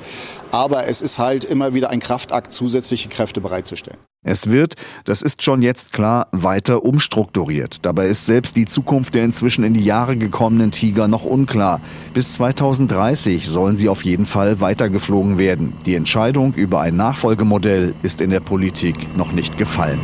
Aber 0.52 0.88
es 0.88 1.02
ist 1.02 1.20
halt 1.20 1.44
immer 1.44 1.74
wieder 1.74 1.90
ein 1.90 2.00
Kraftakt, 2.00 2.52
zusätzliche 2.52 3.10
Kräfte 3.10 3.42
bereitzustellen. 3.42 4.00
Es 4.24 4.50
wird, 4.50 4.76
das 5.06 5.22
ist 5.22 5.42
schon 5.42 5.62
jetzt 5.62 5.94
klar, 5.94 6.28
weiter 6.32 6.84
umstrukturiert. 6.84 7.80
Dabei 7.84 8.08
ist 8.08 8.26
selbst 8.26 8.58
die 8.58 8.66
Zukunft 8.66 9.16
der 9.16 9.24
inzwischen 9.24 9.64
in 9.64 9.74
die 9.74 9.86
Jahre 9.86 10.18
gekommenen 10.18 10.72
Tiger 10.72 11.08
noch 11.08 11.24
unklar. 11.24 11.80
Bis 12.14 12.34
2030 12.34 13.48
sollen 13.48 13.78
sie 13.78 13.88
auf 13.88 14.04
jeden 14.04 14.26
Fall 14.26 14.60
weitergeflogen 14.60 15.38
werden. 15.38 15.74
Die 15.86 15.96
Entscheidung 15.96 16.54
über 16.56 16.82
ein 16.82 16.98
Nachfolgemodell 16.98 17.94
ist 18.04 18.20
in 18.20 18.30
der 18.30 18.42
Politik 18.42 19.16
noch 19.16 19.32
nicht 19.32 19.58
gefallen. 19.58 20.00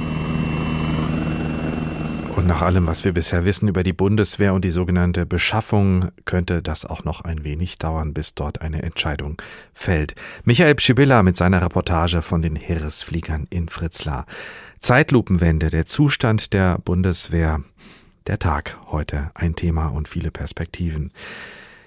Und 2.44 2.50
nach 2.50 2.62
allem, 2.62 2.88
was 2.88 3.06
wir 3.06 3.14
bisher 3.14 3.46
wissen 3.46 3.70
über 3.70 3.84
die 3.84 3.94
Bundeswehr 3.94 4.54
und 4.54 4.66
die 4.66 4.70
sogenannte 4.70 5.26
Beschaffung, 5.26 6.10
könnte 6.26 6.62
das 6.62 6.84
auch 6.84 7.06
noch 7.06 7.22
ein 7.22 7.46
wenig 7.46 7.78
dauern, 7.78 8.14
bis 8.14 8.36
dort 8.36 8.62
eine 8.62 8.84
Entscheidung 8.84 9.41
fällt. 9.74 10.14
Michael 10.44 10.76
Pschibilla 10.76 11.24
mit 11.24 11.38
seiner 11.38 11.62
Reportage 11.62 12.22
von 12.22 12.41
den 12.41 12.58
Heeresfliegern 12.58 13.48
in 13.50 13.70
Fritzlar. 13.70 14.26
Zeitlupenwende, 14.80 15.70
der 15.70 15.86
Zustand 15.86 16.52
der 16.52 16.80
Bundeswehr. 16.80 17.62
Der 18.28 18.39
Tag 18.39 18.78
heute 18.91 19.32
ein 19.36 19.56
Thema 19.56 19.88
und 19.88 20.10
viele 20.10 20.30
Perspektiven. 20.30 21.14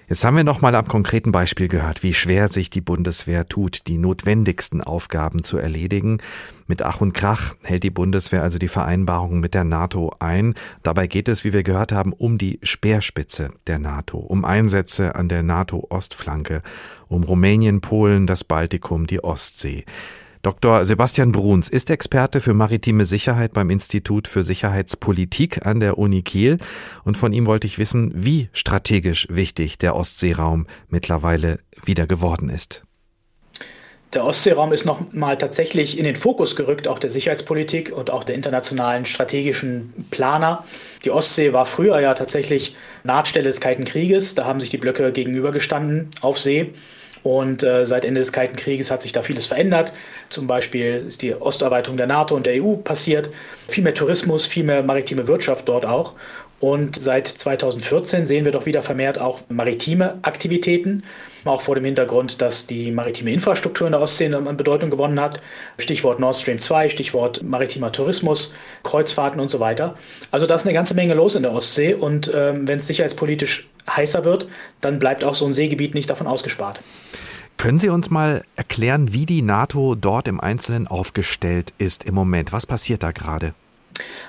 Jetzt 0.09 0.23
haben 0.23 0.37
wir 0.37 0.45
noch 0.45 0.61
mal 0.61 0.73
am 0.73 0.87
konkreten 0.87 1.33
Beispiel 1.33 1.67
gehört, 1.67 2.01
wie 2.01 2.13
schwer 2.13 2.47
sich 2.47 2.69
die 2.69 2.79
Bundeswehr 2.79 3.45
tut, 3.45 3.87
die 3.87 3.97
notwendigsten 3.97 4.81
Aufgaben 4.81 5.43
zu 5.43 5.57
erledigen. 5.57 6.19
Mit 6.65 6.81
Ach 6.81 7.01
und 7.01 7.13
Krach 7.13 7.55
hält 7.61 7.83
die 7.83 7.89
Bundeswehr 7.89 8.41
also 8.41 8.57
die 8.57 8.69
Vereinbarung 8.69 9.41
mit 9.41 9.53
der 9.53 9.65
NATO 9.65 10.13
ein. 10.19 10.55
Dabei 10.81 11.07
geht 11.07 11.27
es, 11.27 11.43
wie 11.43 11.51
wir 11.51 11.63
gehört 11.63 11.91
haben, 11.91 12.13
um 12.13 12.37
die 12.37 12.57
Speerspitze 12.63 13.51
der 13.67 13.79
NATO, 13.79 14.17
um 14.17 14.45
Einsätze 14.45 15.15
an 15.15 15.27
der 15.27 15.43
NATO-Ostflanke, 15.43 16.61
um 17.09 17.25
Rumänien, 17.25 17.81
Polen, 17.81 18.27
das 18.27 18.45
Baltikum, 18.45 19.07
die 19.07 19.21
Ostsee. 19.25 19.83
Dr. 20.41 20.85
Sebastian 20.85 21.31
Bruns 21.31 21.69
ist 21.69 21.89
Experte 21.89 22.39
für 22.39 22.53
maritime 22.53 23.05
Sicherheit 23.05 23.53
beim 23.53 23.69
Institut 23.69 24.27
für 24.27 24.43
Sicherheitspolitik 24.43 25.65
an 25.65 25.79
der 25.79 25.97
Uni 25.97 26.21
Kiel 26.21 26.57
und 27.03 27.17
von 27.17 27.33
ihm 27.33 27.45
wollte 27.45 27.67
ich 27.67 27.77
wissen, 27.77 28.11
wie 28.15 28.49
strategisch 28.53 29.27
wichtig 29.29 29.77
der 29.77 29.95
Ostseeraum 29.95 30.67
mittlerweile 30.89 31.59
wieder 31.83 32.07
geworden 32.07 32.49
ist. 32.49 32.83
Der 34.13 34.23
Ostseeraum 34.23 34.71
ist 34.71 34.85
noch 34.85 35.11
mal 35.11 35.37
tatsächlich 35.37 35.97
in 35.97 36.05
den 36.05 36.15
Fokus 36.15 36.55
gerückt, 36.55 36.87
auch 36.87 36.97
der 36.97 37.09
Sicherheitspolitik 37.09 37.91
und 37.95 38.09
auch 38.09 38.23
der 38.23 38.35
internationalen 38.35 39.05
strategischen 39.05 40.07
Planer. 40.11 40.63
Die 41.03 41.11
Ostsee 41.11 41.51
war 41.51 41.65
früher 41.65 41.99
ja 41.99 42.13
tatsächlich 42.13 42.75
Nahtstelle 43.03 43.49
des 43.49 43.59
Kalten 43.59 43.83
Krieges. 43.83 44.33
Da 44.33 44.45
haben 44.45 44.61
sich 44.61 44.69
die 44.69 44.77
Blöcke 44.77 45.11
gegenübergestanden 45.11 46.09
auf 46.21 46.39
See. 46.39 46.73
Und 47.27 47.61
äh, 47.61 47.85
seit 47.85 48.05
Ende 48.05 48.21
des 48.21 48.31
Kalten 48.31 48.55
Krieges 48.55 48.89
hat 48.89 49.01
sich 49.01 49.11
da 49.11 49.21
vieles 49.21 49.47
verändert. 49.47 49.91
Zum 50.29 50.47
Beispiel 50.47 51.03
ist 51.05 51.21
die 51.21 51.35
Ostarbeitung 51.35 51.97
der 51.97 52.07
NATO 52.07 52.33
und 52.33 52.45
der 52.45 52.63
EU 52.63 52.75
passiert. 52.75 53.29
Viel 53.67 53.83
mehr 53.83 53.93
Tourismus, 53.93 54.45
viel 54.45 54.63
mehr 54.63 54.81
maritime 54.81 55.27
Wirtschaft 55.27 55.67
dort 55.67 55.85
auch. 55.85 56.13
Und 56.61 56.95
seit 56.95 57.27
2014 57.27 58.25
sehen 58.25 58.45
wir 58.45 58.53
doch 58.53 58.65
wieder 58.65 58.81
vermehrt 58.81 59.19
auch 59.19 59.41
maritime 59.49 60.19
Aktivitäten, 60.21 61.03
auch 61.49 61.61
vor 61.61 61.75
dem 61.75 61.85
Hintergrund, 61.85 62.41
dass 62.41 62.67
die 62.67 62.91
maritime 62.91 63.31
Infrastruktur 63.31 63.87
in 63.87 63.91
der 63.91 64.01
Ostsee 64.01 64.33
an 64.33 64.57
Bedeutung 64.57 64.89
gewonnen 64.89 65.19
hat. 65.19 65.41
Stichwort 65.77 66.19
Nord 66.19 66.35
Stream 66.35 66.59
2, 66.59 66.89
Stichwort 66.89 67.43
maritimer 67.43 67.91
Tourismus, 67.91 68.53
Kreuzfahrten 68.83 69.39
und 69.39 69.49
so 69.49 69.59
weiter. 69.59 69.95
Also 70.31 70.47
da 70.47 70.55
ist 70.55 70.65
eine 70.65 70.73
ganze 70.73 70.93
Menge 70.93 71.13
los 71.13 71.35
in 71.35 71.43
der 71.43 71.53
Ostsee 71.53 71.93
und 71.93 72.31
ähm, 72.33 72.67
wenn 72.67 72.79
es 72.79 72.87
sicherheitspolitisch 72.87 73.69
heißer 73.89 74.25
wird, 74.25 74.47
dann 74.81 74.99
bleibt 74.99 75.23
auch 75.23 75.35
so 75.35 75.45
ein 75.45 75.53
Seegebiet 75.53 75.95
nicht 75.95 76.09
davon 76.09 76.27
ausgespart. 76.27 76.81
Können 77.57 77.79
Sie 77.79 77.89
uns 77.89 78.11
mal 78.11 78.43
erklären, 78.55 79.13
wie 79.13 79.25
die 79.25 79.41
NATO 79.41 79.95
dort 79.95 80.27
im 80.27 80.39
Einzelnen 80.39 80.87
aufgestellt 80.87 81.73
ist 81.79 82.03
im 82.03 82.13
Moment? 82.13 82.53
Was 82.53 82.67
passiert 82.67 83.01
da 83.01 83.11
gerade? 83.11 83.53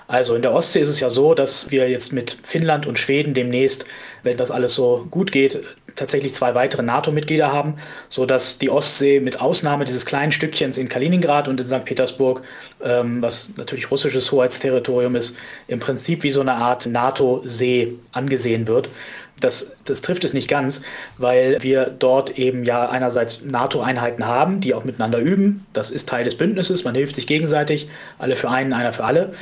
Also 0.06 0.34
in 0.34 0.40
der 0.40 0.54
Ostsee 0.54 0.80
ist 0.80 0.88
es 0.88 1.00
ja 1.00 1.10
so, 1.10 1.34
dass 1.34 1.70
wir 1.70 1.90
jetzt 1.90 2.14
mit 2.14 2.38
Finnland 2.42 2.86
und 2.86 2.98
Schweden 2.98 3.34
demnächst, 3.34 3.84
wenn 4.22 4.38
das 4.38 4.50
alles 4.50 4.72
so 4.72 5.06
gut 5.10 5.32
geht, 5.32 5.62
tatsächlich 5.98 6.34
zwei 6.34 6.54
weitere 6.54 6.82
NATO-Mitglieder 6.82 7.52
haben, 7.52 7.74
sodass 8.08 8.58
die 8.58 8.70
Ostsee 8.70 9.20
mit 9.20 9.40
Ausnahme 9.40 9.84
dieses 9.84 10.06
kleinen 10.06 10.32
Stückchens 10.32 10.78
in 10.78 10.88
Kaliningrad 10.88 11.48
und 11.48 11.60
in 11.60 11.66
St. 11.66 11.84
Petersburg, 11.84 12.42
ähm, 12.82 13.20
was 13.20 13.50
natürlich 13.56 13.90
russisches 13.90 14.32
Hoheitsterritorium 14.32 15.16
ist, 15.16 15.36
im 15.66 15.80
Prinzip 15.80 16.22
wie 16.22 16.30
so 16.30 16.40
eine 16.40 16.54
Art 16.54 16.86
NATO-See 16.86 17.94
angesehen 18.12 18.66
wird. 18.66 18.88
Das, 19.40 19.76
das 19.84 20.02
trifft 20.02 20.24
es 20.24 20.32
nicht 20.32 20.48
ganz, 20.48 20.82
weil 21.16 21.62
wir 21.62 21.86
dort 21.86 22.38
eben 22.38 22.64
ja 22.64 22.88
einerseits 22.88 23.42
NATO-Einheiten 23.42 24.26
haben, 24.26 24.60
die 24.60 24.74
auch 24.74 24.84
miteinander 24.84 25.18
üben. 25.18 25.66
Das 25.72 25.90
ist 25.90 26.08
Teil 26.08 26.24
des 26.24 26.36
Bündnisses, 26.36 26.84
man 26.84 26.94
hilft 26.94 27.14
sich 27.14 27.26
gegenseitig, 27.26 27.88
alle 28.18 28.36
für 28.36 28.50
einen, 28.50 28.72
einer 28.72 28.92
für 28.92 29.04
alle. 29.04 29.32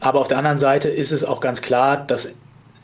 Aber 0.00 0.20
auf 0.20 0.28
der 0.28 0.38
anderen 0.38 0.58
Seite 0.58 0.88
ist 0.88 1.12
es 1.12 1.24
auch 1.24 1.40
ganz 1.40 1.62
klar, 1.62 2.04
das 2.04 2.34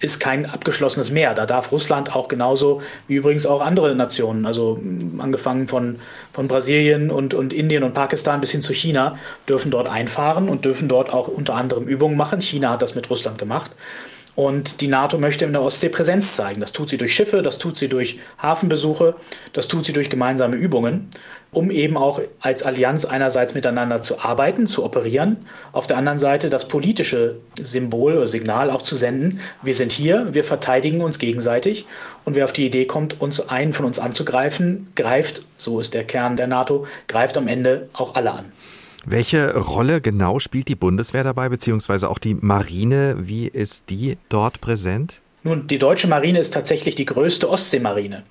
ist 0.01 0.19
kein 0.19 0.47
abgeschlossenes 0.47 1.11
Meer. 1.11 1.35
Da 1.35 1.47
darf 1.47 1.73
Russland 1.73 2.15
auch 2.17 2.29
genauso 2.29 2.83
wie 3.07 3.17
übrigens 3.17 3.47
auch 3.47 3.61
andere 3.61 3.95
Nationen, 3.95 4.47
also 4.47 4.81
angefangen 5.19 5.69
von, 5.69 6.01
von 6.33 6.49
Brasilien 6.49 7.11
und, 7.11 7.35
und 7.35 7.53
Indien 7.53 7.85
und 7.85 7.93
Pakistan 7.93 8.41
bis 8.41 8.51
hin 8.51 8.63
zu 8.63 8.73
China, 8.73 9.19
dürfen 9.47 9.71
dort 9.71 9.89
einfahren 9.89 10.49
und 10.49 10.65
dürfen 10.65 10.89
dort 10.89 11.13
auch 11.13 11.29
unter 11.29 11.55
anderem 11.55 11.85
Übungen 11.85 12.17
machen. 12.17 12.41
China 12.41 12.71
hat 12.71 12.83
das 12.83 12.95
mit 12.95 13.11
Russland 13.11 13.39
gemacht. 13.39 13.71
Und 14.41 14.80
die 14.80 14.88
NATO 14.88 15.18
möchte 15.18 15.45
in 15.45 15.53
der 15.53 15.61
Ostsee 15.61 15.91
Präsenz 15.91 16.34
zeigen. 16.34 16.62
Das 16.62 16.72
tut 16.72 16.88
sie 16.88 16.97
durch 16.97 17.14
Schiffe, 17.14 17.43
das 17.43 17.59
tut 17.59 17.76
sie 17.76 17.88
durch 17.88 18.18
Hafenbesuche, 18.41 19.14
das 19.53 19.68
tut 19.68 19.84
sie 19.84 19.93
durch 19.93 20.09
gemeinsame 20.09 20.57
Übungen, 20.57 21.11
um 21.53 21.70
eben 21.70 21.99
auch 21.99 22.22
als 22.41 22.62
Allianz 22.62 23.05
einerseits 23.05 23.53
miteinander 23.53 24.01
zu 24.01 24.18
arbeiten, 24.18 24.66
zu 24.66 24.82
operieren, 24.82 25.45
auf 25.72 25.86
der 25.86 25.99
anderen 25.99 26.18
Seite 26.18 26.49
das 26.49 26.68
politische 26.68 27.36
Symbol 27.61 28.16
oder 28.16 28.26
Signal 28.26 28.70
auch 28.70 28.80
zu 28.80 28.97
senden. 28.97 29.41
Wir 29.61 29.74
sind 29.74 29.93
hier, 29.93 30.32
wir 30.32 30.45
verteidigen 30.45 31.03
uns 31.03 31.18
gegenseitig 31.18 31.84
und 32.24 32.34
wer 32.34 32.47
auf 32.47 32.55
die 32.55 32.64
Idee 32.64 32.86
kommt, 32.86 33.20
uns 33.20 33.47
einen 33.47 33.74
von 33.74 33.84
uns 33.84 33.99
anzugreifen, 33.99 34.91
greift, 34.97 35.45
so 35.59 35.80
ist 35.80 35.93
der 35.93 36.05
Kern 36.05 36.38
der 36.38 36.47
NATO, 36.47 36.86
greift 37.09 37.36
am 37.36 37.47
Ende 37.47 37.91
auch 37.93 38.14
alle 38.14 38.32
an. 38.32 38.53
Welche 39.07 39.57
Rolle 39.57 40.01
genau 40.01 40.39
spielt 40.39 40.69
die 40.69 40.77
Bundeswehr 40.77 41.25
dabei, 41.25 41.49
beziehungsweise 41.49 42.09
auch 42.09 42.19
die 42.19 42.35
Marine? 42.35 43.17
Wie 43.19 43.47
ist 43.47 43.89
die 43.89 44.19
dort 44.29 44.61
präsent? 44.61 45.21
Nun, 45.43 45.67
die 45.67 45.79
deutsche 45.79 46.07
Marine 46.07 46.39
ist 46.39 46.53
tatsächlich 46.53 46.97
die 46.97 47.07
größte 47.07 47.49
Ostseemarine. 47.49 48.25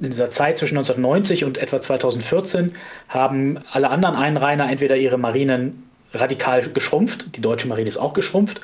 In 0.00 0.10
dieser 0.10 0.30
Zeit 0.30 0.56
zwischen 0.56 0.78
1990 0.78 1.44
und 1.44 1.58
etwa 1.58 1.80
2014 1.80 2.74
haben 3.08 3.58
alle 3.70 3.90
anderen 3.90 4.16
Einrainer 4.16 4.70
entweder 4.70 4.96
ihre 4.96 5.18
Marinen 5.18 5.82
radikal 6.14 6.62
geschrumpft, 6.62 7.36
die 7.36 7.42
deutsche 7.42 7.68
Marine 7.68 7.88
ist 7.88 7.98
auch 7.98 8.14
geschrumpft, 8.14 8.62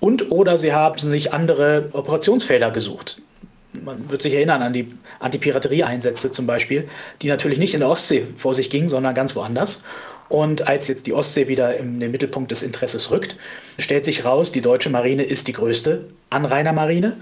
und 0.00 0.30
oder 0.30 0.58
sie 0.58 0.74
haben 0.74 0.98
sich 0.98 1.32
andere 1.32 1.88
Operationsfelder 1.92 2.70
gesucht. 2.70 3.22
Man 3.72 4.10
wird 4.10 4.22
sich 4.22 4.34
erinnern 4.34 4.62
an 4.62 4.72
die 4.72 4.92
Antipiraterie-Einsätze 5.20 6.30
zum 6.30 6.46
Beispiel, 6.46 6.88
die 7.22 7.28
natürlich 7.28 7.58
nicht 7.58 7.74
in 7.74 7.80
der 7.80 7.88
Ostsee 7.88 8.26
vor 8.36 8.54
sich 8.54 8.70
gingen, 8.70 8.88
sondern 8.88 9.14
ganz 9.14 9.34
woanders. 9.36 9.82
Und 10.28 10.68
als 10.68 10.88
jetzt 10.88 11.06
die 11.06 11.14
Ostsee 11.14 11.48
wieder 11.48 11.76
in 11.76 12.00
den 12.00 12.10
Mittelpunkt 12.10 12.50
des 12.50 12.62
Interesses 12.62 13.10
rückt, 13.10 13.36
stellt 13.78 14.04
sich 14.04 14.24
raus, 14.24 14.52
die 14.52 14.60
deutsche 14.60 14.90
Marine 14.90 15.22
ist 15.22 15.48
die 15.48 15.52
größte 15.52 16.04
Anrainermarine 16.30 17.16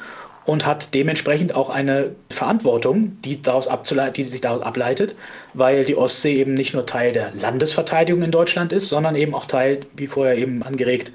und 0.45 0.65
hat 0.65 0.95
dementsprechend 0.95 1.55
auch 1.55 1.71
eine 1.71 2.13
Verantwortung, 2.31 3.19
die, 3.25 3.43
daraus 3.43 3.69
die 4.17 4.25
sich 4.25 4.41
daraus 4.41 4.63
ableitet, 4.63 5.15
weil 5.55 5.85
die 5.85 5.97
Ostsee 5.97 6.37
eben 6.37 6.55
nicht 6.55 6.73
nur 6.73 6.87
Teil 6.87 7.13
der 7.13 7.33
Landesverteidigung 7.35 8.23
in 8.23 8.31
Deutschland 8.31 8.73
ist, 8.73 8.89
sondern 8.89 9.17
eben 9.17 9.35
auch 9.35 9.47
Teil, 9.47 9.81
wie 9.97 10.07
vorher 10.07 10.37
eben 10.37 10.63
angeregt, 10.63 11.13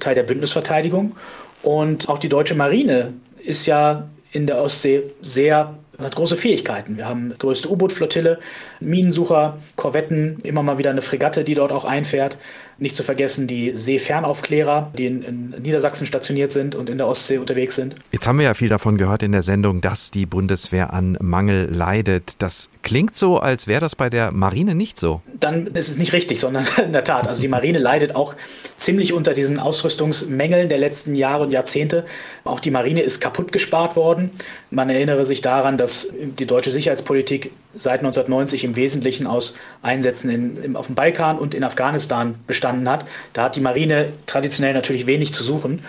Teil 0.00 0.14
der 0.14 0.22
Bündnisverteidigung. 0.22 1.16
Und 1.62 2.08
auch 2.08 2.18
die 2.18 2.28
deutsche 2.28 2.54
Marine 2.54 3.14
ist 3.42 3.66
ja 3.66 4.08
in 4.32 4.46
der 4.46 4.60
Ostsee 4.60 5.02
sehr 5.22 5.78
hat 5.98 6.16
große 6.16 6.36
Fähigkeiten. 6.36 6.96
Wir 6.96 7.06
haben 7.06 7.34
größte 7.38 7.70
U-Boot-Flottille, 7.70 8.38
Minensucher, 8.80 9.58
Korvetten, 9.76 10.40
immer 10.42 10.62
mal 10.62 10.78
wieder 10.78 10.90
eine 10.90 11.02
Fregatte, 11.02 11.44
die 11.44 11.54
dort 11.54 11.72
auch 11.72 11.84
einfährt. 11.84 12.38
Nicht 12.78 12.96
zu 12.96 13.02
vergessen 13.02 13.46
die 13.46 13.74
Seefernaufklärer, 13.74 14.92
die 14.96 15.06
in, 15.06 15.22
in, 15.22 15.50
Niedersachsen 15.62 16.06
stationiert 16.06 16.52
sind 16.52 16.74
und 16.74 16.90
in 16.90 16.98
der 16.98 17.06
Ostsee 17.06 17.38
unterwegs 17.38 17.76
sind. 17.76 17.94
Jetzt 18.10 18.26
haben 18.26 18.38
wir 18.38 18.46
ja 18.46 18.54
viel 18.54 18.68
davon 18.68 18.96
gehört 18.96 19.22
in 19.22 19.32
der 19.32 19.42
Sendung, 19.42 19.80
dass 19.80 20.10
die 20.10 20.26
Bundeswehr 20.26 20.92
an 20.92 21.16
Mangel 21.20 21.68
leidet. 21.72 22.34
Das 22.40 22.70
klingt 22.82 23.16
so, 23.16 23.38
als 23.38 23.66
wäre 23.66 23.80
das 23.80 23.94
bei 23.94 24.10
der 24.10 24.32
Marine 24.32 24.74
nicht 24.74 24.98
so. 24.98 25.22
Dann 25.38 25.68
ist 25.68 25.88
es 25.88 25.98
nicht 25.98 26.12
richtig, 26.12 26.40
sondern 26.40 26.66
in 26.84 26.92
der 26.92 27.04
Tat. 27.04 27.28
Also 27.28 27.42
die 27.42 27.48
Marine 27.48 27.78
leidet 27.78 28.14
auch 28.14 28.34
ziemlich 28.76 29.12
unter 29.12 29.34
diesen 29.34 29.58
Ausrüstungsmängeln 29.58 30.68
der 30.68 30.78
letzten 30.78 31.14
Jahre 31.14 31.44
und 31.44 31.50
Jahrzehnte. 31.50 32.04
Auch 32.44 32.60
die 32.60 32.70
Marine 32.70 33.02
ist 33.02 33.20
kaputt 33.20 33.52
gespart 33.52 33.96
worden. 33.96 34.30
Man 34.70 34.90
erinnere 34.90 35.24
sich 35.24 35.40
daran, 35.40 35.78
dass 35.78 36.12
die 36.38 36.46
deutsche 36.46 36.72
Sicherheitspolitik 36.72 37.52
seit 37.74 38.00
1990 38.00 38.64
im 38.64 38.76
Wesentlichen 38.76 39.26
aus 39.26 39.56
Einsätzen 39.82 40.30
in, 40.30 40.62
im, 40.62 40.76
auf 40.76 40.86
dem 40.86 40.94
Balkan 40.94 41.38
und 41.38 41.54
in 41.54 41.64
Afghanistan 41.64 42.36
bestanden 42.46 42.88
hat. 42.88 43.06
Da 43.32 43.44
hat 43.44 43.56
die 43.56 43.60
Marine 43.60 44.12
traditionell 44.26 44.74
natürlich 44.74 45.06
wenig 45.06 45.32
zu 45.32 45.44
suchen 45.44 45.80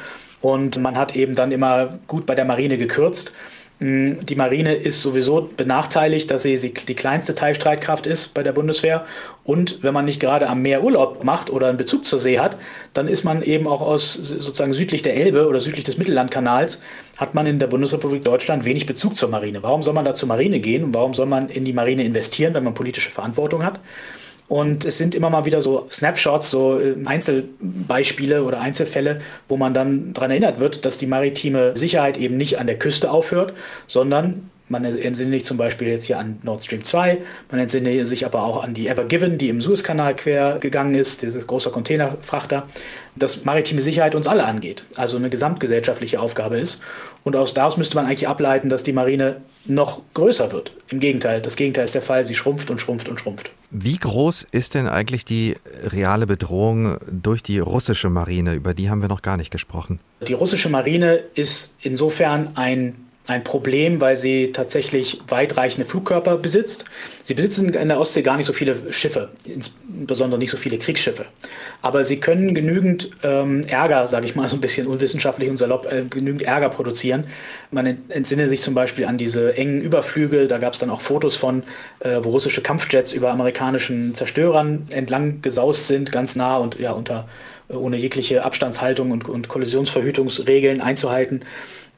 und 0.42 0.80
man 0.80 0.98
hat 0.98 1.16
eben 1.16 1.36
dann 1.36 1.52
immer 1.52 2.00
gut 2.08 2.26
bei 2.26 2.36
der 2.36 2.46
Marine 2.46 2.78
gekürzt. 2.78 3.34
Mm, 3.80 4.26
die 4.26 4.36
Marine 4.36 4.74
ist 4.76 5.02
sowieso 5.02 5.50
benachteiligt, 5.56 6.32
dass 6.32 6.44
sie 6.44 6.56
die 6.58 6.96
kleinste 6.96 7.36
Teilstreitkraft 7.36 8.08
ist 8.08 8.34
bei 8.34 8.42
der 8.42 8.54
Bundeswehr. 8.54 9.06
Und 9.44 9.84
wenn 9.84 9.94
man 9.94 10.06
nicht 10.06 10.20
gerade 10.20 10.48
am 10.48 10.62
Meer 10.62 10.84
Urlaub 10.84 11.24
macht 11.24 11.50
oder 11.50 11.68
einen 11.68 11.78
Bezug 11.78 12.06
zur 12.06 12.20
See 12.20 12.40
hat, 12.40 12.58
dann 12.94 13.08
ist 13.08 13.24
man 13.26 13.44
eben 13.44 13.68
auch 13.68 13.82
aus 13.82 14.14
sozusagen 14.14 14.74
südlich 14.74 15.02
der 15.02 15.16
Elbe 15.16 15.48
oder 15.48 15.60
südlich 15.60 15.84
des 15.84 15.98
Mittellandkanals, 15.98 16.82
hat 17.18 17.36
man 17.36 17.46
in 17.46 17.60
der 17.60 17.68
Bundesrepublik 17.68 18.24
Deutschland 18.24 18.66
wenig 18.66 18.86
Bezug 18.86 19.18
zur 19.18 19.30
Marine. 19.30 19.62
Warum 19.62 19.84
soll 19.84 19.94
man 19.94 20.06
da 20.06 20.16
zur 20.16 20.30
Marine 20.30 20.60
gehen 20.60 20.84
und 20.84 20.94
warum 20.94 21.14
soll 21.14 21.26
man 21.26 21.50
in 21.50 21.66
die 21.66 21.74
Marine 21.74 22.04
investieren, 22.04 22.54
wenn 22.54 22.64
man 22.64 22.74
politische 22.74 23.12
Verantwortung 23.12 23.64
hat? 23.64 23.80
Und 24.48 24.86
es 24.86 24.98
sind 24.98 25.16
immer 25.16 25.30
mal 25.30 25.46
wieder 25.46 25.62
so 25.62 25.88
Snapshots, 25.90 26.52
so 26.52 26.80
äh, 26.80 26.96
Einzelbeispiele 27.04 28.44
oder 28.44 28.62
Einzelfälle, 28.62 29.22
wo 29.48 29.58
man 29.58 29.74
dann 29.74 30.14
daran 30.14 30.32
erinnert 30.32 30.60
wird, 30.60 30.86
dass 30.86 30.98
die 30.98 31.08
maritime 31.08 31.76
Sicherheit 31.76 32.18
eben 32.18 32.38
nicht 32.38 32.60
an 32.60 32.68
der 32.68 32.78
Küste 32.78 33.10
aufhört, 33.10 33.54
sondern 33.88 34.50
man 34.68 34.84
entsinne 34.84 35.32
sich 35.32 35.46
zum 35.46 35.58
Beispiel 35.58 35.88
jetzt 35.88 36.06
hier 36.06 36.18
an 36.18 36.40
Nord 36.44 36.64
Stream 36.64 36.84
2, 36.84 37.20
man 37.52 37.60
entsinne 37.60 38.06
sich 38.06 38.26
aber 38.26 38.44
auch 38.44 38.64
an 38.64 38.74
die 38.74 38.88
Ever 38.88 39.06
Given, 39.06 39.38
die 39.38 39.50
im 39.50 39.62
Suezkanal 39.62 40.16
quer 40.16 40.58
gegangen 40.60 40.96
ist, 40.96 41.22
dieses 41.22 41.46
große 41.46 41.70
Containerfrachter, 41.70 42.68
dass 43.16 43.46
maritime 43.46 43.82
Sicherheit 43.82 44.16
uns 44.16 44.28
alle 44.28 44.46
angeht, 44.46 44.86
also 44.96 45.18
eine 45.18 45.30
gesamtgesellschaftliche 45.30 46.20
Aufgabe 46.20 46.58
ist. 46.58 46.82
Und 47.24 47.36
aus 47.36 47.54
daraus 47.54 47.78
müsste 47.78 47.96
man 47.96 48.06
eigentlich 48.06 48.28
ableiten, 48.28 48.70
dass 48.70 48.84
die 48.84 48.94
Marine 48.94 49.42
noch 49.66 50.02
größer 50.14 50.52
wird. 50.52 50.74
Im 50.90 51.00
Gegenteil, 51.00 51.42
das 51.42 51.56
Gegenteil 51.56 51.86
ist 51.86 51.96
der 51.96 52.02
Fall, 52.02 52.24
sie 52.24 52.36
schrumpft 52.36 52.70
und 52.70 52.80
schrumpft 52.80 53.10
und 53.10 53.20
schrumpft. 53.20 53.52
Wie 53.72 53.98
groß 53.98 54.46
ist 54.52 54.76
denn 54.76 54.88
eigentlich 54.88 55.26
die 55.26 55.56
reale 55.84 56.28
Bedrohung 56.28 56.98
durch 57.10 57.42
die 57.42 57.60
russische 57.60 58.10
Marine? 58.10 58.54
Über 58.54 58.74
die 58.74 58.90
haben 58.90 59.02
wir 59.02 59.10
noch 59.10 59.22
gar 59.22 59.38
nicht 59.38 59.52
gesprochen. 59.52 60.00
Die 60.28 60.34
russische 60.34 60.70
Marine 60.70 61.24
ist 61.34 61.78
insofern 61.82 62.52
ein 62.56 63.05
ein 63.28 63.44
Problem, 63.44 64.02
weil 64.02 64.18
sie 64.18 64.52
tatsächlich 64.52 65.22
weitreichende 65.28 65.88
Flugkörper 65.88 66.38
besitzt. 66.38 66.86
Sie 67.24 67.34
besitzen 67.34 67.74
in 67.74 67.88
der 67.88 68.00
Ostsee 68.00 68.22
gar 68.22 68.38
nicht 68.38 68.46
so 68.46 68.54
viele 68.54 68.94
Schiffe, 68.94 69.30
insbesondere 69.46 70.38
nicht 70.38 70.52
so 70.52 70.58
viele 70.58 70.78
Kriegsschiffe. 70.78 71.26
Aber 71.82 72.04
sie 72.04 72.20
können 72.20 72.54
genügend 72.54 73.10
ähm, 73.24 73.62
Ärger, 73.68 74.08
sage 74.08 74.28
ich 74.28 74.36
mal 74.36 74.48
so 74.48 74.56
ein 74.56 74.62
bisschen 74.62 74.86
unwissenschaftlich 74.86 75.50
und 75.50 75.58
salopp, 75.58 75.92
äh, 75.92 76.04
genügend 76.08 76.44
Ärger 76.44 76.70
produzieren. 76.70 77.26
Man 77.72 77.98
entsinne 78.10 78.48
sich 78.48 78.62
zum 78.62 78.76
Beispiel 78.76 79.06
an 79.06 79.18
diese 79.18 79.58
engen 79.58 79.82
Überflüge, 79.82 80.48
da 80.48 80.60
gab 80.60 80.74
es 80.74 80.80
dann 80.80 80.92
auch 80.92 81.02
Fotos 81.02 81.36
von, 81.36 81.64
äh, 82.02 82.20
wo 82.22 82.30
russische 82.30 82.62
Kampfjets 82.62 83.12
über 83.12 83.32
amerikanischen 83.32 84.14
Zerstörern 84.14 84.88
entlang 84.92 85.42
gesaust 85.42 85.88
sind, 85.88 86.12
ganz 86.12 86.36
nah 86.36 86.58
und 86.58 86.80
ja 86.80 86.92
unter 86.92 87.28
äh, 87.70 87.74
ohne 87.74 87.98
jegliche 87.98 88.44
Abstandshaltung 88.44 89.10
und, 89.10 89.28
und 89.28 89.48
Kollisionsverhütungsregeln 89.48 90.82
einzuhalten. 90.82 91.42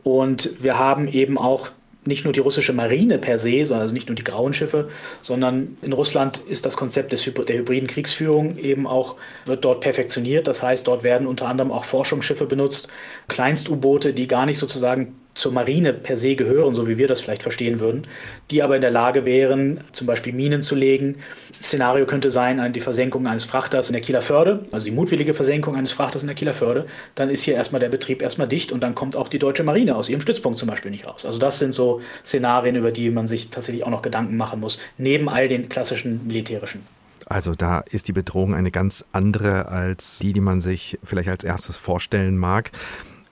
Und 0.07 0.63
wir 0.63 0.79
haben 0.79 1.09
eben 1.09 1.37
auch 1.37 1.67
nicht 2.05 2.23
nur 2.23 2.31
die 2.31 2.39
russische 2.39 2.71
Marine 2.71 3.17
per 3.17 3.37
se, 3.39 3.65
sondern 3.65 3.81
also 3.81 3.93
nicht 3.93 4.07
nur 4.07 4.15
die 4.15 4.23
grauen 4.23 4.53
Schiffe, 4.53 4.87
sondern 5.21 5.77
in 5.81 5.91
Russland 5.91 6.37
ist 6.47 6.65
das 6.65 6.77
Konzept 6.77 7.11
des, 7.11 7.23
der 7.25 7.57
hybriden 7.57 7.89
Kriegsführung 7.89 8.57
eben 8.57 8.87
auch, 8.87 9.15
wird 9.43 9.65
dort 9.65 9.81
perfektioniert. 9.81 10.47
Das 10.47 10.63
heißt, 10.63 10.87
dort 10.87 11.03
werden 11.03 11.27
unter 11.27 11.49
anderem 11.49 11.73
auch 11.73 11.83
Forschungsschiffe 11.83 12.45
benutzt, 12.45 12.87
Kleinst-U-Boote, 13.27 14.13
die 14.13 14.27
gar 14.27 14.45
nicht 14.45 14.59
sozusagen 14.59 15.13
zur 15.37 15.53
Marine 15.53 15.93
per 15.93 16.17
se 16.17 16.35
gehören, 16.35 16.73
so 16.75 16.87
wie 16.87 16.97
wir 16.97 17.07
das 17.07 17.21
vielleicht 17.21 17.43
verstehen 17.43 17.79
würden, 17.79 18.07
die 18.49 18.63
aber 18.63 18.75
in 18.75 18.81
der 18.81 18.91
Lage 18.91 19.23
wären, 19.23 19.81
zum 19.93 20.07
Beispiel 20.07 20.33
Minen 20.33 20.61
zu 20.61 20.75
legen. 20.75 21.15
Szenario 21.61 22.05
könnte 22.05 22.29
sein, 22.29 22.73
die 22.73 22.81
Versenkung 22.81 23.27
eines 23.27 23.45
Frachters 23.45 23.89
in 23.89 23.93
der 23.93 24.01
Kieler 24.01 24.21
Förde, 24.21 24.65
also 24.71 24.85
die 24.85 24.91
mutwillige 24.91 25.33
Versenkung 25.33 25.75
eines 25.75 25.91
Frachters 25.91 26.23
in 26.23 26.27
der 26.27 26.35
Kieler 26.35 26.53
Förde. 26.53 26.87
Dann 27.15 27.29
ist 27.29 27.43
hier 27.43 27.53
erstmal 27.53 27.79
der 27.79 27.89
Betrieb 27.89 28.21
erstmal 28.21 28.47
dicht 28.47 28.71
und 28.71 28.81
dann 28.81 28.95
kommt 28.95 29.15
auch 29.15 29.27
die 29.27 29.39
deutsche 29.39 29.63
Marine 29.63 29.95
aus 29.95 30.09
ihrem 30.09 30.21
Stützpunkt 30.21 30.57
zum 30.57 30.67
Beispiel 30.67 30.91
nicht 30.91 31.07
raus. 31.07 31.25
Also 31.25 31.39
das 31.39 31.59
sind 31.59 31.73
so 31.73 32.01
Szenarien, 32.25 32.75
über 32.75 32.91
die 32.91 33.11
man 33.11 33.27
sich 33.27 33.49
tatsächlich 33.49 33.85
auch 33.85 33.91
noch 33.91 34.01
Gedanken 34.01 34.37
machen 34.37 34.59
muss, 34.59 34.79
neben 34.97 35.29
all 35.29 35.47
den 35.47 35.69
klassischen 35.69 36.25
militärischen. 36.25 36.81
Also 37.29 37.53
da 37.53 37.81
ist 37.91 38.07
die 38.07 38.13
Bedrohung 38.13 38.55
eine 38.55 38.71
ganz 38.71 39.05
andere 39.11 39.67
als 39.67 40.19
die, 40.19 40.33
die 40.33 40.39
man 40.39 40.61
sich 40.61 40.97
vielleicht 41.03 41.29
als 41.29 41.43
erstes 41.43 41.77
vorstellen 41.77 42.37
mag. 42.37 42.71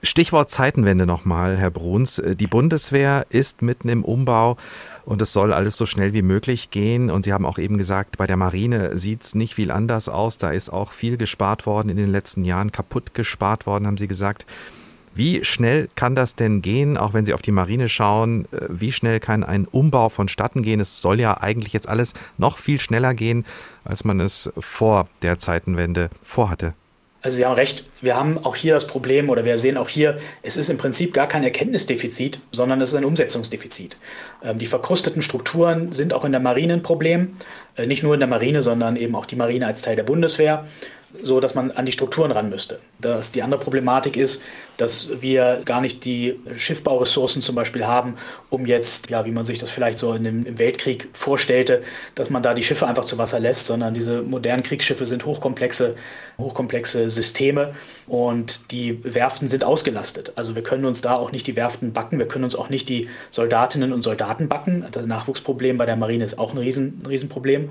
Stichwort 0.06 0.50
Zeitenwende 0.50 1.04
nochmal, 1.04 1.56
Herr 1.56 1.70
Bruns. 1.70 2.22
Die 2.24 2.46
Bundeswehr 2.46 3.26
ist 3.28 3.60
mitten 3.60 3.88
im 3.88 4.04
Umbau 4.04 4.56
und 5.04 5.20
es 5.20 5.32
soll 5.32 5.52
alles 5.52 5.76
so 5.76 5.84
schnell 5.84 6.12
wie 6.12 6.22
möglich 6.22 6.70
gehen. 6.70 7.10
Und 7.10 7.24
Sie 7.24 7.32
haben 7.32 7.44
auch 7.44 7.58
eben 7.58 7.76
gesagt, 7.76 8.16
bei 8.16 8.26
der 8.26 8.36
Marine 8.36 8.96
sieht 8.96 9.24
es 9.24 9.34
nicht 9.34 9.54
viel 9.54 9.70
anders 9.70 10.08
aus. 10.08 10.38
Da 10.38 10.50
ist 10.50 10.72
auch 10.72 10.92
viel 10.92 11.16
gespart 11.16 11.66
worden 11.66 11.88
in 11.88 11.96
den 11.96 12.10
letzten 12.10 12.44
Jahren, 12.44 12.72
kaputt 12.72 13.14
gespart 13.14 13.66
worden, 13.66 13.86
haben 13.86 13.96
Sie 13.96 14.08
gesagt. 14.08 14.46
Wie 15.14 15.44
schnell 15.44 15.88
kann 15.94 16.14
das 16.14 16.34
denn 16.34 16.62
gehen, 16.62 16.96
auch 16.96 17.12
wenn 17.12 17.26
Sie 17.26 17.34
auf 17.34 17.42
die 17.42 17.52
Marine 17.52 17.88
schauen? 17.88 18.46
Wie 18.68 18.92
schnell 18.92 19.18
kann 19.18 19.44
ein 19.44 19.66
Umbau 19.66 20.08
vonstatten 20.08 20.62
gehen? 20.62 20.78
Es 20.78 21.00
soll 21.00 21.20
ja 21.20 21.40
eigentlich 21.40 21.72
jetzt 21.72 21.88
alles 21.88 22.12
noch 22.38 22.58
viel 22.58 22.80
schneller 22.80 23.14
gehen, 23.14 23.44
als 23.84 24.04
man 24.04 24.20
es 24.20 24.50
vor 24.58 25.08
der 25.22 25.38
Zeitenwende 25.38 26.10
vorhatte. 26.22 26.74
Also 27.26 27.38
Sie 27.38 27.44
haben 27.44 27.54
recht, 27.54 27.82
wir 28.02 28.14
haben 28.14 28.38
auch 28.44 28.54
hier 28.54 28.74
das 28.74 28.86
Problem 28.86 29.30
oder 29.30 29.44
wir 29.44 29.58
sehen 29.58 29.76
auch 29.78 29.88
hier, 29.88 30.18
es 30.44 30.56
ist 30.56 30.70
im 30.70 30.78
Prinzip 30.78 31.12
gar 31.12 31.26
kein 31.26 31.42
Erkenntnisdefizit, 31.42 32.38
sondern 32.52 32.80
es 32.80 32.90
ist 32.90 32.94
ein 32.94 33.04
Umsetzungsdefizit. 33.04 33.96
Ähm, 34.44 34.60
die 34.60 34.66
verkrusteten 34.66 35.22
Strukturen 35.22 35.92
sind 35.92 36.14
auch 36.14 36.24
in 36.24 36.30
der 36.30 36.40
Marine 36.40 36.74
ein 36.74 36.84
Problem, 36.84 37.36
äh, 37.76 37.88
nicht 37.88 38.04
nur 38.04 38.14
in 38.14 38.20
der 38.20 38.28
Marine, 38.28 38.62
sondern 38.62 38.94
eben 38.94 39.16
auch 39.16 39.26
die 39.26 39.34
Marine 39.34 39.66
als 39.66 39.82
Teil 39.82 39.96
der 39.96 40.04
Bundeswehr 40.04 40.68
so 41.22 41.40
dass 41.40 41.54
man 41.54 41.70
an 41.70 41.86
die 41.86 41.92
Strukturen 41.92 42.30
ran 42.30 42.50
müsste. 42.50 42.80
Das, 43.00 43.32
die 43.32 43.42
andere 43.42 43.60
Problematik 43.60 44.16
ist, 44.16 44.42
dass 44.76 45.20
wir 45.20 45.62
gar 45.64 45.80
nicht 45.80 46.04
die 46.04 46.38
Schiffbauressourcen 46.56 47.42
zum 47.42 47.54
Beispiel 47.54 47.86
haben, 47.86 48.16
um 48.50 48.66
jetzt, 48.66 49.08
ja, 49.08 49.24
wie 49.24 49.30
man 49.30 49.44
sich 49.44 49.58
das 49.58 49.70
vielleicht 49.70 49.98
so 49.98 50.12
in 50.14 50.24
dem, 50.24 50.46
im 50.46 50.58
Weltkrieg 50.58 51.08
vorstellte, 51.12 51.82
dass 52.14 52.30
man 52.30 52.42
da 52.42 52.54
die 52.54 52.62
Schiffe 52.62 52.86
einfach 52.86 53.04
zu 53.04 53.18
Wasser 53.18 53.40
lässt, 53.40 53.66
sondern 53.66 53.94
diese 53.94 54.22
modernen 54.22 54.62
Kriegsschiffe 54.62 55.06
sind 55.06 55.24
hochkomplexe, 55.24 55.96
hochkomplexe 56.38 57.08
Systeme 57.08 57.74
und 58.06 58.70
die 58.70 59.02
Werften 59.02 59.48
sind 59.48 59.64
ausgelastet. 59.64 60.32
Also 60.36 60.54
wir 60.54 60.62
können 60.62 60.84
uns 60.84 61.00
da 61.00 61.14
auch 61.14 61.32
nicht 61.32 61.46
die 61.46 61.56
Werften 61.56 61.92
backen, 61.92 62.18
wir 62.18 62.28
können 62.28 62.44
uns 62.44 62.56
auch 62.56 62.68
nicht 62.68 62.88
die 62.88 63.08
Soldatinnen 63.30 63.92
und 63.92 64.02
Soldaten 64.02 64.48
backen. 64.48 64.84
Das 64.92 65.06
Nachwuchsproblem 65.06 65.78
bei 65.78 65.86
der 65.86 65.96
Marine 65.96 66.24
ist 66.24 66.38
auch 66.38 66.52
ein, 66.52 66.58
Riesen, 66.58 67.00
ein 67.02 67.06
Riesenproblem. 67.06 67.70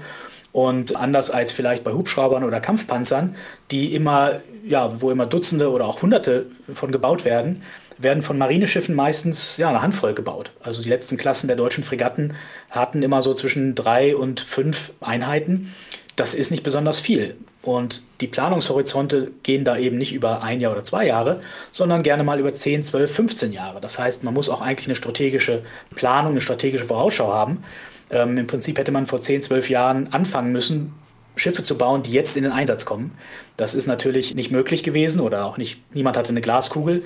Und 0.56 0.96
anders 0.96 1.32
als 1.32 1.52
vielleicht 1.52 1.84
bei 1.84 1.92
Hubschraubern 1.92 2.46
oder 2.46 2.62
Kampfpanzern, 2.62 3.36
die 3.72 3.94
immer, 3.94 4.40
ja, 4.66 5.02
wo 5.02 5.12
immer 5.12 5.26
Dutzende 5.26 5.70
oder 5.70 5.84
auch 5.86 6.02
Hunderte 6.02 6.46
von 6.74 6.94
gebaut 6.94 7.26
werden, 7.26 7.62
werden 7.98 8.24
von 8.24 8.38
Marineschiffen 8.38 8.96
meistens 8.96 9.58
ja, 9.58 9.68
eine 9.68 9.82
Handvoll 9.82 10.14
gebaut. 10.14 10.52
Also 10.64 10.82
die 10.82 10.88
letzten 10.88 11.18
Klassen 11.18 11.48
der 11.48 11.58
deutschen 11.58 11.84
Fregatten 11.84 12.36
hatten 12.70 13.04
immer 13.04 13.22
so 13.22 13.34
zwischen 13.34 13.76
drei 13.76 14.16
und 14.16 14.40
fünf 14.40 14.94
Einheiten. 15.02 15.74
Das 16.16 16.34
ist 16.34 16.52
nicht 16.52 16.64
besonders 16.64 17.02
viel. 17.02 17.36
Und 17.62 18.04
die 18.22 18.28
Planungshorizonte 18.28 19.32
gehen 19.44 19.66
da 19.66 19.76
eben 19.76 19.98
nicht 19.98 20.14
über 20.14 20.42
ein 20.42 20.62
Jahr 20.62 20.72
oder 20.72 20.86
zwei 20.86 21.06
Jahre, 21.06 21.42
sondern 21.74 22.02
gerne 22.02 22.24
mal 22.24 22.40
über 22.40 22.54
10, 22.54 22.82
12, 22.84 23.14
15 23.14 23.52
Jahre. 23.52 23.82
Das 23.82 24.00
heißt, 24.00 24.24
man 24.24 24.34
muss 24.34 24.48
auch 24.48 24.62
eigentlich 24.62 24.88
eine 24.88 24.96
strategische 24.96 25.64
Planung, 25.96 26.32
eine 26.32 26.42
strategische 26.42 26.86
Vorausschau 26.86 27.34
haben. 27.34 27.66
Ähm, 28.10 28.38
Im 28.38 28.48
Prinzip 28.48 28.78
hätte 28.78 28.92
man 28.92 29.08
vor 29.08 29.22
10, 29.22 29.42
12 29.42 29.70
Jahren 29.70 30.14
anfangen 30.14 30.52
müssen, 30.52 30.94
Schiffe 31.36 31.64
zu 31.64 31.78
bauen, 31.78 32.04
die 32.04 32.12
jetzt 32.12 32.38
in 32.38 32.44
den 32.44 32.52
Einsatz 32.52 32.86
kommen. 32.86 33.18
Das 33.58 33.76
ist 33.76 33.88
natürlich 33.88 34.36
nicht 34.36 34.52
möglich 34.52 34.84
gewesen 34.84 35.20
oder 35.20 35.46
auch 35.46 35.58
nicht, 35.58 35.82
niemand 35.94 36.18
hatte 36.18 36.30
eine 36.30 36.42
Glaskugel. 36.42 37.04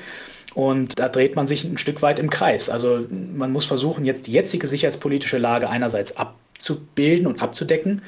Und 0.53 0.99
da 0.99 1.09
dreht 1.09 1.35
man 1.35 1.47
sich 1.47 1.63
ein 1.63 1.77
Stück 1.77 2.01
weit 2.01 2.19
im 2.19 2.29
Kreis. 2.29 2.69
Also 2.69 3.05
man 3.09 3.51
muss 3.51 3.65
versuchen, 3.65 4.05
jetzt 4.05 4.27
die 4.27 4.31
jetzige 4.31 4.67
sicherheitspolitische 4.67 5.37
Lage 5.37 5.69
einerseits 5.69 6.17
abzubilden 6.17 7.27
und 7.27 7.41
abzudecken 7.41 8.01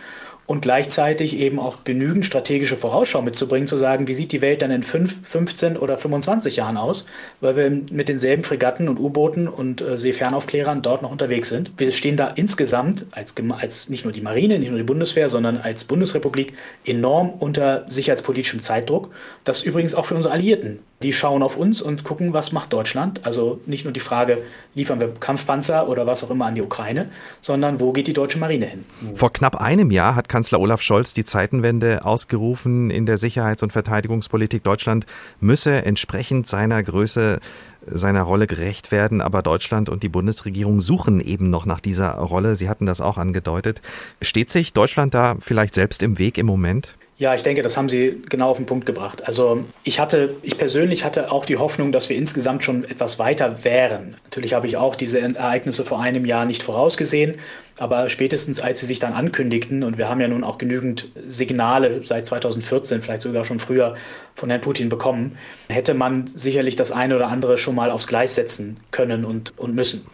und 0.51 0.59
gleichzeitig 0.59 1.37
eben 1.37 1.59
auch 1.59 1.85
genügend 1.85 2.25
strategische 2.25 2.75
Vorausschau 2.75 3.21
mitzubringen, 3.21 3.69
zu 3.69 3.77
sagen, 3.77 4.09
wie 4.09 4.13
sieht 4.13 4.33
die 4.33 4.41
Welt 4.41 4.61
dann 4.61 4.69
in 4.69 4.83
5, 4.83 5.25
15 5.25 5.77
oder 5.77 5.97
25 5.97 6.57
Jahren 6.57 6.75
aus, 6.75 7.05
weil 7.39 7.55
wir 7.55 7.69
mit 7.69 8.09
denselben 8.09 8.43
Fregatten 8.43 8.89
und 8.89 8.99
U-Booten 8.99 9.47
und 9.47 9.79
äh, 9.79 9.97
Seefernaufklärern 9.97 10.81
dort 10.81 11.03
noch 11.03 11.11
unterwegs 11.11 11.47
sind. 11.47 11.71
Wir 11.77 11.93
stehen 11.93 12.17
da 12.17 12.27
insgesamt 12.27 13.05
als, 13.11 13.33
als 13.59 13.87
nicht 13.87 14.03
nur 14.03 14.11
die 14.11 14.19
Marine, 14.19 14.59
nicht 14.59 14.71
nur 14.71 14.77
die 14.77 14.83
Bundeswehr, 14.83 15.29
sondern 15.29 15.55
als 15.55 15.85
Bundesrepublik 15.85 16.51
enorm 16.83 17.29
unter 17.29 17.85
sicherheitspolitischem 17.87 18.59
Zeitdruck. 18.59 19.09
Das 19.45 19.63
übrigens 19.63 19.95
auch 19.95 20.05
für 20.05 20.15
unsere 20.15 20.33
Alliierten. 20.33 20.79
Die 21.01 21.13
schauen 21.13 21.43
auf 21.43 21.57
uns 21.57 21.81
und 21.81 22.03
gucken, 22.03 22.33
was 22.33 22.51
macht 22.51 22.73
Deutschland. 22.73 23.25
Also 23.25 23.59
nicht 23.65 23.85
nur 23.85 23.93
die 23.93 23.99
Frage, 23.99 24.39
liefern 24.75 24.99
wir 24.99 25.13
Kampfpanzer 25.19 25.87
oder 25.87 26.05
was 26.05 26.23
auch 26.23 26.29
immer 26.29 26.45
an 26.45 26.55
die 26.55 26.61
Ukraine, 26.61 27.09
sondern 27.41 27.79
wo 27.79 27.91
geht 27.91 28.07
die 28.07 28.13
deutsche 28.13 28.37
Marine 28.39 28.65
hin? 28.65 28.85
Vor 29.15 29.33
knapp 29.33 29.55
einem 29.55 29.91
Jahr 29.91 30.15
hat 30.15 30.29
Kanzler 30.29 30.59
Olaf 30.59 30.81
Scholz 30.81 31.13
die 31.13 31.23
Zeitenwende 31.23 32.05
ausgerufen 32.05 32.91
in 32.91 33.05
der 33.05 33.17
Sicherheits- 33.17 33.63
und 33.63 33.71
Verteidigungspolitik. 33.71 34.63
Deutschland 34.63 35.05
müsse 35.39 35.85
entsprechend 35.85 36.47
seiner 36.47 36.81
Größe 36.83 37.39
seiner 37.87 38.21
Rolle 38.21 38.47
gerecht 38.47 38.91
werden, 38.91 39.21
aber 39.21 39.41
Deutschland 39.41 39.89
und 39.89 40.03
die 40.03 40.09
Bundesregierung 40.09 40.81
suchen 40.81 41.19
eben 41.19 41.49
noch 41.49 41.65
nach 41.65 41.79
dieser 41.79 42.11
Rolle. 42.11 42.55
Sie 42.55 42.69
hatten 42.69 42.85
das 42.85 43.01
auch 43.01 43.17
angedeutet. 43.17 43.81
Steht 44.21 44.51
sich 44.51 44.73
Deutschland 44.73 45.13
da 45.13 45.35
vielleicht 45.39 45.73
selbst 45.73 46.03
im 46.03 46.19
Weg 46.19 46.37
im 46.37 46.45
Moment? 46.45 46.95
Ja, 47.21 47.35
ich 47.35 47.43
denke, 47.43 47.61
das 47.61 47.77
haben 47.77 47.87
Sie 47.87 48.23
genau 48.29 48.49
auf 48.49 48.57
den 48.57 48.65
Punkt 48.65 48.87
gebracht. 48.87 49.27
Also 49.27 49.63
ich 49.83 49.99
hatte, 49.99 50.37
ich 50.41 50.57
persönlich 50.57 51.03
hatte 51.03 51.31
auch 51.31 51.45
die 51.45 51.57
Hoffnung, 51.57 51.91
dass 51.91 52.09
wir 52.09 52.15
insgesamt 52.15 52.63
schon 52.63 52.83
etwas 52.83 53.19
weiter 53.19 53.63
wären. 53.63 54.15
Natürlich 54.23 54.55
habe 54.55 54.65
ich 54.65 54.75
auch 54.75 54.95
diese 54.95 55.21
Ereignisse 55.21 55.85
vor 55.85 56.01
einem 56.01 56.25
Jahr 56.25 56.45
nicht 56.45 56.63
vorausgesehen, 56.63 57.35
aber 57.77 58.09
spätestens 58.09 58.59
als 58.59 58.79
sie 58.79 58.87
sich 58.87 58.97
dann 58.97 59.13
ankündigten, 59.13 59.83
und 59.83 59.99
wir 59.99 60.09
haben 60.09 60.19
ja 60.19 60.27
nun 60.27 60.43
auch 60.43 60.57
genügend 60.57 61.09
Signale 61.27 62.01
seit 62.03 62.25
2014, 62.25 63.03
vielleicht 63.03 63.21
sogar 63.21 63.45
schon 63.45 63.59
früher 63.59 63.97
von 64.33 64.49
Herrn 64.49 64.61
Putin 64.61 64.89
bekommen, 64.89 65.37
hätte 65.69 65.93
man 65.93 66.25
sicherlich 66.25 66.75
das 66.75 66.91
eine 66.91 67.15
oder 67.15 67.27
andere 67.27 67.59
schon 67.59 67.75
mal 67.75 67.91
aufs 67.91 68.07
Gleis 68.07 68.33
setzen 68.33 68.79
können 68.89 69.25
und, 69.25 69.55
und 69.59 69.75
müssen. 69.75 70.07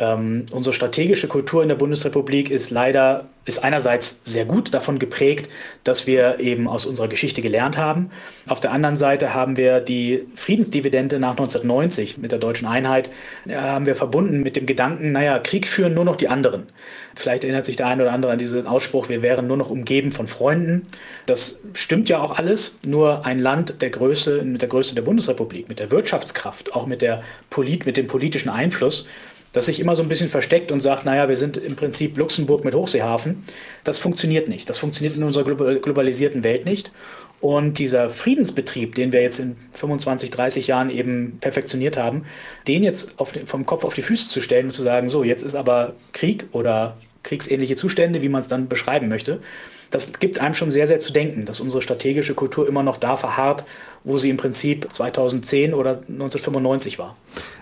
Ähm, 0.00 0.46
unsere 0.52 0.74
strategische 0.74 1.26
Kultur 1.26 1.62
in 1.62 1.68
der 1.68 1.74
Bundesrepublik 1.74 2.50
ist 2.50 2.70
leider, 2.70 3.26
ist 3.44 3.64
einerseits 3.64 4.20
sehr 4.24 4.44
gut 4.44 4.72
davon 4.72 5.00
geprägt, 5.00 5.50
dass 5.82 6.06
wir 6.06 6.38
eben 6.38 6.68
aus 6.68 6.86
unserer 6.86 7.08
Geschichte 7.08 7.42
gelernt 7.42 7.76
haben. 7.76 8.10
Auf 8.46 8.60
der 8.60 8.70
anderen 8.70 8.96
Seite 8.96 9.34
haben 9.34 9.56
wir 9.56 9.80
die 9.80 10.24
Friedensdividende 10.36 11.18
nach 11.18 11.32
1990 11.32 12.16
mit 12.18 12.30
der 12.30 12.38
deutschen 12.38 12.68
Einheit, 12.68 13.10
äh, 13.48 13.56
haben 13.56 13.86
wir 13.86 13.96
verbunden 13.96 14.40
mit 14.40 14.54
dem 14.54 14.66
Gedanken, 14.66 15.10
naja, 15.10 15.40
Krieg 15.40 15.66
führen 15.66 15.94
nur 15.94 16.04
noch 16.04 16.16
die 16.16 16.28
anderen. 16.28 16.68
Vielleicht 17.16 17.42
erinnert 17.42 17.64
sich 17.64 17.74
der 17.74 17.88
eine 17.88 18.02
oder 18.02 18.12
andere 18.12 18.30
an 18.30 18.38
diesen 18.38 18.68
Ausspruch, 18.68 19.08
wir 19.08 19.22
wären 19.22 19.48
nur 19.48 19.56
noch 19.56 19.70
umgeben 19.70 20.12
von 20.12 20.28
Freunden. 20.28 20.86
Das 21.26 21.58
stimmt 21.74 22.08
ja 22.08 22.20
auch 22.20 22.38
alles, 22.38 22.78
nur 22.86 23.26
ein 23.26 23.40
Land 23.40 23.82
der 23.82 23.90
Größe, 23.90 24.42
mit 24.42 24.62
der 24.62 24.68
Größe 24.68 24.94
der 24.94 25.02
Bundesrepublik, 25.02 25.68
mit 25.68 25.80
der 25.80 25.90
Wirtschaftskraft, 25.90 26.72
auch 26.76 26.86
mit, 26.86 27.02
der 27.02 27.24
Polit, 27.50 27.84
mit 27.84 27.96
dem 27.96 28.06
politischen 28.06 28.50
Einfluss, 28.50 29.08
das 29.52 29.66
sich 29.66 29.80
immer 29.80 29.96
so 29.96 30.02
ein 30.02 30.08
bisschen 30.08 30.28
versteckt 30.28 30.72
und 30.72 30.80
sagt, 30.80 31.04
naja, 31.04 31.28
wir 31.28 31.36
sind 31.36 31.56
im 31.56 31.76
Prinzip 31.76 32.16
Luxemburg 32.16 32.64
mit 32.64 32.74
Hochseehafen. 32.74 33.44
Das 33.84 33.98
funktioniert 33.98 34.48
nicht. 34.48 34.68
Das 34.68 34.78
funktioniert 34.78 35.16
in 35.16 35.22
unserer 35.22 35.44
globalisierten 35.44 36.44
Welt 36.44 36.64
nicht. 36.64 36.90
Und 37.40 37.78
dieser 37.78 38.10
Friedensbetrieb, 38.10 38.96
den 38.96 39.12
wir 39.12 39.22
jetzt 39.22 39.38
in 39.38 39.56
25, 39.72 40.30
30 40.30 40.66
Jahren 40.66 40.90
eben 40.90 41.38
perfektioniert 41.40 41.96
haben, 41.96 42.24
den 42.66 42.82
jetzt 42.82 43.14
den, 43.34 43.46
vom 43.46 43.64
Kopf 43.64 43.84
auf 43.84 43.94
die 43.94 44.02
Füße 44.02 44.28
zu 44.28 44.40
stellen 44.40 44.66
und 44.66 44.72
zu 44.72 44.82
sagen, 44.82 45.08
so, 45.08 45.22
jetzt 45.22 45.42
ist 45.42 45.54
aber 45.54 45.94
Krieg 46.12 46.46
oder 46.52 46.96
kriegsähnliche 47.22 47.76
Zustände, 47.76 48.22
wie 48.22 48.28
man 48.28 48.42
es 48.42 48.48
dann 48.48 48.68
beschreiben 48.68 49.08
möchte, 49.08 49.40
das 49.90 50.12
gibt 50.18 50.40
einem 50.40 50.54
schon 50.54 50.70
sehr, 50.70 50.86
sehr 50.86 51.00
zu 51.00 51.12
denken, 51.12 51.46
dass 51.46 51.60
unsere 51.60 51.80
strategische 51.80 52.34
Kultur 52.34 52.68
immer 52.68 52.82
noch 52.82 52.98
da 52.98 53.16
verharrt, 53.16 53.64
wo 54.04 54.18
sie 54.18 54.30
im 54.30 54.36
Prinzip 54.36 54.92
2010 54.92 55.72
oder 55.72 55.98
1995 56.08 56.98
war. 56.98 57.16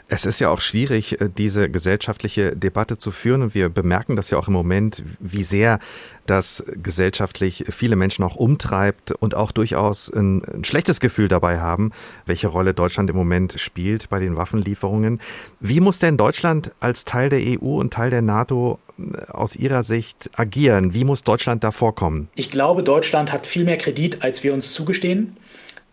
Es 0.09 0.25
ist 0.25 0.41
ja 0.41 0.51
auch 0.51 0.61
schwierig, 0.61 1.21
äh, 1.21 1.29
diese 1.37 1.69
gesellschaftliche 1.69 2.57
Debatte 2.57 2.99
zu 2.99 3.11
führen. 3.11 3.43
Und 3.43 3.55
wir 3.55 3.69
bemerken 3.69 4.17
das 4.17 4.31
ja 4.31 4.39
auch 4.39 4.49
im 4.49 4.55
Moment, 4.55 5.03
wie 5.19 5.43
sehr 5.43 5.79
das 6.27 6.65
gesellschaftlich 6.75 7.65
viele 7.69 7.97
Menschen 7.97 8.25
auch 8.25 8.37
umtreibt 8.37 9.13
und 9.13 9.35
auch 9.35 9.53
durchaus 9.53 10.13
ein, 10.13 10.45
ein, 10.45 10.65
schlechtes 10.65 11.01
Gefühl 11.01 11.29
dabei 11.29 11.59
haben, 11.59 11.93
welche 12.25 12.49
Rolle 12.49 12.75
Deutschland 12.75 13.11
im 13.11 13.17
Moment 13.17 13.55
spielt 13.59 14.09
bei 14.09 14.19
den 14.19 14.37
Waffenlieferungen. 14.37 15.21
Wie 15.61 15.81
muss 15.81 15.99
denn 15.99 16.17
Deutschland 16.17 16.73
als 16.81 17.05
Teil 17.05 17.29
der 17.29 17.41
EU 17.41 17.79
und 17.79 17.93
Teil 17.93 18.11
der 18.11 18.23
NATO 18.23 18.79
äh, 18.99 19.31
aus 19.31 19.57
Ihrer 19.57 19.83
Sicht 19.83 20.31
agieren? 20.37 20.95
Wie 20.95 21.05
muss 21.05 21.23
Deutschland 21.23 21.65
da 21.65 21.73
vorkommen? 21.73 22.29
Ich 22.35 22.51
glaube, 22.51 22.83
Deutschland 22.83 23.33
hat 23.33 23.47
viel 23.47 23.65
mehr 23.65 23.79
Kredit, 23.79 24.23
als 24.23 24.45
wir 24.45 24.55
uns 24.55 24.73
zugestehen. 24.73 25.37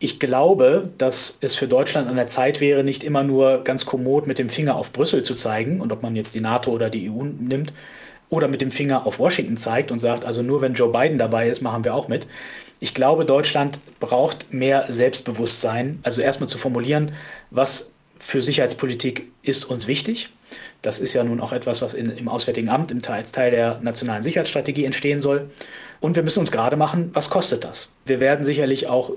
Ich 0.04 0.20
glaube, 0.20 0.90
dass 0.98 1.38
es 1.40 1.56
für 1.56 1.70
Deutschland 1.70 2.10
an 2.10 2.18
der 2.18 2.28
Zeit 2.28 2.60
wäre, 2.60 2.84
nicht 2.84 3.06
immer 3.06 3.24
nur 3.24 3.64
ganz 3.64 3.86
kommod 3.86 4.28
mit 4.28 4.38
dem 4.38 4.50
Finger 4.50 4.76
auf 4.76 4.92
Brüssel 4.92 5.24
zu 5.24 5.34
zeigen 5.34 5.80
und 5.80 5.94
ob 5.94 6.04
man 6.04 6.18
jetzt 6.18 6.36
die 6.36 6.42
NATO 6.42 6.72
oder 6.72 6.90
die 6.90 7.10
EU 7.10 7.24
nimmt 7.24 7.72
oder 8.28 8.50
mit 8.50 8.60
dem 8.60 8.70
Finger 8.70 9.08
auf 9.08 9.18
Washington 9.18 9.56
zeigt 9.56 9.94
und 9.94 10.00
sagt, 10.00 10.26
also 10.26 10.42
nur 10.42 10.60
wenn 10.60 10.74
Joe 10.74 10.92
Biden 10.92 11.18
dabei 11.18 11.48
ist, 11.48 11.62
machen 11.62 11.86
wir 11.86 11.96
auch 11.96 12.10
mit. 12.10 12.28
Ich 12.82 12.94
glaube, 12.94 13.24
Deutschland 13.24 13.80
braucht 14.02 14.54
mehr 14.54 14.88
Selbstbewusstsein, 14.90 16.00
also 16.04 16.20
erstmal 16.20 16.50
zu 16.50 16.58
formulieren, 16.58 17.14
was 17.50 17.94
für 18.20 18.44
Sicherheitspolitik 18.44 19.32
ist 19.42 19.64
uns 19.64 19.88
wichtig. 19.88 20.32
Das 20.82 21.00
ist 21.00 21.14
ja 21.14 21.24
nun 21.24 21.40
auch 21.40 21.54
etwas, 21.54 21.82
was 21.82 21.94
in, 21.94 22.10
im 22.10 22.28
Auswärtigen 22.28 22.68
Amt 22.68 22.92
im 22.92 23.02
als 23.08 23.32
Teil 23.32 23.52
der 23.52 23.80
nationalen 23.82 24.22
Sicherheitsstrategie 24.22 24.84
entstehen 24.84 25.22
soll. 25.22 25.50
Und 26.02 26.18
wir 26.18 26.24
müssen 26.24 26.40
uns 26.40 26.52
gerade 26.52 26.76
machen, 26.76 27.12
was 27.14 27.30
kostet 27.30 27.64
das? 27.64 27.94
Wir 28.06 28.20
werden 28.20 28.44
sicherlich 28.44 28.88
auch 28.88 29.14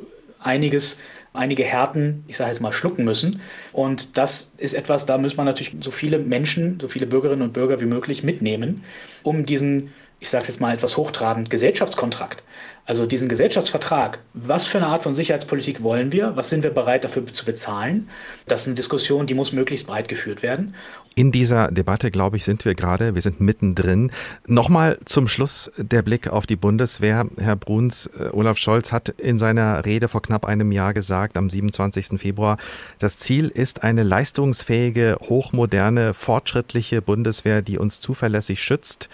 einiges, 0.47 1.01
einige 1.33 1.65
Härten, 1.65 2.25
ich 2.27 2.37
sage 2.37 2.51
jetzt 2.51 2.61
mal, 2.61 2.73
schlucken 2.73 3.05
müssen. 3.05 3.41
Und 3.73 4.17
das 4.17 4.55
ist 4.57 4.75
etwas, 4.75 5.07
da 5.07 5.19
muss 5.19 5.37
man 5.37 5.47
natürlich 5.47 5.77
so 5.81 5.91
viele 5.91 6.19
Menschen, 6.19 6.79
so 6.81 6.89
viele 6.89 7.07
Bürgerinnen 7.07 7.43
und 7.43 7.53
Bürger 7.53 7.81
wie 7.81 7.87
möglich 7.87 8.23
mitnehmen, 8.23 8.85
um 9.23 9.45
diesen, 9.45 9.93
ich 10.21 10.31
sage 10.31 10.43
es 10.43 10.49
jetzt 10.49 10.61
mal 10.61 10.75
etwas 10.75 10.97
hochtrabend, 10.97 11.51
Gesellschaftskontrakt, 11.51 12.43
also 12.87 13.05
diesen 13.05 13.29
Gesellschaftsvertrag, 13.29 14.21
was 14.33 14.67
für 14.67 14.79
eine 14.79 14.87
Art 14.87 15.03
von 15.03 15.17
Sicherheitspolitik 15.17 15.83
wollen 15.83 16.13
wir, 16.13 16.37
was 16.37 16.49
sind 16.49 16.63
wir 16.63 16.71
bereit 16.71 17.03
dafür 17.03 17.27
zu 17.33 17.45
bezahlen, 17.45 18.09
das 18.47 18.63
ist 18.63 18.69
eine 18.69 18.77
Diskussion, 18.77 19.27
die 19.27 19.35
muss 19.35 19.53
möglichst 19.53 19.89
breit 19.89 20.07
geführt 20.07 20.43
werden. 20.43 20.75
In 21.17 21.33
dieser 21.33 21.73
Debatte, 21.73 22.11
glaube 22.11 22.37
ich, 22.37 22.45
sind 22.45 22.65
wir 22.65 22.75
gerade, 22.75 23.15
wir 23.15 23.23
sind 23.23 23.41
mittendrin. 23.41 24.13
Nochmal 24.47 24.99
zum 25.07 25.29
Schluss 25.29 25.73
der 25.79 26.03
Blick 26.03 26.29
auf 26.29 26.47
die 26.47 26.57
Bundeswehr. 26.57 27.27
Herr 27.39 27.57
Bruns, 27.57 28.11
äh, 28.19 28.29
Olaf 28.33 28.59
Scholz 28.59 28.93
hat 28.93 29.09
in 29.09 29.39
seiner 29.39 29.85
Rede 29.87 30.09
vor 30.09 30.21
knapp 30.21 30.45
einem 30.45 30.71
Jahr 30.73 30.93
gesagt, 30.93 31.39
am 31.39 31.49
27. 31.49 32.19
Februar, 32.19 32.59
das 32.99 33.19
Ziel 33.19 33.49
ist 33.49 33.83
eine 33.83 34.03
leistungsfähige, 34.03 35.17
hochmoderne, 35.23 36.13
fortschrittliche 36.13 37.01
Bundeswehr, 37.01 37.63
die 37.63 37.79
uns 37.79 37.99
zuverlässig 37.99 38.63
schützt. 38.63 39.09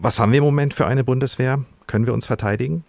Was 0.00 0.18
haben 0.18 0.32
wir 0.32 0.38
im 0.38 0.44
Moment 0.44 0.72
für 0.72 0.86
eine 0.86 1.04
Bundeswehr? 1.04 1.62
Können 1.86 2.06
wir 2.06 2.14
uns 2.14 2.26
verteidigen? 2.26 2.84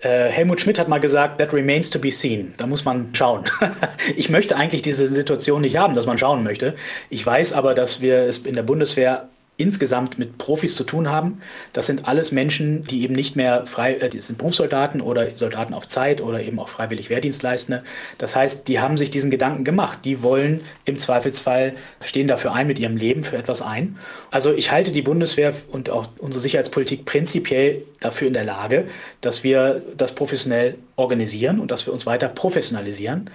Äh, 0.00 0.28
Helmut 0.28 0.60
Schmidt 0.60 0.78
hat 0.78 0.88
mal 0.88 0.98
gesagt, 0.98 1.38
that 1.38 1.52
remains 1.52 1.88
to 1.90 1.98
be 1.98 2.10
seen. 2.10 2.54
Da 2.56 2.66
muss 2.66 2.84
man 2.84 3.14
schauen. 3.14 3.44
ich 4.16 4.30
möchte 4.30 4.56
eigentlich 4.56 4.82
diese 4.82 5.06
Situation 5.06 5.60
nicht 5.60 5.76
haben, 5.76 5.94
dass 5.94 6.06
man 6.06 6.18
schauen 6.18 6.42
möchte. 6.42 6.74
Ich 7.08 7.24
weiß 7.24 7.52
aber, 7.52 7.74
dass 7.74 8.00
wir 8.00 8.22
es 8.22 8.38
in 8.38 8.54
der 8.54 8.64
Bundeswehr 8.64 9.28
insgesamt 9.58 10.18
mit 10.18 10.38
Profis 10.38 10.74
zu 10.74 10.84
tun 10.84 11.10
haben. 11.10 11.42
Das 11.72 11.86
sind 11.86 12.06
alles 12.06 12.32
Menschen, 12.32 12.84
die 12.84 13.02
eben 13.02 13.14
nicht 13.14 13.36
mehr 13.36 13.66
frei, 13.66 13.94
äh, 13.94 14.20
sind 14.20 14.38
Berufssoldaten 14.38 15.00
oder 15.00 15.36
Soldaten 15.36 15.74
auf 15.74 15.86
Zeit 15.86 16.20
oder 16.20 16.40
eben 16.40 16.58
auch 16.58 16.68
freiwillig 16.68 17.10
Wehrdienstleistende. 17.10 17.84
Das 18.18 18.34
heißt, 18.34 18.66
die 18.66 18.80
haben 18.80 18.96
sich 18.96 19.10
diesen 19.10 19.30
Gedanken 19.30 19.62
gemacht. 19.62 20.00
Die 20.04 20.22
wollen 20.22 20.62
im 20.84 20.98
Zweifelsfall 20.98 21.74
stehen 22.00 22.28
dafür 22.28 22.52
ein 22.54 22.66
mit 22.66 22.78
ihrem 22.78 22.96
Leben 22.96 23.24
für 23.24 23.36
etwas 23.36 23.60
ein. 23.60 23.98
Also 24.30 24.54
ich 24.54 24.72
halte 24.72 24.90
die 24.90 25.02
Bundeswehr 25.02 25.54
und 25.70 25.90
auch 25.90 26.08
unsere 26.18 26.40
Sicherheitspolitik 26.40 27.04
prinzipiell 27.04 27.82
dafür 28.00 28.28
in 28.28 28.34
der 28.34 28.44
Lage, 28.44 28.86
dass 29.20 29.44
wir 29.44 29.82
das 29.96 30.14
professionell 30.14 30.76
organisieren 30.96 31.60
und 31.60 31.70
dass 31.70 31.86
wir 31.86 31.92
uns 31.92 32.06
weiter 32.06 32.28
professionalisieren 32.28 33.30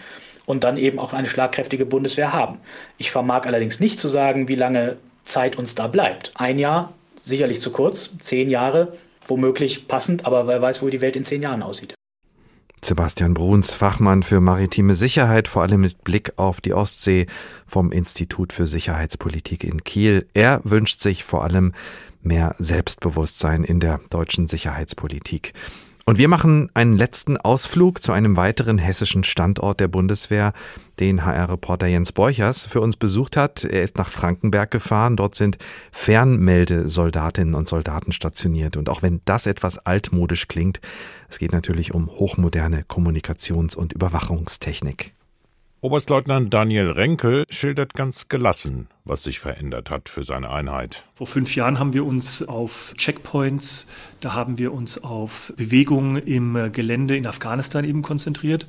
und 0.48 0.64
dann 0.64 0.78
eben 0.78 0.98
auch 0.98 1.14
eine 1.14 1.28
schlagkräftige 1.28 1.86
Bundeswehr 1.86 2.34
haben. 2.34 2.58
Ich 2.98 3.12
vermag 3.12 3.46
allerdings 3.46 3.80
nicht 3.80 4.00
zu 4.00 4.08
sagen, 4.08 4.48
wie 4.48 4.56
lange 4.56 4.98
Zeit 5.28 5.56
uns 5.58 5.76
da 5.76 5.88
bleibt. 5.88 6.32
Ein 6.36 6.60
Jahr, 6.60 6.94
sicherlich 7.16 7.62
zu 7.62 7.72
kurz, 7.72 8.18
zehn 8.20 8.50
Jahre, 8.50 8.98
womöglich 9.28 9.88
passend, 9.88 10.26
aber 10.26 10.48
wer 10.48 10.62
weiß, 10.62 10.82
wo 10.82 10.90
die 10.90 11.02
Welt 11.02 11.16
in 11.16 11.24
zehn 11.24 11.42
Jahren 11.42 11.62
aussieht. 11.62 11.94
Sebastian 12.84 13.34
Bruns, 13.34 13.74
Fachmann 13.74 14.24
für 14.24 14.40
maritime 14.40 14.96
Sicherheit, 14.96 15.48
vor 15.48 15.64
allem 15.64 15.82
mit 15.82 16.04
Blick 16.04 16.34
auf 16.38 16.62
die 16.62 16.74
Ostsee 16.74 17.26
vom 17.66 17.92
Institut 17.92 18.54
für 18.54 18.68
Sicherheitspolitik 18.68 19.64
in 19.64 19.84
Kiel. 19.84 20.28
Er 20.34 20.62
wünscht 20.64 21.02
sich 21.02 21.24
vor 21.24 21.44
allem 21.44 21.74
mehr 22.22 22.56
Selbstbewusstsein 22.60 23.64
in 23.64 23.80
der 23.80 24.00
deutschen 24.10 24.48
Sicherheitspolitik. 24.48 25.54
Und 26.08 26.18
wir 26.18 26.30
machen 26.30 26.72
einen 26.74 26.96
letzten 26.96 27.36
Ausflug 27.36 28.02
zu 28.02 28.14
einem 28.14 28.38
weiteren 28.38 28.78
hessischen 28.78 29.26
Standort 29.26 29.82
der 29.82 29.90
Bundeswehr, 29.90 30.54
den 31.02 31.26
HR-Reporter 31.26 31.86
Jens 31.86 32.14
Borchers 32.14 32.66
für 32.66 32.80
uns 32.80 32.96
besucht 32.96 33.36
hat. 33.36 33.66
Er 33.66 33.84
ist 33.84 33.98
nach 33.98 34.08
Frankenberg 34.08 34.72
gefahren. 34.72 35.18
Dort 35.18 35.36
sind 35.36 35.58
Fernmeldesoldatinnen 35.92 37.56
und 37.56 37.68
Soldaten 37.68 38.14
stationiert. 38.14 38.78
Und 38.78 38.88
auch 38.88 39.02
wenn 39.02 39.20
das 39.26 39.48
etwas 39.48 39.80
altmodisch 39.80 40.48
klingt, 40.48 40.80
es 41.28 41.40
geht 41.40 41.52
natürlich 41.52 41.94
um 41.94 42.08
hochmoderne 42.08 42.84
Kommunikations- 42.84 43.76
und 43.76 43.92
Überwachungstechnik. 43.92 45.17
Oberstleutnant 45.80 46.52
Daniel 46.52 46.90
Renkel 46.90 47.44
schildert 47.52 47.94
ganz 47.94 48.30
gelassen, 48.30 48.88
was 49.06 49.24
sich 49.24 49.40
verändert 49.40 49.92
hat 49.92 50.10
für 50.10 50.24
seine 50.24 50.50
Einheit. 50.50 51.06
Vor 51.14 51.28
fünf 51.28 51.56
Jahren 51.56 51.78
haben 51.78 51.94
wir 51.94 52.04
uns 52.04 52.42
auf 52.42 52.96
Checkpoints, 52.98 53.86
da 54.20 54.34
haben 54.34 54.58
wir 54.58 54.74
uns 54.74 55.04
auf 55.04 55.54
Bewegungen 55.56 56.18
im 56.18 56.72
Gelände 56.72 57.16
in 57.16 57.28
Afghanistan 57.28 57.86
eben 57.86 58.02
konzentriert 58.02 58.66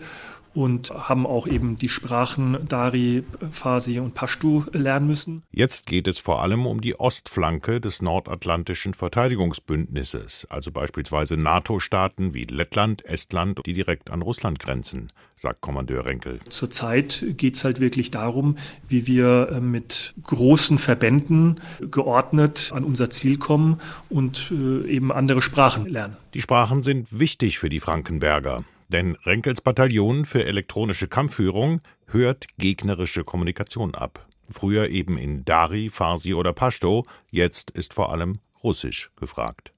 und 0.55 0.91
haben 0.91 1.27
auch 1.27 1.47
eben 1.47 1.79
die 1.79 1.89
Sprachen 1.89 2.59
Dari, 2.69 3.25
Farsi 3.51 3.99
und 4.01 4.15
Pashtu 4.15 4.65
lernen 4.73 5.07
müssen. 5.07 5.43
Jetzt 5.51 5.87
geht 5.87 6.09
es 6.09 6.19
vor 6.19 6.43
allem 6.43 6.67
um 6.67 6.81
die 6.81 6.99
Ostflanke 6.99 7.81
des 7.81 8.03
nordatlantischen 8.03 8.95
Verteidigungsbündnisses, 8.95 10.47
also 10.51 10.71
beispielsweise 10.73 11.37
NATO-Staaten 11.37 12.35
wie 12.35 12.45
Lettland, 12.45 13.05
Estland, 13.05 13.61
die 13.67 13.73
direkt 13.73 14.11
an 14.11 14.23
Russland 14.23 14.59
grenzen, 14.59 15.13
sagt 15.37 15.61
Kommandeur 15.61 16.05
Renkel. 16.05 16.41
Zurzeit 16.49 17.25
geht 17.37 17.55
es 17.55 17.65
halt 17.65 17.81
wirklich 17.81 18.11
darum, 18.11 18.57
wie 18.89 19.07
wir 19.07 19.51
äh, 19.53 19.61
mit 19.61 20.15
großen 20.23 20.79
Verbänden 20.79 21.61
geordnet 21.81 22.73
an 22.75 22.85
unser 22.85 23.11
Ziel 23.11 23.39
kommen 23.39 23.81
und 24.09 24.51
äh, 24.51 24.87
eben 24.89 25.13
andere 25.13 25.43
Sprachen 25.43 25.87
lernen. 25.87 26.17
Die 26.35 26.43
Sprachen 26.43 26.83
sind 26.83 27.19
wichtig 27.19 27.59
für 27.59 27.69
die 27.69 27.81
Frankenberger. 27.81 28.65
Denn 28.89 29.17
Renkels 29.25 29.61
Bataillon 29.61 30.25
für 30.25 30.45
elektronische 30.45 31.09
Kampfführung 31.09 31.81
hört 32.07 32.47
gegnerische 32.59 33.23
Kommunikation 33.23 33.95
ab. 33.95 34.27
Früher 34.51 34.89
eben 34.89 35.19
in 35.19 35.45
Dari, 35.45 35.91
Farsi 35.91 36.33
oder 36.33 36.55
Pashto, 36.55 37.05
jetzt 37.31 37.71
ist 37.71 37.93
vor 37.93 38.11
allem 38.11 38.39
Russisch 38.65 39.11
gefragt. 39.17 39.73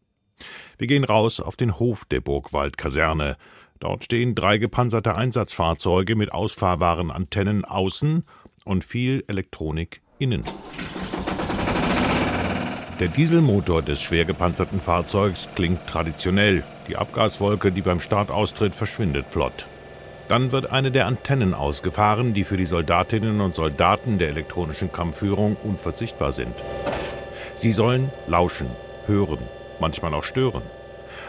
Wir 0.79 0.87
gehen 0.87 1.05
raus 1.05 1.41
auf 1.41 1.57
den 1.57 1.79
Hof 1.79 2.05
der 2.05 2.21
Burgwald-Kaserne. 2.21 3.37
Dort 3.81 4.05
stehen 4.05 4.35
drei 4.35 4.59
gepanzerte 4.59 5.17
Einsatzfahrzeuge 5.17 6.15
mit 6.15 6.33
ausfahrbaren 6.33 7.11
Antennen 7.11 7.65
außen 7.65 8.25
und 8.65 8.85
viel 8.85 9.25
Elektronik 9.27 10.03
innen. 10.19 10.45
Der 13.01 13.09
Dieselmotor 13.09 13.83
des 13.83 14.03
schwer 14.03 14.25
gepanzerten 14.25 14.79
Fahrzeugs 14.79 15.49
klingt 15.55 15.87
traditionell. 15.87 16.63
Die 16.91 16.97
Abgaswolke, 16.97 17.71
die 17.71 17.83
beim 17.83 18.01
Start 18.01 18.33
austritt, 18.33 18.75
verschwindet 18.75 19.27
flott. 19.31 19.69
Dann 20.27 20.51
wird 20.51 20.73
eine 20.73 20.91
der 20.91 21.07
Antennen 21.07 21.55
ausgefahren, 21.55 22.35
die 22.35 22.43
für 22.43 22.57
die 22.57 22.67
Soldatinnen 22.67 23.41
und 23.41 23.55
Soldaten 23.55 24.19
der 24.19 24.31
elektronischen 24.31 24.91
Kampfführung 24.91 25.57
unverzichtbar 25.63 26.33
sind. 26.33 26.53
Sie 27.55 27.71
sollen 27.71 28.11
lauschen, 28.27 28.67
hören, 29.07 29.39
manchmal 29.79 30.15
auch 30.15 30.25
stören. 30.25 30.63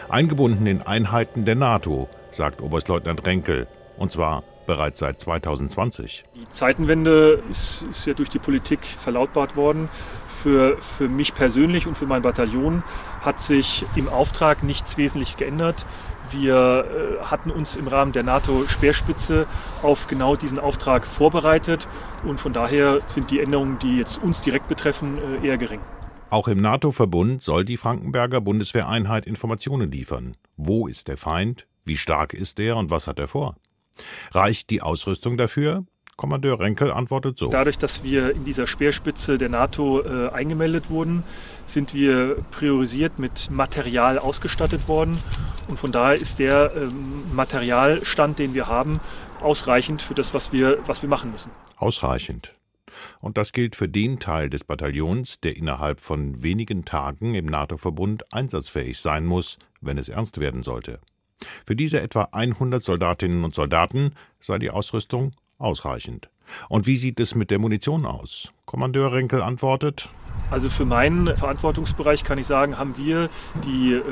Eingebunden 0.08 0.66
in 0.66 0.82
Einheiten 0.82 1.44
der 1.44 1.54
NATO, 1.54 2.08
sagt 2.32 2.60
Oberstleutnant 2.60 3.24
Renkel, 3.24 3.68
und 3.98 4.10
zwar 4.10 4.42
bereits 4.66 5.00
seit 5.00 5.20
2020. 5.20 6.24
Die 6.34 6.48
Zeitenwende 6.48 7.42
ist, 7.50 7.82
ist 7.90 8.06
ja 8.06 8.14
durch 8.14 8.28
die 8.28 8.38
Politik 8.38 8.80
verlautbart 8.84 9.56
worden. 9.56 9.88
Für, 10.28 10.76
für 10.80 11.08
mich 11.08 11.34
persönlich 11.34 11.86
und 11.86 11.96
für 11.96 12.06
mein 12.06 12.22
Bataillon 12.22 12.82
hat 13.20 13.40
sich 13.40 13.86
im 13.94 14.08
Auftrag 14.08 14.64
nichts 14.64 14.96
wesentlich 14.96 15.36
geändert. 15.36 15.86
Wir 16.30 16.84
äh, 17.20 17.24
hatten 17.24 17.50
uns 17.50 17.76
im 17.76 17.86
Rahmen 17.86 18.12
der 18.12 18.22
NATO-Speerspitze 18.22 19.46
auf 19.82 20.06
genau 20.08 20.34
diesen 20.34 20.58
Auftrag 20.58 21.06
vorbereitet 21.06 21.86
und 22.24 22.40
von 22.40 22.52
daher 22.52 23.00
sind 23.06 23.30
die 23.30 23.40
Änderungen, 23.40 23.78
die 23.78 23.98
jetzt 23.98 24.22
uns 24.22 24.40
direkt 24.40 24.66
betreffen, 24.66 25.18
äh, 25.42 25.46
eher 25.46 25.58
gering. 25.58 25.80
Auch 26.30 26.48
im 26.48 26.62
NATO-Verbund 26.62 27.42
soll 27.42 27.64
die 27.64 27.76
Frankenberger 27.76 28.40
Bundeswehreinheit 28.40 29.26
Informationen 29.26 29.90
liefern. 29.90 30.34
Wo 30.56 30.86
ist 30.88 31.08
der 31.08 31.18
Feind? 31.18 31.66
Wie 31.84 31.98
stark 31.98 32.32
ist 32.32 32.58
er 32.58 32.76
und 32.76 32.90
was 32.90 33.06
hat 33.06 33.18
er 33.18 33.28
vor? 33.28 33.56
Reicht 34.32 34.70
die 34.70 34.82
Ausrüstung 34.82 35.36
dafür? 35.36 35.84
Kommandeur 36.16 36.60
Renkel 36.60 36.92
antwortet 36.92 37.38
so. 37.38 37.48
Dadurch, 37.48 37.78
dass 37.78 38.04
wir 38.04 38.30
in 38.32 38.44
dieser 38.44 38.66
Speerspitze 38.66 39.38
der 39.38 39.48
NATO 39.48 40.02
äh, 40.02 40.28
eingemeldet 40.30 40.90
wurden, 40.90 41.24
sind 41.66 41.94
wir 41.94 42.36
priorisiert 42.50 43.18
mit 43.18 43.50
Material 43.50 44.18
ausgestattet 44.18 44.88
worden. 44.88 45.18
Und 45.68 45.78
von 45.78 45.90
daher 45.90 46.14
ist 46.14 46.38
der 46.38 46.72
ähm, 46.76 47.24
Materialstand, 47.34 48.38
den 48.38 48.54
wir 48.54 48.68
haben, 48.68 49.00
ausreichend 49.40 50.02
für 50.02 50.14
das, 50.14 50.34
was 50.34 50.52
wir, 50.52 50.78
was 50.86 51.02
wir 51.02 51.08
machen 51.08 51.30
müssen. 51.30 51.50
Ausreichend. 51.76 52.54
Und 53.20 53.38
das 53.38 53.52
gilt 53.52 53.74
für 53.74 53.88
den 53.88 54.18
Teil 54.18 54.50
des 54.50 54.64
Bataillons, 54.64 55.40
der 55.40 55.56
innerhalb 55.56 56.00
von 56.00 56.42
wenigen 56.42 56.84
Tagen 56.84 57.34
im 57.34 57.46
NATO-Verbund 57.46 58.32
einsatzfähig 58.32 59.00
sein 59.00 59.24
muss, 59.24 59.58
wenn 59.80 59.98
es 59.98 60.08
ernst 60.08 60.38
werden 60.38 60.62
sollte. 60.62 61.00
Für 61.66 61.76
diese 61.76 62.00
etwa 62.00 62.28
100 62.32 62.82
Soldatinnen 62.82 63.44
und 63.44 63.54
Soldaten 63.54 64.14
sei 64.40 64.58
die 64.58 64.70
Ausrüstung 64.70 65.32
ausreichend. 65.58 66.28
Und 66.68 66.86
wie 66.86 66.96
sieht 66.96 67.20
es 67.20 67.34
mit 67.34 67.50
der 67.50 67.58
Munition 67.58 68.04
aus? 68.04 68.52
Kommandeur 68.66 69.12
Renkel 69.12 69.42
antwortet. 69.42 70.10
Also 70.50 70.68
für 70.68 70.84
meinen 70.84 71.36
Verantwortungsbereich 71.36 72.24
kann 72.24 72.38
ich 72.38 72.46
sagen, 72.46 72.78
haben 72.78 72.96
wir 72.96 73.30
die 73.64 73.94
äh, 73.94 74.02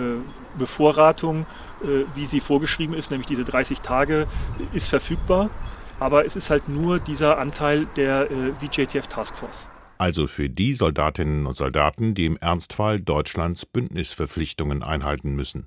Bevorratung, 0.59 1.47
äh, 1.83 2.05
wie 2.15 2.25
sie 2.25 2.41
vorgeschrieben 2.41 2.95
ist, 2.95 3.11
nämlich 3.11 3.27
diese 3.27 3.45
30 3.45 3.81
Tage, 3.81 4.27
ist 4.73 4.89
verfügbar. 4.89 5.51
Aber 5.99 6.25
es 6.25 6.37
ist 6.37 6.49
halt 6.49 6.69
nur 6.69 6.99
dieser 6.99 7.39
Anteil 7.39 7.87
der 7.97 8.31
äh, 8.31 8.53
VJTF 8.55 9.07
Taskforce. 9.07 9.69
Also 9.99 10.27
für 10.27 10.49
die 10.49 10.73
Soldatinnen 10.73 11.45
und 11.45 11.59
Soldaten, 11.59 12.15
die 12.15 12.25
im 12.25 12.39
Ernstfall 12.39 13.01
Deutschlands 13.01 13.67
Bündnisverpflichtungen 13.67 14.83
einhalten 14.83 15.35
müssen. 15.35 15.67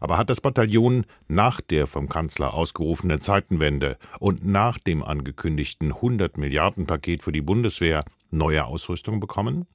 Aber 0.00 0.16
hat 0.16 0.30
das 0.30 0.40
Bataillon 0.40 1.04
nach 1.26 1.60
der 1.60 1.86
vom 1.86 2.08
Kanzler 2.08 2.54
ausgerufenen 2.54 3.20
Zeitenwende 3.20 3.98
und 4.18 4.46
nach 4.46 4.78
dem 4.78 5.02
angekündigten 5.02 5.92
100 5.92 6.38
Milliarden 6.38 6.86
Paket 6.86 7.22
für 7.22 7.32
die 7.32 7.42
Bundeswehr 7.42 8.04
neue 8.30 8.64
Ausrüstung 8.64 9.20
bekommen? 9.20 9.66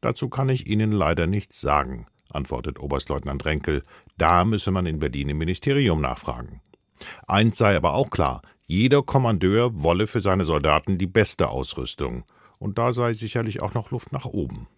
Dazu 0.00 0.28
kann 0.28 0.48
ich 0.48 0.66
Ihnen 0.66 0.92
leider 0.92 1.26
nichts 1.26 1.60
sagen, 1.60 2.06
antwortet 2.30 2.80
Oberstleutnant 2.80 3.44
Renkel. 3.44 3.84
Da 4.18 4.44
müsse 4.44 4.70
man 4.70 4.86
in 4.86 4.98
Berlin 4.98 5.28
im 5.28 5.38
Ministerium 5.38 6.00
nachfragen. 6.00 6.60
Eins 7.26 7.58
sei 7.58 7.76
aber 7.76 7.94
auch 7.94 8.10
klar, 8.10 8.42
jeder 8.66 9.02
Kommandeur 9.02 9.82
wolle 9.82 10.06
für 10.06 10.20
seine 10.20 10.44
Soldaten 10.44 10.98
die 10.98 11.06
beste 11.06 11.48
Ausrüstung. 11.48 12.24
Und 12.58 12.78
da 12.78 12.92
sei 12.92 13.12
sicherlich 13.12 13.60
auch 13.60 13.74
noch 13.74 13.90
Luft 13.90 14.12
nach 14.12 14.24
oben. 14.24 14.68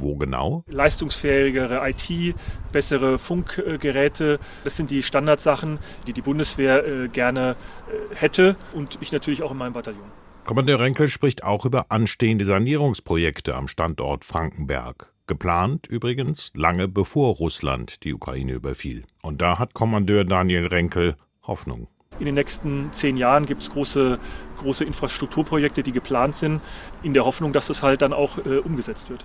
Wo 0.00 0.16
genau? 0.16 0.64
Leistungsfähigere 0.68 1.88
IT, 1.88 2.34
bessere 2.70 3.18
Funkgeräte. 3.18 4.38
Das 4.64 4.76
sind 4.76 4.90
die 4.90 5.02
Standardsachen, 5.02 5.78
die 6.06 6.12
die 6.12 6.22
Bundeswehr 6.22 6.86
äh, 6.86 7.08
gerne 7.08 7.56
äh, 7.88 8.14
hätte 8.14 8.56
und 8.74 8.98
ich 9.00 9.10
natürlich 9.10 9.42
auch 9.42 9.50
in 9.50 9.56
meinem 9.56 9.72
Bataillon. 9.72 10.10
Kommandeur 10.44 10.80
Renkel 10.80 11.08
spricht 11.08 11.44
auch 11.44 11.66
über 11.66 11.86
anstehende 11.90 12.44
Sanierungsprojekte 12.44 13.54
am 13.54 13.68
Standort 13.68 14.24
Frankenberg. 14.24 15.12
Geplant 15.26 15.86
übrigens 15.86 16.52
lange 16.54 16.88
bevor 16.88 17.34
Russland 17.34 18.02
die 18.04 18.14
Ukraine 18.14 18.52
überfiel. 18.52 19.04
Und 19.22 19.42
da 19.42 19.58
hat 19.58 19.74
Kommandeur 19.74 20.24
Daniel 20.24 20.66
Renkel 20.66 21.16
Hoffnung. 21.42 21.88
In 22.18 22.24
den 22.24 22.34
nächsten 22.34 22.92
zehn 22.92 23.16
Jahren 23.16 23.46
gibt 23.46 23.62
es 23.62 23.70
große, 23.70 24.18
große 24.58 24.84
Infrastrukturprojekte, 24.84 25.82
die 25.82 25.92
geplant 25.92 26.34
sind, 26.34 26.60
in 27.02 27.14
der 27.14 27.24
Hoffnung, 27.24 27.52
dass 27.52 27.68
es 27.68 27.82
halt 27.82 28.02
dann 28.02 28.12
auch 28.12 28.38
äh, 28.38 28.58
umgesetzt 28.58 29.10
wird. 29.10 29.24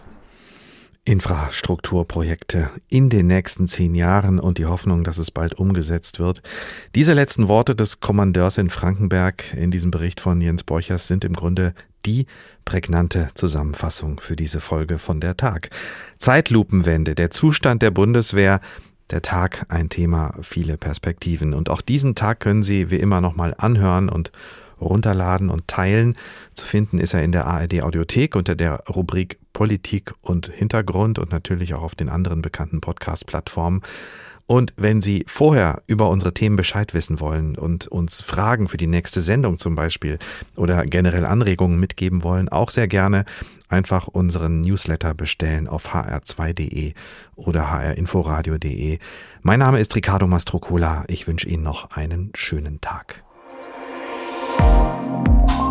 Infrastrukturprojekte 1.05 2.69
in 2.87 3.09
den 3.09 3.27
nächsten 3.27 3.67
zehn 3.67 3.93
Jahren 3.93 4.39
und 4.39 4.57
die 4.57 4.65
Hoffnung, 4.65 5.03
dass 5.03 5.17
es 5.17 5.31
bald 5.31 5.53
umgesetzt 5.55 6.19
wird. 6.19 6.41
Diese 6.95 7.13
letzten 7.13 7.49
Worte 7.49 7.75
des 7.75 7.99
Kommandeurs 7.99 8.57
in 8.57 8.69
Frankenberg 8.69 9.53
in 9.53 9.69
diesem 9.69 9.91
Bericht 9.91 10.21
von 10.21 10.39
Jens 10.39 10.63
Borchers 10.63 11.07
sind 11.07 11.25
im 11.25 11.33
Grunde 11.33 11.73
die 12.05 12.25
prägnante 12.63 13.29
Zusammenfassung 13.33 14.19
für 14.21 14.37
diese 14.37 14.61
Folge 14.61 14.97
von 14.97 15.19
der 15.19 15.35
Tag. 15.35 15.69
Zeitlupenwende, 16.19 17.15
der 17.15 17.31
Zustand 17.31 17.81
der 17.81 17.91
Bundeswehr, 17.91 18.61
der 19.09 19.21
Tag 19.21 19.65
ein 19.67 19.89
Thema, 19.89 20.33
viele 20.41 20.77
Perspektiven. 20.77 21.53
Und 21.53 21.69
auch 21.69 21.81
diesen 21.81 22.15
Tag 22.15 22.39
können 22.39 22.63
Sie 22.63 22.89
wie 22.89 22.97
immer 22.97 23.19
nochmal 23.19 23.53
anhören 23.57 24.07
und 24.07 24.31
runterladen 24.83 25.49
und 25.49 25.67
teilen. 25.67 26.15
Zu 26.53 26.65
finden 26.65 26.99
ist 26.99 27.13
er 27.13 27.23
in 27.23 27.31
der 27.31 27.47
ARD 27.47 27.83
Audiothek 27.83 28.35
unter 28.35 28.55
der 28.55 28.83
Rubrik 28.87 29.39
Politik 29.53 30.13
und 30.21 30.47
Hintergrund 30.47 31.19
und 31.19 31.31
natürlich 31.31 31.73
auch 31.73 31.83
auf 31.83 31.95
den 31.95 32.09
anderen 32.09 32.41
bekannten 32.41 32.81
Podcast-Plattformen. 32.81 33.81
Und 34.45 34.73
wenn 34.75 35.01
Sie 35.01 35.23
vorher 35.27 35.81
über 35.87 36.09
unsere 36.09 36.33
Themen 36.33 36.57
Bescheid 36.57 36.93
wissen 36.93 37.19
wollen 37.19 37.57
und 37.57 37.87
uns 37.87 38.21
Fragen 38.21 38.67
für 38.67 38.77
die 38.77 38.87
nächste 38.87 39.21
Sendung 39.21 39.57
zum 39.57 39.75
Beispiel 39.75 40.19
oder 40.57 40.85
generell 40.85 41.25
Anregungen 41.25 41.79
mitgeben 41.79 42.23
wollen, 42.23 42.49
auch 42.49 42.69
sehr 42.69 42.87
gerne 42.87 43.23
einfach 43.69 44.07
unseren 44.07 44.61
Newsletter 44.61 45.13
bestellen 45.13 45.67
auf 45.67 45.95
hr2.de 45.95 46.93
oder 47.35 47.71
hrinforadio.de. 47.71 48.99
Mein 49.41 49.59
Name 49.59 49.79
ist 49.79 49.95
Ricardo 49.95 50.27
Mastrocola. 50.27 51.05
Ich 51.07 51.25
wünsche 51.25 51.47
Ihnen 51.47 51.63
noch 51.63 51.91
einen 51.91 52.31
schönen 52.35 52.81
Tag. 52.81 53.22
あ! 54.65 55.62